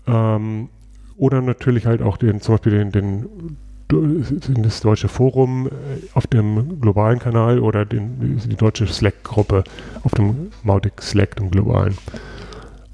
ähm, 0.07 0.69
oder 1.17 1.43
natürlich 1.43 1.87
halt 1.87 2.03
auch 2.03 2.17
den, 2.17 2.41
zum 2.41 2.55
Beispiel 2.55 2.73
den, 2.73 2.93
den 2.93 3.57
das 3.89 4.81
deutsche 4.81 5.09
Forum 5.09 5.67
äh, 5.67 5.71
auf 6.13 6.27
dem 6.27 6.81
globalen 6.81 7.19
Kanal 7.19 7.59
oder 7.59 7.87
den, 7.87 8.39
die 8.39 8.57
deutsche 8.57 8.87
Slack-Gruppe 8.87 9.65
auf 10.03 10.13
dem 10.13 10.51
Mautic 10.63 11.01
Slack, 11.01 11.37
dem 11.37 11.51
globalen. 11.51 11.97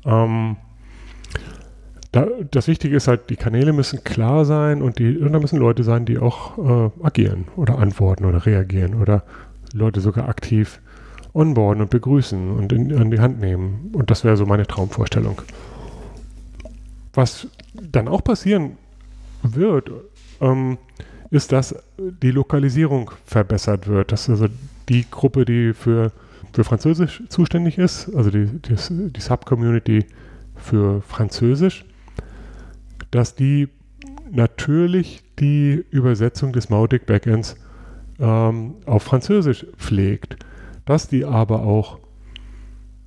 Ähm, 0.05 0.57
da, 2.12 2.28
das 2.51 2.68
Wichtige 2.68 2.95
ist 2.95 3.09
halt, 3.09 3.28
die 3.28 3.36
Kanäle 3.36 3.72
müssen 3.72 4.05
klar 4.05 4.45
sein 4.45 4.82
und, 4.82 5.01
die, 5.01 5.18
und 5.18 5.32
da 5.32 5.40
müssen 5.40 5.59
Leute 5.59 5.82
sein, 5.82 6.05
die 6.05 6.18
auch 6.18 6.59
äh, 6.59 6.90
agieren 7.03 7.47
oder 7.57 7.78
antworten 7.78 8.24
oder 8.24 8.47
reagieren 8.47 8.95
oder 8.95 9.24
Leute 9.72 10.01
sogar 10.01 10.28
aktiv 10.28 10.80
onboarden 11.32 11.82
und 11.82 11.90
begrüßen 11.90 12.53
und 12.53 12.72
in, 12.72 12.97
an 12.97 13.11
die 13.11 13.18
Hand 13.18 13.40
nehmen. 13.40 13.90
Und 13.92 14.11
das 14.11 14.22
wäre 14.22 14.36
so 14.36 14.47
meine 14.47 14.66
Traumvorstellung. 14.66 15.42
Was 17.14 17.49
dann 17.74 18.07
auch 18.07 18.22
passieren 18.22 18.78
wird, 19.42 19.90
ähm, 20.41 20.78
ist, 21.30 21.53
dass 21.53 21.74
die 21.99 22.30
Lokalisierung 22.30 23.11
verbessert 23.24 23.89
wird. 23.89 24.12
Dass 24.12 24.30
also 24.30 24.47
die 24.89 25.05
Gruppe, 25.11 25.45
die 25.45 25.72
für, 25.72 26.12
für 26.53 26.64
Französisch 26.64 27.22
zuständig 27.28 27.78
ist, 27.78 28.14
also 28.14 28.30
die, 28.30 28.47
die, 28.47 28.76
die 28.89 29.20
Subcommunity 29.20 30.07
für 30.57 31.03
Französisch, 31.03 31.85
dass 33.11 33.35
die 33.35 33.68
natürlich 34.30 35.22
die 35.39 35.85
Übersetzung 35.91 36.53
des 36.53 36.70
Mautic 36.70 37.07
Backends 37.07 37.57
ähm, 38.18 38.76
auf 38.87 39.03
Französisch 39.03 39.66
pflegt, 39.76 40.37
dass 40.85 41.09
die 41.09 41.24
aber 41.24 41.62
auch 41.62 41.99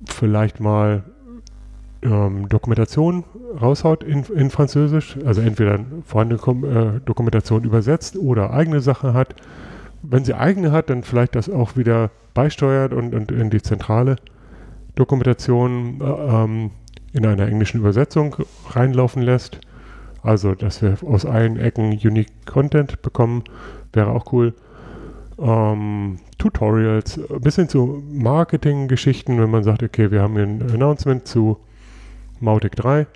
vielleicht 0.04 0.60
mal 0.60 1.04
ähm, 2.02 2.48
Dokumentation 2.48 3.24
raushaut 3.60 4.04
in, 4.04 4.24
in 4.34 4.50
Französisch, 4.50 5.18
also 5.24 5.40
entweder 5.40 5.80
vorhandene 6.04 6.40
äh, 6.40 7.00
Dokumentation 7.04 7.64
übersetzt 7.64 8.16
oder 8.16 8.52
eigene 8.52 8.80
Sache 8.80 9.14
hat. 9.14 9.34
Wenn 10.02 10.24
sie 10.24 10.34
eigene 10.34 10.70
hat, 10.70 10.90
dann 10.90 11.02
vielleicht 11.02 11.34
das 11.34 11.50
auch 11.50 11.76
wieder 11.76 12.10
beisteuert 12.34 12.92
und, 12.92 13.14
und 13.14 13.32
in 13.32 13.50
die 13.50 13.62
zentrale 13.62 14.16
Dokumentation 14.94 16.00
äh, 16.00 16.04
ähm, 16.04 16.70
in 17.12 17.26
einer 17.26 17.48
englischen 17.48 17.80
Übersetzung 17.80 18.36
reinlaufen 18.70 19.22
lässt. 19.22 19.60
Also, 20.22 20.54
dass 20.54 20.82
wir 20.82 20.96
aus 21.04 21.24
allen 21.24 21.58
Ecken 21.58 21.92
Unique 21.92 22.46
Content 22.46 23.02
bekommen, 23.02 23.44
wäre 23.92 24.10
auch 24.10 24.32
cool. 24.32 24.54
Ähm, 25.38 26.18
Tutorials, 26.38 27.20
bis 27.40 27.56
hin 27.56 27.68
zu 27.68 28.02
Marketing-Geschichten, 28.12 29.40
wenn 29.40 29.50
man 29.50 29.62
sagt, 29.62 29.82
okay, 29.82 30.10
wir 30.10 30.22
haben 30.22 30.34
hier 30.34 30.42
ein 30.42 30.62
Announcement 30.62 31.26
zu 31.26 31.58
Mautic 32.40 32.76
3. 32.76 33.06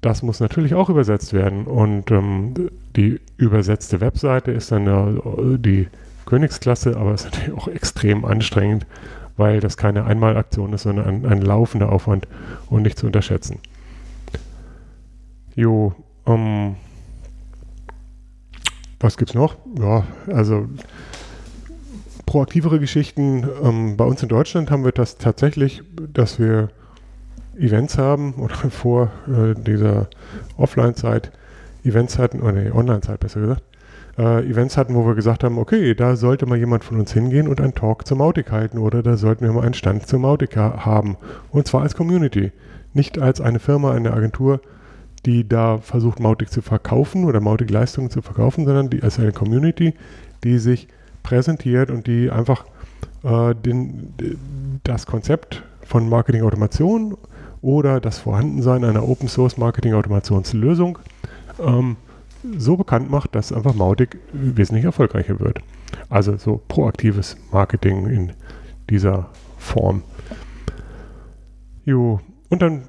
Das 0.00 0.22
muss 0.22 0.40
natürlich 0.40 0.74
auch 0.74 0.90
übersetzt 0.90 1.32
werden. 1.32 1.64
Und 1.64 2.10
ähm, 2.10 2.70
die 2.96 3.20
übersetzte 3.36 4.00
Webseite 4.00 4.52
ist 4.52 4.70
dann 4.70 4.86
äh, 4.86 5.58
die 5.58 5.88
Königsklasse, 6.26 6.96
aber 6.96 7.14
ist 7.14 7.24
natürlich 7.24 7.54
auch 7.54 7.68
extrem 7.68 8.24
anstrengend, 8.24 8.86
weil 9.36 9.60
das 9.60 9.76
keine 9.76 10.04
Einmalaktion 10.04 10.72
ist, 10.72 10.82
sondern 10.82 11.06
ein, 11.06 11.26
ein 11.26 11.42
laufender 11.42 11.90
Aufwand 11.90 12.28
und 12.68 12.82
nicht 12.82 12.98
zu 12.98 13.06
unterschätzen. 13.06 13.58
Jo, 15.54 15.94
ähm, 16.26 16.76
was 19.00 19.16
gibt's 19.16 19.34
noch? 19.34 19.56
Ja, 19.78 20.04
also 20.26 20.66
proaktivere 22.26 22.80
Geschichten. 22.80 23.46
Ähm, 23.62 23.96
bei 23.96 24.04
uns 24.04 24.22
in 24.22 24.28
Deutschland 24.28 24.70
haben 24.70 24.84
wir 24.84 24.92
das 24.92 25.18
tatsächlich, 25.18 25.82
dass 26.12 26.38
wir 26.38 26.70
Events 27.58 27.98
haben 27.98 28.34
oder 28.34 28.54
vor 28.70 29.10
äh, 29.28 29.54
dieser 29.60 30.08
Offline-Zeit 30.56 31.32
Events 31.84 32.18
hatten, 32.18 32.40
oder 32.40 32.52
nee, 32.52 32.70
Online-Zeit 32.70 33.20
besser 33.20 33.40
gesagt, 33.40 33.62
äh, 34.18 34.48
Events 34.48 34.76
hatten, 34.76 34.94
wo 34.94 35.06
wir 35.06 35.14
gesagt 35.14 35.44
haben, 35.44 35.58
okay, 35.58 35.94
da 35.94 36.16
sollte 36.16 36.46
mal 36.46 36.58
jemand 36.58 36.84
von 36.84 36.98
uns 36.98 37.12
hingehen 37.12 37.48
und 37.48 37.60
einen 37.60 37.74
Talk 37.74 38.06
zur 38.06 38.16
Mautic 38.16 38.50
halten 38.50 38.78
oder 38.78 39.02
da 39.02 39.16
sollten 39.16 39.44
wir 39.44 39.52
mal 39.52 39.64
einen 39.64 39.74
Stand 39.74 40.06
zur 40.06 40.20
Mautic 40.20 40.56
haben. 40.56 41.16
Und 41.50 41.66
zwar 41.66 41.82
als 41.82 41.94
Community, 41.94 42.52
nicht 42.92 43.18
als 43.18 43.40
eine 43.40 43.58
Firma, 43.58 43.92
eine 43.92 44.12
Agentur, 44.12 44.60
die 45.26 45.48
da 45.48 45.78
versucht, 45.78 46.20
Mautic 46.20 46.50
zu 46.50 46.62
verkaufen 46.62 47.24
oder 47.24 47.40
Mautic-Leistungen 47.40 48.10
zu 48.10 48.22
verkaufen, 48.22 48.66
sondern 48.66 48.90
die 48.90 49.02
als 49.02 49.18
eine 49.18 49.32
Community, 49.32 49.94
die 50.44 50.58
sich 50.58 50.88
präsentiert 51.22 51.90
und 51.90 52.06
die 52.06 52.30
einfach 52.30 52.66
äh, 53.24 53.54
den, 53.54 54.14
das 54.84 55.06
Konzept 55.06 55.62
von 55.82 56.08
Marketing-Automation 56.08 57.16
oder 57.64 57.98
das 57.98 58.18
Vorhandensein 58.18 58.84
einer 58.84 59.08
Open 59.08 59.26
Source 59.26 59.56
Marketing 59.56 59.94
Automationslösung 59.94 60.98
ähm, 61.58 61.96
so 62.58 62.76
bekannt 62.76 63.10
macht, 63.10 63.34
dass 63.34 63.52
einfach 63.52 63.74
Mautic 63.74 64.18
wesentlich 64.32 64.84
erfolgreicher 64.84 65.40
wird. 65.40 65.60
Also 66.10 66.36
so 66.36 66.60
proaktives 66.68 67.38
Marketing 67.50 68.06
in 68.06 68.32
dieser 68.90 69.30
Form. 69.56 70.02
Jo, 71.86 72.20
und 72.50 72.60
dann, 72.60 72.82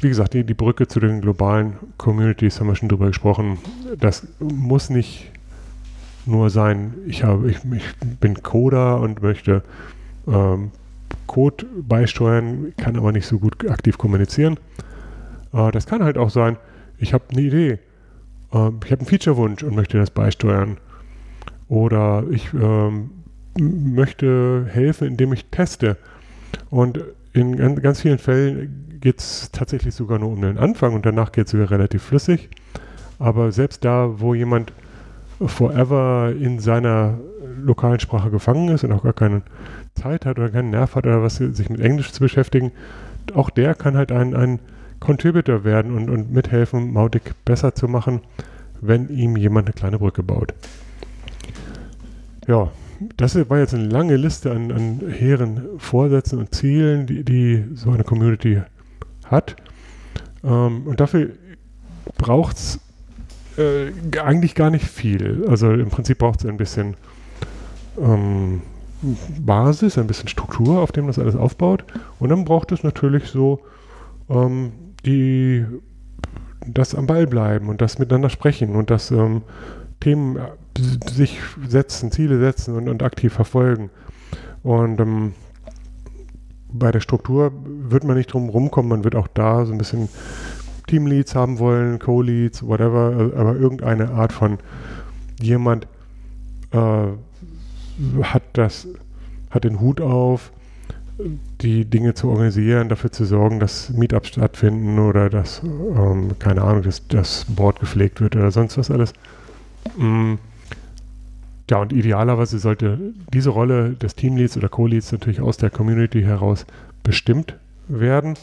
wie 0.00 0.08
gesagt, 0.08 0.34
die, 0.34 0.44
die 0.44 0.54
Brücke 0.54 0.86
zu 0.86 1.00
den 1.00 1.20
globalen 1.20 1.74
Communities 1.98 2.60
haben 2.60 2.68
wir 2.68 2.76
schon 2.76 2.88
drüber 2.88 3.08
gesprochen. 3.08 3.58
Das 3.98 4.28
muss 4.38 4.90
nicht 4.90 5.32
nur 6.24 6.50
sein, 6.50 6.94
ich, 7.06 7.24
habe, 7.24 7.50
ich, 7.50 7.58
ich 7.64 8.18
bin 8.20 8.42
Coder 8.42 9.00
und 9.00 9.22
möchte 9.22 9.64
ähm, 10.28 10.70
Code 11.26 11.66
beisteuern, 11.76 12.72
kann 12.76 12.96
aber 12.96 13.12
nicht 13.12 13.26
so 13.26 13.38
gut 13.38 13.68
aktiv 13.68 13.98
kommunizieren. 13.98 14.58
Äh, 15.52 15.70
das 15.70 15.86
kann 15.86 16.02
halt 16.02 16.18
auch 16.18 16.30
sein, 16.30 16.56
ich 16.98 17.12
habe 17.12 17.24
eine 17.30 17.40
Idee, 17.40 17.70
äh, 17.70 17.76
ich 18.52 18.92
habe 18.92 19.00
einen 19.00 19.06
Feature-Wunsch 19.06 19.62
und 19.62 19.74
möchte 19.74 19.98
das 19.98 20.10
beisteuern. 20.10 20.78
Oder 21.68 22.24
ich 22.30 22.52
ähm, 22.54 23.10
möchte 23.58 24.66
helfen, 24.70 25.08
indem 25.08 25.32
ich 25.32 25.46
teste. 25.46 25.96
Und 26.70 27.02
in 27.32 27.56
ganz, 27.56 27.82
ganz 27.82 28.00
vielen 28.00 28.18
Fällen 28.18 28.98
geht 29.00 29.18
es 29.20 29.50
tatsächlich 29.50 29.94
sogar 29.94 30.18
nur 30.18 30.30
um 30.30 30.40
den 30.40 30.58
Anfang 30.58 30.94
und 30.94 31.04
danach 31.04 31.32
geht 31.32 31.46
es 31.46 31.52
sogar 31.52 31.70
relativ 31.70 32.02
flüssig. 32.02 32.48
Aber 33.18 33.52
selbst 33.52 33.84
da, 33.84 34.20
wo 34.20 34.34
jemand 34.34 34.72
forever 35.44 36.32
in 36.38 36.58
seiner 36.58 37.18
lokalen 37.60 38.00
Sprache 38.00 38.30
gefangen 38.30 38.68
ist 38.68 38.84
und 38.84 38.92
auch 38.92 39.02
gar 39.02 39.12
keine 39.12 39.42
Zeit 39.94 40.26
hat 40.26 40.38
oder 40.38 40.50
keinen 40.50 40.70
Nerv 40.70 40.94
hat 40.94 41.06
oder 41.06 41.22
was, 41.22 41.36
sich 41.36 41.68
mit 41.70 41.80
Englisch 41.80 42.12
zu 42.12 42.20
beschäftigen, 42.20 42.72
auch 43.34 43.50
der 43.50 43.74
kann 43.74 43.96
halt 43.96 44.12
ein, 44.12 44.34
ein 44.34 44.58
Contributor 45.00 45.64
werden 45.64 45.94
und, 45.94 46.10
und 46.10 46.32
mithelfen, 46.32 46.92
Mautic 46.92 47.34
besser 47.44 47.74
zu 47.74 47.88
machen, 47.88 48.20
wenn 48.80 49.08
ihm 49.08 49.36
jemand 49.36 49.66
eine 49.66 49.74
kleine 49.74 49.98
Brücke 49.98 50.22
baut. 50.22 50.54
Ja, 52.46 52.70
das 53.16 53.36
war 53.48 53.58
jetzt 53.58 53.74
eine 53.74 53.86
lange 53.86 54.16
Liste 54.16 54.50
an, 54.50 54.70
an 54.70 55.00
hehren 55.10 55.62
Vorsätzen 55.78 56.38
und 56.38 56.54
Zielen, 56.54 57.06
die, 57.06 57.24
die 57.24 57.64
so 57.74 57.90
eine 57.90 58.04
Community 58.04 58.62
hat. 59.24 59.56
Ähm, 60.42 60.86
und 60.86 61.00
dafür 61.00 61.30
braucht 62.18 62.56
es 62.56 62.80
äh, 63.56 63.90
eigentlich 64.20 64.54
gar 64.54 64.70
nicht 64.70 64.86
viel. 64.86 65.44
Also 65.48 65.72
im 65.72 65.90
Prinzip 65.90 66.18
braucht 66.18 66.40
es 66.40 66.46
ein 66.46 66.56
bisschen 66.56 66.94
ähm, 68.00 68.62
Basis, 69.40 69.98
ein 69.98 70.06
bisschen 70.06 70.28
Struktur, 70.28 70.80
auf 70.80 70.92
dem 70.92 71.06
das 71.06 71.18
alles 71.18 71.36
aufbaut. 71.36 71.84
Und 72.18 72.30
dann 72.30 72.44
braucht 72.44 72.72
es 72.72 72.82
natürlich 72.82 73.26
so 73.26 73.60
ähm, 74.28 74.72
die 75.04 75.66
das 76.66 76.94
am 76.94 77.06
Ball 77.06 77.26
bleiben 77.26 77.68
und 77.68 77.82
das 77.82 77.98
miteinander 77.98 78.30
sprechen 78.30 78.74
und 78.74 78.90
das 78.90 79.10
ähm, 79.10 79.42
Themen 80.00 80.36
äh, 80.36 81.10
sich 81.10 81.38
setzen, 81.68 82.10
Ziele 82.10 82.38
setzen 82.38 82.74
und, 82.74 82.88
und 82.88 83.02
aktiv 83.02 83.32
verfolgen. 83.34 83.90
Und 84.62 84.98
ähm, 85.00 85.34
bei 86.72 86.90
der 86.90 87.00
Struktur 87.00 87.52
wird 87.64 88.04
man 88.04 88.16
nicht 88.16 88.32
drum 88.32 88.48
rumkommen, 88.48 88.88
man 88.88 89.04
wird 89.04 89.14
auch 89.14 89.28
da 89.28 89.66
so 89.66 89.72
ein 89.72 89.78
bisschen 89.78 90.08
Teamleads 90.86 91.34
haben 91.34 91.58
wollen, 91.58 91.98
Co-Leads, 91.98 92.66
whatever, 92.66 93.12
äh, 93.12 93.38
aber 93.38 93.56
irgendeine 93.56 94.10
Art 94.10 94.32
von 94.32 94.58
jemand 95.40 95.86
äh, 96.72 97.08
hat 98.22 98.42
das, 98.54 98.88
hat 99.50 99.64
den 99.64 99.80
Hut 99.80 100.00
auf, 100.00 100.50
die 101.60 101.84
Dinge 101.84 102.14
zu 102.14 102.28
organisieren, 102.28 102.88
dafür 102.88 103.12
zu 103.12 103.24
sorgen, 103.24 103.60
dass 103.60 103.90
Meetups 103.90 104.28
stattfinden 104.28 104.98
oder 104.98 105.30
dass, 105.30 105.62
ähm, 105.62 106.32
keine 106.38 106.62
Ahnung, 106.62 106.82
dass 106.82 107.06
das 107.06 107.46
Board 107.48 107.80
gepflegt 107.80 108.20
wird 108.20 108.34
oder 108.34 108.50
sonst 108.50 108.76
was 108.78 108.90
alles. 108.90 109.12
Mm. 109.96 110.34
Ja, 111.70 111.78
und 111.78 111.94
idealerweise 111.94 112.58
sollte 112.58 112.98
diese 113.32 113.48
Rolle 113.50 113.92
des 113.92 114.16
Teamleads 114.16 114.56
oder 114.58 114.68
Co-Leads 114.68 115.12
natürlich 115.12 115.40
aus 115.40 115.56
der 115.56 115.70
Community 115.70 116.22
heraus 116.22 116.66
bestimmt 117.02 117.56
werden. 117.88 118.34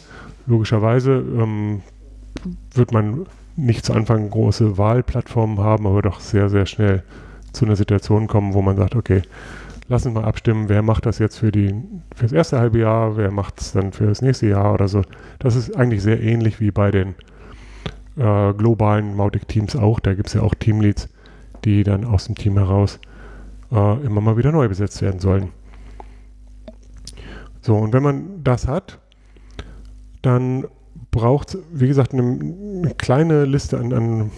Logischerweise 0.47 1.11
ähm, 1.11 1.81
wird 2.73 2.91
man 2.91 3.27
nicht 3.55 3.85
zu 3.85 3.93
Anfang 3.93 4.29
große 4.29 4.79
Wahlplattformen 4.79 5.59
haben, 5.59 5.85
aber 5.85 6.01
doch 6.01 6.19
sehr, 6.19 6.49
sehr 6.49 6.65
schnell 6.65 7.03
zu 7.51 7.65
einer 7.65 7.75
Situation 7.75 8.27
kommen, 8.27 8.53
wo 8.53 8.61
man 8.61 8.77
sagt, 8.77 8.95
okay, 8.95 9.21
lass 9.87 10.05
uns 10.05 10.15
mal 10.15 10.23
abstimmen, 10.23 10.69
wer 10.69 10.81
macht 10.81 11.05
das 11.05 11.19
jetzt 11.19 11.37
für, 11.37 11.51
die, 11.51 11.73
für 12.15 12.23
das 12.23 12.31
erste 12.31 12.59
halbe 12.59 12.79
Jahr, 12.79 13.17
wer 13.17 13.31
macht 13.31 13.59
es 13.59 13.73
dann 13.73 13.91
für 13.91 14.07
das 14.07 14.21
nächste 14.21 14.47
Jahr 14.47 14.73
oder 14.73 14.87
so. 14.87 15.01
Das 15.39 15.55
ist 15.55 15.75
eigentlich 15.75 16.01
sehr 16.01 16.21
ähnlich 16.21 16.59
wie 16.59 16.71
bei 16.71 16.91
den 16.91 17.15
äh, 18.17 18.53
globalen 18.53 19.15
Mautic-Teams 19.15 19.75
auch. 19.75 19.99
Da 19.99 20.13
gibt 20.13 20.27
es 20.27 20.33
ja 20.33 20.41
auch 20.41 20.55
Teamleads, 20.55 21.09
die 21.65 21.83
dann 21.83 22.05
aus 22.05 22.25
dem 22.25 22.35
Team 22.35 22.57
heraus 22.57 22.99
äh, 23.71 24.05
immer 24.05 24.21
mal 24.21 24.37
wieder 24.37 24.51
neu 24.51 24.67
besetzt 24.67 25.01
werden 25.01 25.19
sollen. 25.19 25.49
So, 27.61 27.75
und 27.75 27.93
wenn 27.93 28.03
man 28.03 28.43
das 28.43 28.67
hat, 28.67 28.99
dann 30.21 30.65
braucht 31.11 31.55
es, 31.55 31.61
wie 31.71 31.87
gesagt, 31.87 32.13
eine, 32.13 32.23
eine, 32.23 32.93
kleine 32.95 33.45
Liste 33.45 33.77
an, 33.77 33.93
an, 33.93 34.31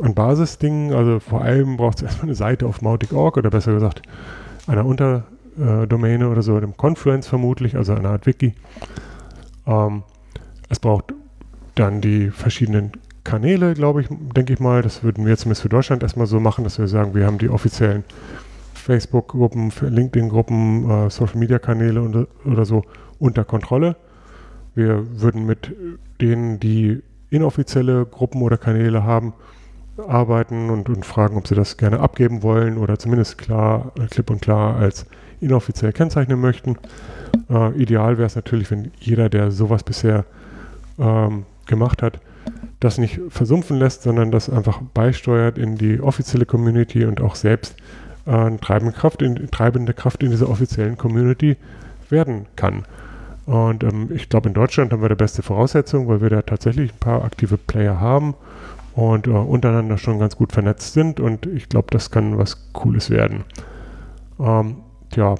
an 0.00 0.14
Basisdingen. 0.14 0.92
Also 0.92 1.20
vor 1.20 1.42
allem 1.42 1.76
braucht 1.76 1.98
es 1.98 2.02
erstmal 2.04 2.24
eine 2.24 2.34
Seite 2.34 2.66
auf 2.66 2.82
Mautic.org 2.82 3.36
oder 3.36 3.50
besser 3.50 3.72
gesagt 3.72 4.02
einer 4.66 4.86
Unterdomäne 4.86 6.28
oder 6.28 6.42
so, 6.42 6.56
einem 6.56 6.76
Confluence 6.76 7.26
vermutlich, 7.26 7.76
also 7.76 7.94
einer 7.94 8.10
Art 8.10 8.26
Wiki. 8.26 8.54
Ähm, 9.66 10.02
es 10.68 10.78
braucht 10.78 11.14
dann 11.74 12.00
die 12.00 12.30
verschiedenen 12.30 12.92
Kanäle, 13.24 13.74
glaube 13.74 14.02
ich, 14.02 14.08
denke 14.10 14.52
ich 14.52 14.60
mal. 14.60 14.82
Das 14.82 15.02
würden 15.02 15.26
wir 15.26 15.36
zumindest 15.36 15.62
für 15.62 15.68
Deutschland 15.68 16.02
erstmal 16.02 16.26
so 16.26 16.40
machen, 16.40 16.64
dass 16.64 16.78
wir 16.78 16.88
sagen, 16.88 17.14
wir 17.14 17.26
haben 17.26 17.38
die 17.38 17.48
offiziellen 17.48 18.04
Facebook-Gruppen, 18.74 19.72
LinkedIn-Gruppen, 19.80 20.90
äh, 20.90 21.10
Social-Media-Kanäle 21.10 22.26
oder 22.44 22.64
so 22.64 22.84
unter 23.18 23.44
Kontrolle. 23.44 23.96
Wir 24.74 25.20
würden 25.20 25.46
mit 25.46 25.74
denen, 26.20 26.60
die 26.60 27.02
inoffizielle 27.30 28.06
Gruppen 28.06 28.42
oder 28.42 28.58
Kanäle 28.58 29.04
haben, 29.04 29.32
arbeiten 29.96 30.70
und, 30.70 30.88
und 30.88 31.06
fragen, 31.06 31.36
ob 31.36 31.46
sie 31.46 31.54
das 31.54 31.76
gerne 31.76 32.00
abgeben 32.00 32.42
wollen 32.42 32.78
oder 32.78 32.98
zumindest 32.98 33.38
klar, 33.38 33.92
äh, 33.98 34.06
klipp 34.06 34.30
und 34.30 34.40
klar 34.40 34.76
als 34.76 35.06
inoffiziell 35.40 35.92
kennzeichnen 35.92 36.40
möchten. 36.40 36.76
Äh, 37.50 37.72
ideal 37.80 38.18
wäre 38.18 38.26
es 38.26 38.36
natürlich, 38.36 38.70
wenn 38.70 38.90
jeder, 38.98 39.28
der 39.28 39.50
sowas 39.50 39.82
bisher 39.82 40.24
ähm, 40.98 41.44
gemacht 41.66 42.02
hat, 42.02 42.20
das 42.80 42.98
nicht 42.98 43.20
versumpfen 43.28 43.78
lässt, 43.78 44.02
sondern 44.02 44.30
das 44.30 44.50
einfach 44.50 44.80
beisteuert 44.92 45.58
in 45.58 45.76
die 45.76 46.00
offizielle 46.00 46.46
Community 46.46 47.04
und 47.04 47.20
auch 47.20 47.34
selbst 47.34 47.76
äh, 48.26 48.56
treibende 48.58 48.92
Kraft, 48.92 49.22
in, 49.22 49.50
treibende 49.50 49.94
Kraft 49.94 50.22
in 50.22 50.30
dieser 50.30 50.48
offiziellen 50.48 50.98
Community 50.98 51.56
werden 52.10 52.46
kann. 52.56 52.84
Und 53.46 53.84
ähm, 53.84 54.08
ich 54.12 54.28
glaube, 54.28 54.48
in 54.48 54.54
Deutschland 54.54 54.92
haben 54.92 55.02
wir 55.02 55.08
die 55.08 55.14
beste 55.14 55.42
Voraussetzung, 55.42 56.08
weil 56.08 56.20
wir 56.20 56.30
da 56.30 56.42
tatsächlich 56.42 56.92
ein 56.92 56.98
paar 56.98 57.24
aktive 57.24 57.58
Player 57.58 58.00
haben 58.00 58.34
und 58.94 59.26
äh, 59.26 59.30
untereinander 59.30 59.98
schon 59.98 60.18
ganz 60.18 60.36
gut 60.36 60.52
vernetzt 60.52 60.92
sind 60.92 61.20
und 61.20 61.46
ich 61.46 61.68
glaube, 61.68 61.88
das 61.90 62.10
kann 62.10 62.38
was 62.38 62.72
Cooles 62.72 63.10
werden. 63.10 63.44
Ähm, 64.38 64.76
ja, 65.14 65.34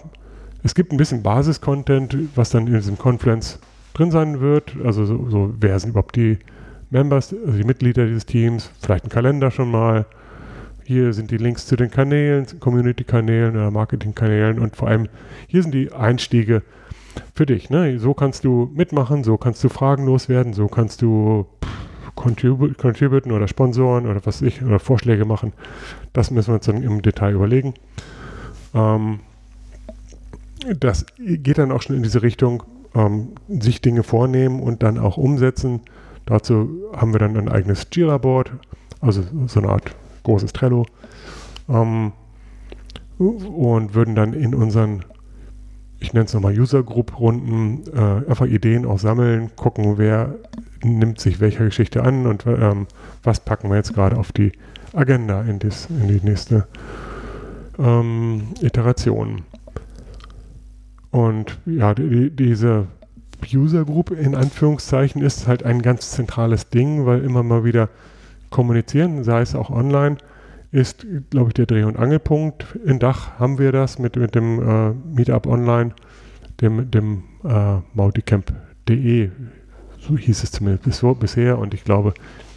es 0.62 0.74
gibt 0.74 0.92
ein 0.92 0.96
bisschen 0.96 1.22
Basis-Content, 1.22 2.16
was 2.34 2.50
dann 2.50 2.66
in 2.66 2.74
diesem 2.74 2.98
Confluence 2.98 3.58
drin 3.92 4.10
sein 4.10 4.40
wird. 4.40 4.74
Also 4.84 5.04
so, 5.04 5.28
so, 5.28 5.54
wer 5.60 5.78
sind 5.78 5.90
überhaupt 5.90 6.16
die 6.16 6.38
Members, 6.90 7.34
also 7.34 7.56
die 7.56 7.64
Mitglieder 7.64 8.06
dieses 8.06 8.26
Teams, 8.26 8.70
vielleicht 8.80 9.04
ein 9.04 9.10
Kalender 9.10 9.50
schon 9.50 9.70
mal. 9.70 10.06
Hier 10.84 11.12
sind 11.12 11.30
die 11.30 11.38
Links 11.38 11.66
zu 11.66 11.76
den 11.76 11.90
Kanälen, 11.90 12.46
Community-Kanälen 12.60 13.56
oder 13.56 13.70
Marketing-Kanälen 13.70 14.58
und 14.58 14.76
vor 14.76 14.88
allem 14.88 15.08
hier 15.46 15.62
sind 15.62 15.72
die 15.72 15.92
Einstiege 15.92 16.62
für 17.34 17.46
dich. 17.46 17.70
Ne? 17.70 17.98
So 17.98 18.12
kannst 18.12 18.44
du 18.44 18.70
mitmachen, 18.74 19.24
so 19.24 19.36
kannst 19.38 19.64
du 19.64 19.68
Fragen 19.68 20.04
loswerden, 20.04 20.52
so 20.52 20.66
kannst 20.66 21.00
du 21.02 21.46
contributen 22.14 22.76
contributen 22.76 23.32
oder 23.32 23.48
sponsoren 23.48 24.06
oder 24.06 24.24
was 24.24 24.42
ich 24.42 24.62
oder 24.62 24.78
Vorschläge 24.78 25.24
machen. 25.24 25.52
Das 26.12 26.30
müssen 26.30 26.48
wir 26.48 26.54
uns 26.56 26.66
dann 26.66 26.82
im 26.82 27.02
Detail 27.02 27.32
überlegen. 27.32 27.74
Ähm, 28.74 29.20
das 30.78 31.06
geht 31.18 31.58
dann 31.58 31.72
auch 31.72 31.82
schon 31.82 31.96
in 31.96 32.02
diese 32.02 32.22
Richtung, 32.22 32.62
ähm, 32.94 33.28
sich 33.48 33.80
Dinge 33.80 34.02
vornehmen 34.02 34.60
und 34.60 34.82
dann 34.82 34.98
auch 34.98 35.16
umsetzen. 35.16 35.80
Dazu 36.26 36.70
haben 36.96 37.12
wir 37.12 37.18
dann 37.18 37.36
ein 37.36 37.48
eigenes 37.48 37.86
Jira-Board, 37.92 38.52
also 39.00 39.22
so 39.46 39.60
eine 39.60 39.68
Art 39.68 39.94
großes 40.22 40.52
Trello. 40.52 40.86
Ähm, 41.68 42.12
und 43.18 43.94
würden 43.94 44.14
dann 44.14 44.32
in 44.32 44.54
unseren, 44.54 45.04
ich 46.00 46.12
nenne 46.12 46.24
es 46.26 46.34
nochmal 46.34 46.58
User 46.58 46.82
Group 46.82 47.18
Runden, 47.18 47.84
äh, 47.94 48.28
einfach 48.28 48.46
Ideen 48.46 48.86
auch 48.86 48.98
sammeln, 48.98 49.50
gucken, 49.56 49.98
wer 49.98 50.34
nimmt 50.84 51.20
sich 51.20 51.40
welcher 51.40 51.64
Geschichte 51.64 52.02
an 52.02 52.26
und 52.26 52.46
ähm, 52.46 52.86
was 53.22 53.40
packen 53.40 53.70
wir 53.70 53.76
jetzt 53.76 53.94
gerade 53.94 54.16
auf 54.16 54.32
die 54.32 54.52
Agenda 54.92 55.42
in, 55.42 55.58
dies, 55.58 55.88
in 55.90 56.08
die 56.08 56.24
nächste 56.24 56.66
ähm, 57.78 58.48
Iteration. 58.60 59.42
Und 61.10 61.58
ja, 61.66 61.94
die, 61.94 62.30
diese 62.30 62.86
User 63.52 63.84
Group 63.84 64.10
in 64.10 64.34
Anführungszeichen 64.34 65.22
ist 65.22 65.46
halt 65.46 65.62
ein 65.64 65.82
ganz 65.82 66.10
zentrales 66.12 66.70
Ding, 66.70 67.06
weil 67.06 67.22
immer 67.22 67.42
mal 67.42 67.64
wieder 67.64 67.88
kommunizieren, 68.50 69.24
sei 69.24 69.42
es 69.42 69.54
auch 69.54 69.70
online, 69.70 70.16
ist, 70.72 71.06
glaube 71.30 71.50
ich, 71.50 71.54
der 71.54 71.66
Dreh- 71.66 71.84
und 71.84 71.96
Angelpunkt. 71.96 72.66
In 72.84 72.98
Dach 72.98 73.38
haben 73.38 73.58
wir 73.58 73.70
das 73.70 73.98
mit, 73.98 74.16
mit 74.16 74.34
dem 74.34 74.60
äh, 74.60 74.90
Meetup 75.14 75.46
Online, 75.46 75.92
dem, 76.60 76.90
dem 76.90 77.22
äh, 77.44 77.76
mauticamp.de 77.94 79.30
so 80.06 80.16
hieß 80.16 80.42
es 80.42 80.50
zumindest 80.50 81.04
bisher. 81.20 81.58
Und 81.58 81.74
ich 81.74 81.84
glaube, 81.84 82.14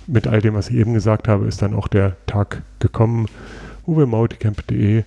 mit 0.07 0.27
all 0.27 0.41
dem, 0.41 0.53
was 0.53 0.69
ich 0.69 0.77
eben 0.77 0.93
gesagt 0.93 1.27
habe, 1.27 1.45
ist 1.45 1.61
dann 1.61 1.73
auch 1.73 1.87
der 1.87 2.15
Tag 2.25 2.61
gekommen, 2.79 3.27
wo 3.85 3.97
wir 3.97 4.05
mauticamp.de 4.05 5.03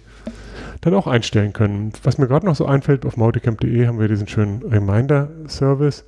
dann 0.80 0.94
auch 0.94 1.06
einstellen 1.06 1.52
können. 1.52 1.92
Was 2.02 2.18
mir 2.18 2.26
gerade 2.26 2.46
noch 2.46 2.56
so 2.56 2.66
einfällt, 2.66 3.04
auf 3.04 3.16
mauticamp.de 3.16 3.86
haben 3.86 3.98
wir 3.98 4.08
diesen 4.08 4.28
schönen 4.28 4.62
Reminder-Service, 4.62 6.04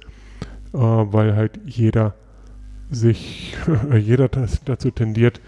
äh, 0.72 0.78
weil 0.78 1.37
halt 1.37 1.59
jeder 1.64 2.14
sich, 2.91 3.57
jeder 3.99 4.28
dazu 4.28 4.91
tendiert, 4.91 5.41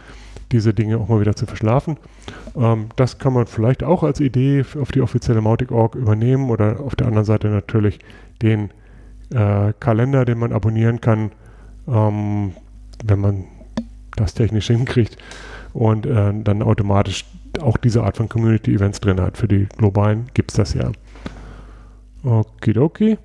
diese 0.52 0.74
Dinge 0.74 0.98
auch 0.98 1.08
mal 1.08 1.20
wieder 1.20 1.34
zu 1.34 1.46
verschlafen. 1.46 1.96
Ähm, 2.56 2.86
das 2.96 3.18
kann 3.18 3.32
man 3.32 3.46
vielleicht 3.46 3.82
auch 3.82 4.02
als 4.02 4.20
Idee 4.20 4.64
auf 4.80 4.92
die 4.92 5.00
offizielle 5.00 5.40
Mautic.org 5.40 5.94
übernehmen 5.94 6.50
oder 6.50 6.80
auf 6.80 6.94
der 6.96 7.06
anderen 7.06 7.24
Seite 7.24 7.48
natürlich 7.48 7.98
den 8.42 8.70
äh, 9.32 9.72
Kalender, 9.78 10.24
den 10.24 10.38
man 10.38 10.52
abonnieren 10.52 11.00
kann, 11.00 11.32
ähm, 11.88 12.52
wenn 13.04 13.20
man 13.20 13.44
das 14.16 14.34
technisch 14.34 14.66
hinkriegt 14.68 15.16
und 15.72 16.06
äh, 16.06 16.32
dann 16.42 16.62
automatisch 16.62 17.24
auch 17.60 17.76
diese 17.76 18.02
Art 18.02 18.16
von 18.16 18.28
Community-Events 18.28 19.00
drin 19.00 19.20
hat. 19.20 19.36
Für 19.38 19.48
die 19.48 19.66
globalen 19.76 20.26
gibt 20.34 20.50
es 20.50 20.56
das 20.56 20.74
ja. 20.74 20.90
Okidoki. 22.24 23.18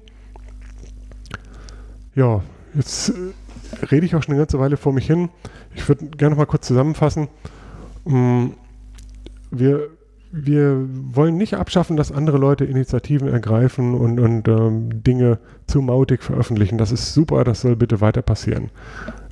Ja, 2.16 2.42
jetzt 2.74 3.10
äh, 3.10 3.86
rede 3.86 4.06
ich 4.06 4.16
auch 4.16 4.24
schon 4.24 4.34
eine 4.34 4.42
ganze 4.42 4.60
Weile 4.60 4.78
vor 4.78 4.94
mich 4.94 5.08
hin. 5.08 5.30
Ich 5.76 5.88
würde 5.88 6.08
gerne 6.08 6.32
noch 6.32 6.40
mal 6.40 6.46
kurz 6.46 6.68
zusammenfassen. 6.68 7.28
Mm, 8.06 8.48
wir, 9.52 9.90
wir 10.32 10.88
wollen 10.92 11.38
nicht 11.38 11.56
abschaffen, 11.56 11.98
dass 11.98 12.12
andere 12.12 12.38
Leute 12.38 12.64
Initiativen 12.66 13.28
ergreifen 13.28 13.96
und, 13.96 14.20
und 14.20 14.48
ähm, 14.48 15.04
Dinge 15.04 15.40
zu 15.66 15.82
Mautic 15.82 16.22
veröffentlichen. 16.22 16.78
Das 16.78 16.92
ist 16.92 17.14
super, 17.14 17.44
das 17.44 17.62
soll 17.62 17.76
bitte 17.76 18.00
weiter 18.00 18.22
passieren. 18.22 18.70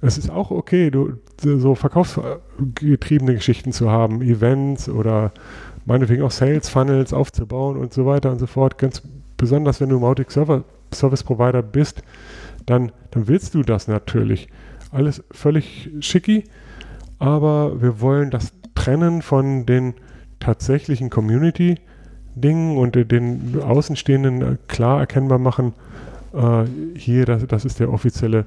Es 0.01 0.17
ist 0.17 0.31
auch 0.31 0.49
okay, 0.49 0.89
du, 0.89 1.13
so 1.39 1.75
verkaufsgetriebene 1.75 3.35
Geschichten 3.35 3.71
zu 3.71 3.91
haben, 3.91 4.21
Events 4.21 4.89
oder 4.89 5.31
meinetwegen 5.85 6.23
auch 6.23 6.31
Sales 6.31 6.67
Funnels 6.67 7.13
aufzubauen 7.13 7.77
und 7.77 7.93
so 7.93 8.07
weiter 8.07 8.31
und 8.31 8.39
so 8.39 8.47
fort. 8.47 8.79
Ganz 8.79 9.03
besonders, 9.37 9.79
wenn 9.79 9.89
du 9.89 9.99
Mautic 9.99 10.31
Server, 10.31 10.63
Service 10.91 11.23
Provider 11.23 11.61
bist, 11.61 12.01
dann, 12.65 12.91
dann 13.11 13.27
willst 13.27 13.53
du 13.53 13.61
das 13.61 13.87
natürlich. 13.87 14.49
Alles 14.91 15.23
völlig 15.31 15.91
schicki, 15.99 16.45
aber 17.19 17.81
wir 17.81 18.01
wollen 18.01 18.31
das 18.31 18.51
trennen 18.73 19.21
von 19.21 19.65
den 19.65 19.93
tatsächlichen 20.39 21.09
Community-Dingen 21.09 22.77
und 22.77 22.95
den 22.95 23.59
Außenstehenden 23.61 24.59
klar 24.67 24.99
erkennbar 24.99 25.39
machen. 25.39 25.73
Äh, 26.33 26.65
hier, 26.95 27.25
das, 27.25 27.45
das 27.47 27.65
ist 27.65 27.79
der 27.79 27.91
offizielle 27.91 28.45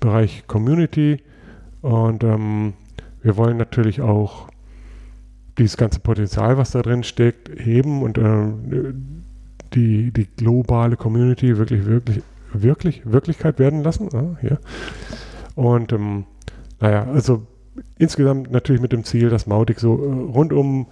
Bereich 0.00 0.46
Community 0.46 1.18
und 1.82 2.24
ähm, 2.24 2.74
wir 3.22 3.36
wollen 3.36 3.56
natürlich 3.56 4.00
auch 4.00 4.48
dieses 5.58 5.76
ganze 5.76 6.00
Potenzial, 6.00 6.56
was 6.56 6.70
da 6.70 6.82
drin 6.82 7.02
steckt, 7.02 7.50
heben 7.58 8.02
und 8.02 8.16
äh, 8.16 8.92
die, 9.74 10.12
die 10.12 10.26
globale 10.36 10.96
Community 10.96 11.58
wirklich, 11.58 11.84
wirklich, 11.84 12.22
wirklich 12.52 13.02
Wirklichkeit 13.04 13.58
werden 13.58 13.82
lassen. 13.82 14.08
Ah, 14.14 14.36
ja. 14.42 14.58
Und 15.54 15.92
ähm, 15.92 16.24
naja, 16.80 17.04
also 17.04 17.46
insgesamt 17.98 18.50
natürlich 18.50 18.82
mit 18.82 18.92
dem 18.92 19.04
Ziel, 19.04 19.30
dass 19.30 19.46
Mautic 19.46 19.80
so 19.80 19.94
äh, 19.94 20.32
rundum 20.32 20.86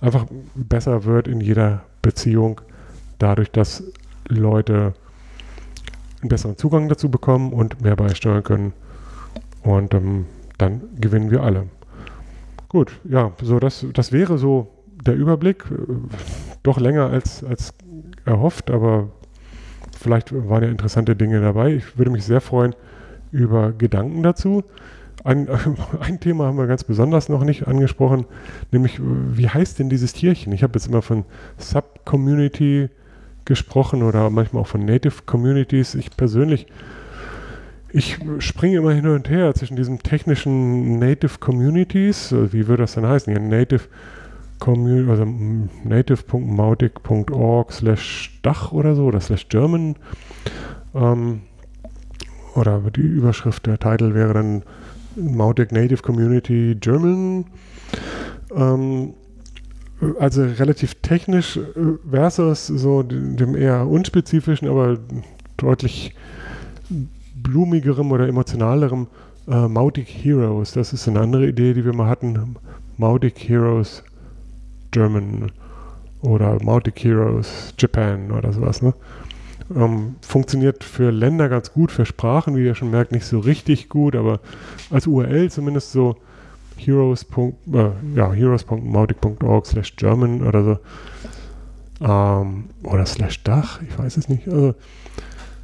einfach 0.00 0.26
besser 0.54 1.04
wird 1.04 1.28
in 1.28 1.40
jeder 1.40 1.82
Beziehung, 2.02 2.60
dadurch, 3.18 3.50
dass 3.50 3.84
Leute 4.28 4.94
einen 6.20 6.28
besseren 6.28 6.56
Zugang 6.56 6.88
dazu 6.88 7.10
bekommen 7.10 7.52
und 7.52 7.80
mehr 7.82 7.96
beisteuern 7.96 8.42
können. 8.42 8.72
Und 9.62 9.94
ähm, 9.94 10.26
dann 10.58 10.82
gewinnen 11.00 11.30
wir 11.30 11.42
alle. 11.42 11.68
Gut, 12.68 12.92
ja, 13.04 13.32
so 13.42 13.58
das, 13.58 13.84
das 13.92 14.12
wäre 14.12 14.38
so 14.38 14.68
der 15.04 15.14
Überblick. 15.14 15.64
Doch 16.62 16.78
länger 16.78 17.10
als, 17.10 17.44
als 17.44 17.74
erhofft, 18.24 18.70
aber 18.70 19.08
vielleicht 19.98 20.32
waren 20.48 20.62
ja 20.62 20.68
interessante 20.68 21.16
Dinge 21.16 21.40
dabei. 21.40 21.74
Ich 21.74 21.98
würde 21.98 22.10
mich 22.10 22.24
sehr 22.24 22.40
freuen 22.40 22.74
über 23.30 23.72
Gedanken 23.72 24.22
dazu. 24.22 24.62
Ein, 25.24 25.48
ein, 26.00 26.20
Thema 26.20 26.46
haben 26.46 26.58
wir 26.58 26.66
ganz 26.66 26.84
besonders 26.84 27.28
noch 27.28 27.44
nicht 27.44 27.68
angesprochen, 27.68 28.26
nämlich 28.70 29.00
wie 29.00 29.48
heißt 29.48 29.78
denn 29.78 29.88
dieses 29.88 30.12
Tierchen? 30.12 30.52
Ich 30.52 30.62
habe 30.62 30.74
jetzt 30.74 30.86
immer 30.88 31.02
von 31.02 31.24
Subcommunity 31.58 32.88
gesprochen 33.44 34.02
oder 34.02 34.30
manchmal 34.30 34.62
auch 34.62 34.68
von 34.68 34.84
Native 34.84 35.22
Communities. 35.26 35.94
Ich 35.94 36.16
persönlich, 36.16 36.66
ich 37.90 38.18
springe 38.38 38.78
immer 38.78 38.92
hin 38.92 39.06
und 39.06 39.28
her 39.28 39.54
zwischen 39.54 39.76
diesen 39.76 39.98
technischen 40.00 40.98
Native 40.98 41.38
Communities, 41.38 42.32
wie 42.32 42.66
würde 42.66 42.84
das 42.84 42.94
denn 42.94 43.06
heißen? 43.06 43.32
Ja, 43.32 43.38
Native 43.40 43.82
Community, 44.62 45.10
also 45.10 45.26
native.mautic.org 45.84 47.72
slash 47.72 48.38
Dach 48.42 48.70
oder 48.70 48.94
so, 48.94 49.06
oder 49.06 49.20
slash 49.20 49.48
German. 49.48 49.96
Ähm, 50.94 51.42
oder 52.54 52.80
die 52.94 53.00
Überschrift, 53.00 53.66
der 53.66 53.78
Titel 53.78 54.14
wäre 54.14 54.34
dann 54.34 54.62
Mautic 55.16 55.72
Native 55.72 56.02
Community 56.02 56.76
German. 56.78 57.44
Ähm, 58.54 59.14
also 60.18 60.42
relativ 60.42 60.96
technisch 60.96 61.56
äh, 61.56 61.60
versus 62.10 62.66
so 62.66 63.02
dem 63.02 63.54
eher 63.56 63.86
unspezifischen, 63.86 64.68
aber 64.68 64.98
deutlich 65.56 66.14
blumigerem 67.36 68.10
oder 68.10 68.28
emotionalerem 68.28 69.06
äh, 69.48 69.68
Mautic 69.68 70.08
Heroes. 70.08 70.72
Das 70.72 70.92
ist 70.92 71.08
eine 71.08 71.20
andere 71.20 71.48
Idee, 71.48 71.74
die 71.74 71.84
wir 71.84 71.94
mal 71.94 72.08
hatten. 72.08 72.56
Mautic 72.98 73.48
Heroes 73.48 74.02
German 74.90 75.50
oder 76.20 76.62
Mautic 76.62 77.02
Heroes 77.04 77.74
Japan 77.78 78.30
oder 78.30 78.52
sowas. 78.52 78.82
Ne? 78.82 78.92
Ähm, 79.74 80.16
funktioniert 80.20 80.84
für 80.84 81.10
Länder 81.10 81.48
ganz 81.48 81.72
gut, 81.72 81.92
für 81.92 82.06
Sprachen, 82.06 82.56
wie 82.56 82.64
ihr 82.64 82.74
schon 82.74 82.90
merkt, 82.90 83.12
nicht 83.12 83.24
so 83.24 83.38
richtig 83.38 83.88
gut, 83.88 84.16
aber 84.16 84.40
als 84.90 85.06
URL 85.06 85.50
zumindest 85.50 85.92
so 85.92 86.16
heroes. 86.76 87.26
Äh, 87.72 87.90
ja, 88.14 88.32
heroes.mautic.org 88.32 89.66
slash 89.66 89.96
German 89.96 90.42
oder 90.42 90.64
so. 90.64 90.78
Ähm, 92.04 92.64
oder 92.82 93.06
slash 93.06 93.42
Dach, 93.44 93.80
ich 93.82 93.98
weiß 93.98 94.16
es 94.16 94.28
nicht. 94.28 94.48
Also 94.48 94.74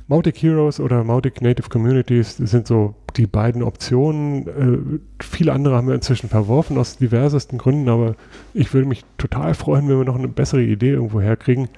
Mautic 0.06 0.42
Heroes 0.42 0.80
oder 0.80 1.04
Mautic 1.04 1.42
Native 1.42 1.68
Communities 1.68 2.36
sind 2.36 2.66
so 2.66 2.94
die 3.16 3.26
beiden 3.26 3.62
Optionen. 3.62 4.46
Äh, 4.46 5.22
viele 5.22 5.52
andere 5.52 5.76
haben 5.76 5.88
wir 5.88 5.94
inzwischen 5.94 6.30
verworfen 6.30 6.78
aus 6.78 6.96
diversesten 6.96 7.58
Gründen, 7.58 7.88
aber 7.90 8.14
ich 8.54 8.72
würde 8.72 8.88
mich 8.88 9.04
total 9.18 9.52
freuen, 9.54 9.88
wenn 9.88 9.98
wir 9.98 10.04
noch 10.04 10.16
eine 10.16 10.28
bessere 10.28 10.62
Idee 10.62 10.92
irgendwo 10.92 11.20
herkriegen. 11.20 11.68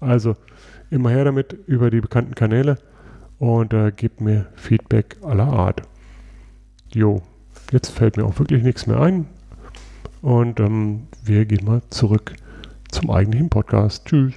Also 0.00 0.36
immer 0.94 1.10
her 1.10 1.24
damit 1.24 1.52
über 1.66 1.90
die 1.90 2.00
bekannten 2.00 2.34
Kanäle 2.34 2.78
und 3.38 3.74
äh, 3.74 3.90
gebt 3.90 4.20
mir 4.20 4.46
Feedback 4.54 5.16
aller 5.22 5.48
Art. 5.48 5.82
Jo, 6.92 7.20
jetzt 7.72 7.90
fällt 7.90 8.16
mir 8.16 8.24
auch 8.24 8.38
wirklich 8.38 8.62
nichts 8.62 8.86
mehr 8.86 9.00
ein. 9.00 9.26
Und 10.22 10.60
ähm, 10.60 11.08
wir 11.22 11.44
gehen 11.44 11.66
mal 11.66 11.82
zurück 11.90 12.34
zum 12.90 13.10
eigentlichen 13.10 13.50
Podcast. 13.50 14.06
Tschüss. 14.06 14.34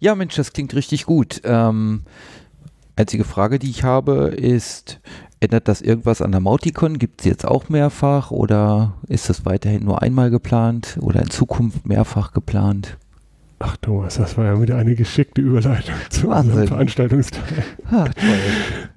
Ja, 0.00 0.14
Mensch, 0.14 0.34
das 0.34 0.52
klingt 0.52 0.74
richtig 0.74 1.04
gut. 1.04 1.42
Ähm, 1.44 2.02
einzige 2.96 3.24
Frage, 3.24 3.58
die 3.58 3.70
ich 3.70 3.84
habe, 3.84 4.28
ist, 4.28 5.00
ändert 5.40 5.68
das 5.68 5.82
irgendwas 5.82 6.22
an 6.22 6.32
der 6.32 6.40
Mauticon? 6.40 6.98
Gibt 6.98 7.20
es 7.20 7.26
jetzt 7.26 7.46
auch 7.46 7.68
mehrfach 7.68 8.30
oder 8.30 8.94
ist 9.06 9.28
das 9.28 9.44
weiterhin 9.44 9.84
nur 9.84 10.02
einmal 10.02 10.30
geplant 10.30 10.98
oder 11.00 11.20
in 11.20 11.30
Zukunft 11.30 11.86
mehrfach 11.86 12.32
geplant? 12.32 12.96
Ach 13.60 13.76
Thomas, 13.78 14.16
das 14.16 14.38
war 14.38 14.44
ja 14.44 14.60
wieder 14.62 14.76
eine 14.76 14.94
geschickte 14.94 15.40
Überleitung 15.40 15.94
zu 16.10 16.28
Wahnsinn. 16.28 16.50
unserem 16.52 16.68
Veranstaltungsteil. 16.68 17.64
Ha, 17.90 18.04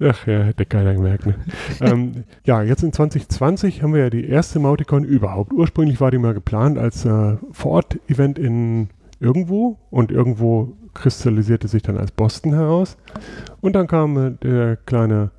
Ach 0.00 0.26
ja, 0.26 0.42
hätte 0.42 0.66
keiner 0.66 0.94
gemerkt. 0.94 1.26
Ne? 1.26 1.34
ähm, 1.80 2.24
ja, 2.44 2.62
jetzt 2.62 2.82
in 2.84 2.92
2020 2.92 3.82
haben 3.82 3.92
wir 3.92 4.02
ja 4.02 4.10
die 4.10 4.28
erste 4.28 4.60
Mauticon 4.60 5.04
überhaupt. 5.04 5.52
Ursprünglich 5.52 6.00
war 6.00 6.10
die 6.10 6.18
mal 6.18 6.34
geplant 6.34 6.78
als 6.78 7.04
äh, 7.04 7.36
Vor-Ort-Event 7.50 8.38
in 8.38 8.88
irgendwo 9.18 9.78
und 9.90 10.12
irgendwo 10.12 10.76
kristallisierte 10.94 11.68
sich 11.68 11.82
dann 11.82 11.96
als 11.96 12.12
Boston 12.12 12.52
heraus. 12.52 12.96
Und 13.60 13.74
dann 13.74 13.86
kam 13.86 14.16
äh, 14.16 14.30
der 14.42 14.76
kleine 14.76 15.30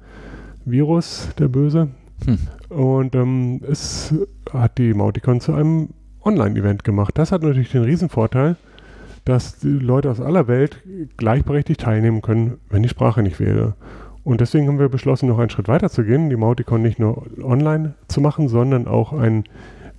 Virus, 0.66 1.30
der 1.38 1.48
Böse. 1.48 1.90
Hm. 2.26 2.40
Und 2.70 3.16
ähm, 3.16 3.62
es 3.70 4.14
hat 4.52 4.78
die 4.78 4.94
Mauticon 4.94 5.40
zu 5.42 5.54
einem 5.54 5.90
Online-Event 6.24 6.84
gemacht. 6.84 7.18
Das 7.18 7.32
hat 7.32 7.44
natürlich 7.44 7.72
den 7.72 7.84
Riesenvorteil, 7.84 8.56
dass 9.26 9.60
die 9.60 9.68
Leute 9.68 10.12
aus 10.12 10.20
aller 10.20 10.48
Welt 10.48 10.82
gleichberechtigt 11.18 11.82
teilnehmen 11.82 12.22
können, 12.22 12.60
wenn 12.70 12.84
die 12.84 12.90
Sprache 12.90 13.24
nicht 13.24 13.40
wäre. 13.40 13.76
Und 14.24 14.42
deswegen 14.42 14.68
haben 14.68 14.80
wir 14.80 14.90
beschlossen, 14.90 15.28
noch 15.28 15.40
einen 15.40 15.50
Schritt 15.50 15.68
weiter 15.68 15.90
zu 15.90 16.04
gehen, 16.04 16.30
die 16.30 16.36
Mauticon 16.36 16.82
nicht 16.82 17.00
nur 17.00 17.26
online 17.42 17.96
zu 18.08 18.22
machen, 18.22 18.48
sondern 18.48 18.88
auch 18.88 19.14
einen 19.14 19.44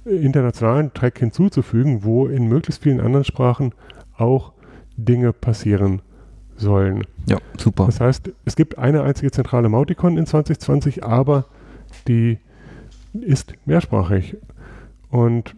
internationalen 0.04 0.92
Track 0.92 1.18
hinzuzufügen, 1.18 2.04
wo 2.04 2.26
in 2.26 2.48
möglichst 2.48 2.82
vielen 2.82 3.00
anderen 3.00 3.24
Sprachen 3.24 3.72
auch 4.16 4.52
Dinge 4.96 5.32
passieren 5.32 6.02
sollen. 6.56 7.04
Ja, 7.26 7.38
super. 7.58 7.86
Das 7.86 8.00
heißt, 8.00 8.30
es 8.44 8.56
gibt 8.56 8.78
eine 8.78 9.02
einzige 9.02 9.30
zentrale 9.30 9.68
Mauticon 9.68 10.16
in 10.16 10.26
2020, 10.26 11.04
aber 11.04 11.46
die 12.06 12.38
ist 13.12 13.54
mehrsprachig. 13.64 14.36
Und 15.10 15.54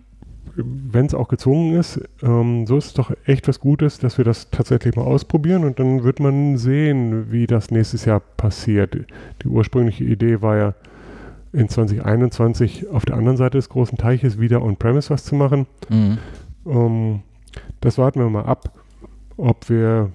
wenn 0.56 1.06
es 1.06 1.14
auch 1.14 1.28
gezwungen 1.28 1.74
ist, 1.74 2.00
ähm, 2.22 2.66
so 2.66 2.76
ist 2.76 2.86
es 2.86 2.94
doch 2.94 3.12
echt 3.24 3.46
was 3.48 3.60
Gutes, 3.60 3.98
dass 3.98 4.18
wir 4.18 4.24
das 4.24 4.50
tatsächlich 4.50 4.96
mal 4.96 5.04
ausprobieren 5.04 5.64
und 5.64 5.78
dann 5.78 6.04
wird 6.04 6.20
man 6.20 6.56
sehen, 6.56 7.30
wie 7.30 7.46
das 7.46 7.70
nächstes 7.70 8.04
Jahr 8.04 8.20
passiert. 8.20 8.96
Die 9.42 9.48
ursprüngliche 9.48 10.04
Idee 10.04 10.42
war 10.42 10.56
ja, 10.56 10.74
in 11.52 11.68
2021 11.68 12.88
auf 12.88 13.04
der 13.06 13.16
anderen 13.16 13.38
Seite 13.38 13.56
des 13.56 13.68
großen 13.68 13.96
Teiches 13.96 14.38
wieder 14.38 14.62
on-premise 14.62 15.10
was 15.10 15.24
zu 15.24 15.34
machen. 15.34 15.66
Mhm. 15.88 16.18
Ähm, 16.66 17.20
das 17.80 17.96
warten 17.98 18.20
wir 18.20 18.28
mal 18.28 18.44
ab, 18.44 18.72
ob 19.36 19.70
wir 19.70 20.10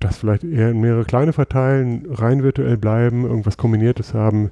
das 0.00 0.18
vielleicht 0.18 0.44
eher 0.44 0.70
in 0.70 0.80
mehrere 0.80 1.04
kleine 1.04 1.32
verteilen, 1.32 2.06
rein 2.10 2.42
virtuell 2.42 2.76
bleiben, 2.76 3.24
irgendwas 3.24 3.56
Kombiniertes 3.56 4.14
haben 4.14 4.50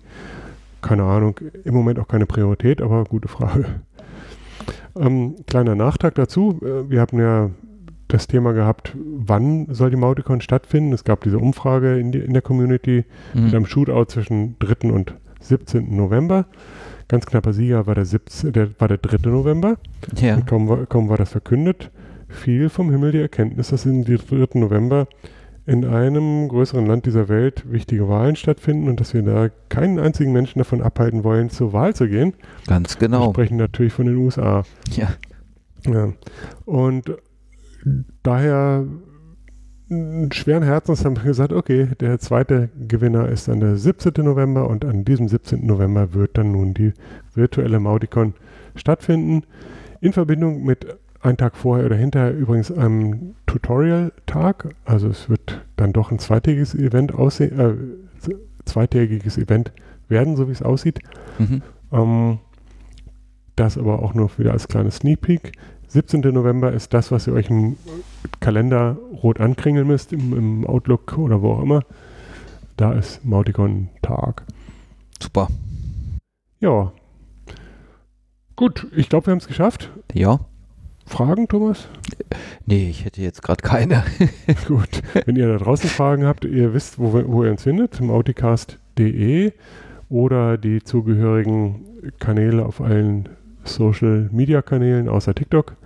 keine 0.84 1.04
Ahnung, 1.04 1.40
im 1.64 1.74
Moment 1.74 1.98
auch 1.98 2.06
keine 2.06 2.26
Priorität, 2.26 2.82
aber 2.82 3.04
gute 3.04 3.28
Frage. 3.28 3.64
Ähm, 4.96 5.36
kleiner 5.46 5.74
Nachtrag 5.74 6.14
dazu. 6.14 6.60
Äh, 6.62 6.90
wir 6.90 7.00
haben 7.00 7.18
ja 7.18 7.50
das 8.08 8.26
Thema 8.26 8.52
gehabt, 8.52 8.94
wann 8.94 9.66
soll 9.70 9.90
die 9.90 9.96
Mauticon 9.96 10.40
stattfinden. 10.40 10.92
Es 10.92 11.04
gab 11.04 11.22
diese 11.22 11.38
Umfrage 11.38 11.98
in, 11.98 12.12
die, 12.12 12.18
in 12.18 12.32
der 12.32 12.42
Community 12.42 13.04
mhm. 13.32 13.44
mit 13.44 13.54
einem 13.54 13.66
Shootout 13.66 14.06
zwischen 14.06 14.56
3. 14.58 14.90
und 14.90 15.14
17. 15.40 15.94
November. 15.94 16.46
Ganz 17.08 17.26
knapper 17.26 17.52
Sieger 17.52 17.86
war 17.86 17.94
der, 17.94 18.04
17, 18.04 18.52
der, 18.52 18.68
war 18.78 18.88
der 18.88 18.98
3. 18.98 19.28
November. 19.28 19.76
Ja. 20.16 20.40
Kaum, 20.40 20.68
war, 20.68 20.86
kaum 20.86 21.08
war 21.08 21.16
das 21.16 21.30
verkündet, 21.30 21.90
fiel 22.28 22.68
vom 22.68 22.90
Himmel 22.90 23.12
die 23.12 23.20
Erkenntnis, 23.20 23.68
dass 23.68 23.84
im 23.84 24.04
3. 24.04 24.58
November 24.58 25.06
in 25.66 25.84
einem 25.84 26.48
größeren 26.48 26.86
Land 26.86 27.06
dieser 27.06 27.28
Welt 27.28 27.70
wichtige 27.70 28.08
Wahlen 28.08 28.36
stattfinden 28.36 28.88
und 28.88 29.00
dass 29.00 29.14
wir 29.14 29.22
da 29.22 29.48
keinen 29.68 29.98
einzigen 29.98 30.32
Menschen 30.32 30.58
davon 30.58 30.82
abhalten 30.82 31.24
wollen, 31.24 31.48
zur 31.50 31.72
Wahl 31.72 31.94
zu 31.94 32.06
gehen. 32.06 32.34
Ganz 32.66 32.98
genau. 32.98 33.28
Wir 33.28 33.30
sprechen 33.30 33.56
natürlich 33.56 33.92
von 33.92 34.06
den 34.06 34.16
USA. 34.16 34.64
Ja. 34.90 35.08
ja. 35.86 36.12
Und 36.66 37.16
daher 38.22 38.84
schweren 40.32 40.62
Herzens 40.62 41.04
haben 41.04 41.16
wir 41.16 41.24
gesagt, 41.24 41.52
okay, 41.52 41.88
der 42.00 42.18
zweite 42.18 42.70
Gewinner 42.88 43.28
ist 43.28 43.48
dann 43.48 43.60
der 43.60 43.76
17. 43.76 44.12
November 44.24 44.68
und 44.68 44.84
an 44.84 45.04
diesem 45.04 45.28
17. 45.28 45.66
November 45.66 46.14
wird 46.14 46.36
dann 46.36 46.52
nun 46.52 46.74
die 46.74 46.92
virtuelle 47.34 47.80
Mauticon 47.80 48.34
stattfinden. 48.76 49.44
In 50.00 50.12
Verbindung 50.12 50.64
mit 50.64 50.86
einen 51.24 51.36
Tag 51.36 51.56
vorher 51.56 51.86
oder 51.86 51.96
hinterher 51.96 52.36
übrigens 52.36 52.70
einem 52.70 53.34
Tutorial-Tag. 53.46 54.74
Also 54.84 55.08
es 55.08 55.28
wird 55.28 55.64
dann 55.76 55.92
doch 55.92 56.10
ein 56.10 56.18
zweitägiges 56.18 56.74
Event 56.74 57.14
aussehen, 57.14 57.58
äh, 57.58 58.30
zweitägiges 58.64 59.38
Event 59.38 59.72
werden, 60.08 60.36
so 60.36 60.48
wie 60.48 60.52
es 60.52 60.62
aussieht. 60.62 61.00
Mhm. 61.38 61.62
Ähm, 61.92 62.38
das 63.56 63.78
aber 63.78 64.02
auch 64.02 64.14
nur 64.14 64.30
wieder 64.38 64.52
als 64.52 64.68
kleines 64.68 64.96
Sneak 64.96 65.20
Peek. 65.22 65.52
17. 65.88 66.20
November 66.20 66.72
ist 66.72 66.92
das, 66.92 67.12
was 67.12 67.26
ihr 67.26 67.34
euch 67.34 67.48
im 67.50 67.76
Kalender 68.40 68.98
rot 69.22 69.40
ankringeln 69.40 69.86
müsst, 69.86 70.12
im, 70.12 70.36
im 70.36 70.66
Outlook 70.66 71.16
oder 71.16 71.40
wo 71.40 71.52
auch 71.52 71.62
immer. 71.62 71.82
Da 72.76 72.92
ist 72.92 73.24
Mauticon-Tag. 73.24 74.42
Super. 75.22 75.48
Ja. 76.58 76.92
Gut, 78.56 78.88
ich 78.94 79.08
glaube, 79.08 79.26
wir 79.26 79.30
haben 79.30 79.38
es 79.38 79.46
geschafft. 79.46 79.90
Ja. 80.12 80.40
Fragen, 81.06 81.48
Thomas? 81.48 81.88
Nee, 82.66 82.88
ich 82.88 83.04
hätte 83.04 83.20
jetzt 83.20 83.42
gerade 83.42 83.62
keine. 83.62 84.04
Gut. 84.68 85.02
Wenn 85.26 85.36
ihr 85.36 85.48
da 85.48 85.58
draußen 85.58 85.88
Fragen 85.88 86.24
habt, 86.24 86.44
ihr 86.44 86.74
wisst, 86.74 86.98
wo, 86.98 87.12
wo 87.12 87.44
ihr 87.44 87.50
uns 87.50 87.62
findet, 87.62 88.00
mauticast.de 88.00 89.52
oder 90.08 90.58
die 90.58 90.82
zugehörigen 90.82 91.84
Kanäle 92.18 92.64
auf 92.64 92.80
allen 92.80 93.28
Social 93.64 94.28
Media 94.32 94.62
Kanälen 94.62 95.08
außer 95.08 95.34
TikTok. 95.34 95.76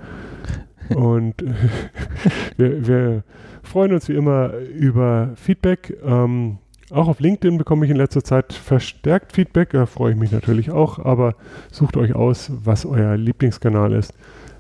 Und 0.95 1.35
wir, 2.57 2.87
wir, 2.87 3.25
freuen 3.63 3.93
uns 3.93 4.09
wie 4.09 4.15
immer 4.15 4.53
über 4.55 5.33
Feedback. 5.35 5.97
Ähm, 6.03 6.59
auch 6.91 7.09
auf 7.09 7.21
LinkedIn 7.21 7.59
bekomme 7.59 7.85
ich 7.85 7.91
in 7.91 7.99
letzter 7.99 8.25
Zeit 8.25 8.53
verstärkt 8.55 9.33
Feedback. 9.33 9.71
Da 9.71 9.85
freue 9.85 10.13
ich 10.13 10.19
mich 10.19 10.33
natürlich 10.33 10.71
auch. 10.71 10.99
Aber 10.99 11.35
sucht 11.71 11.99
euch 11.99 12.15
aus, 12.15 12.51
was 12.65 12.87
euer 12.87 13.17
Lieblingskanal 13.17 13.93
ist. 13.93 14.15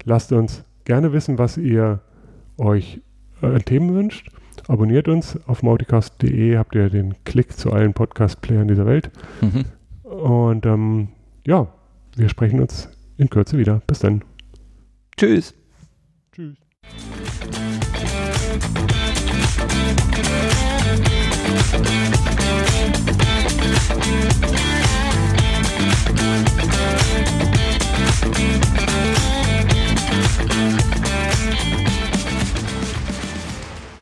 Lasst 0.08 0.32
uns 0.32 0.64
gerne 0.84 1.12
wissen, 1.12 1.36
was 1.36 1.58
ihr 1.58 2.00
euch 2.56 3.02
äh, 3.42 3.46
an 3.46 3.62
Themen 3.66 3.94
wünscht. 3.94 4.30
Abonniert 4.66 5.06
uns 5.06 5.38
auf 5.46 5.62
mauticast.de, 5.62 6.56
habt 6.56 6.74
ihr 6.74 6.88
den 6.88 7.14
Klick 7.24 7.52
zu 7.52 7.74
allen 7.74 7.92
Podcast-Playern 7.92 8.68
dieser 8.68 8.86
Welt. 8.86 9.10
Mhm. 9.42 9.66
Und 10.10 10.64
ähm, 10.64 11.08
ja, 11.46 11.68
wir 12.16 12.30
sprechen 12.30 12.58
uns 12.58 12.88
in 13.18 13.28
Kürze 13.28 13.58
wieder. 13.58 13.82
Bis 13.86 13.98
dann. 13.98 14.24
Tschüss. 15.18 15.52
Tschüss. 16.32 16.56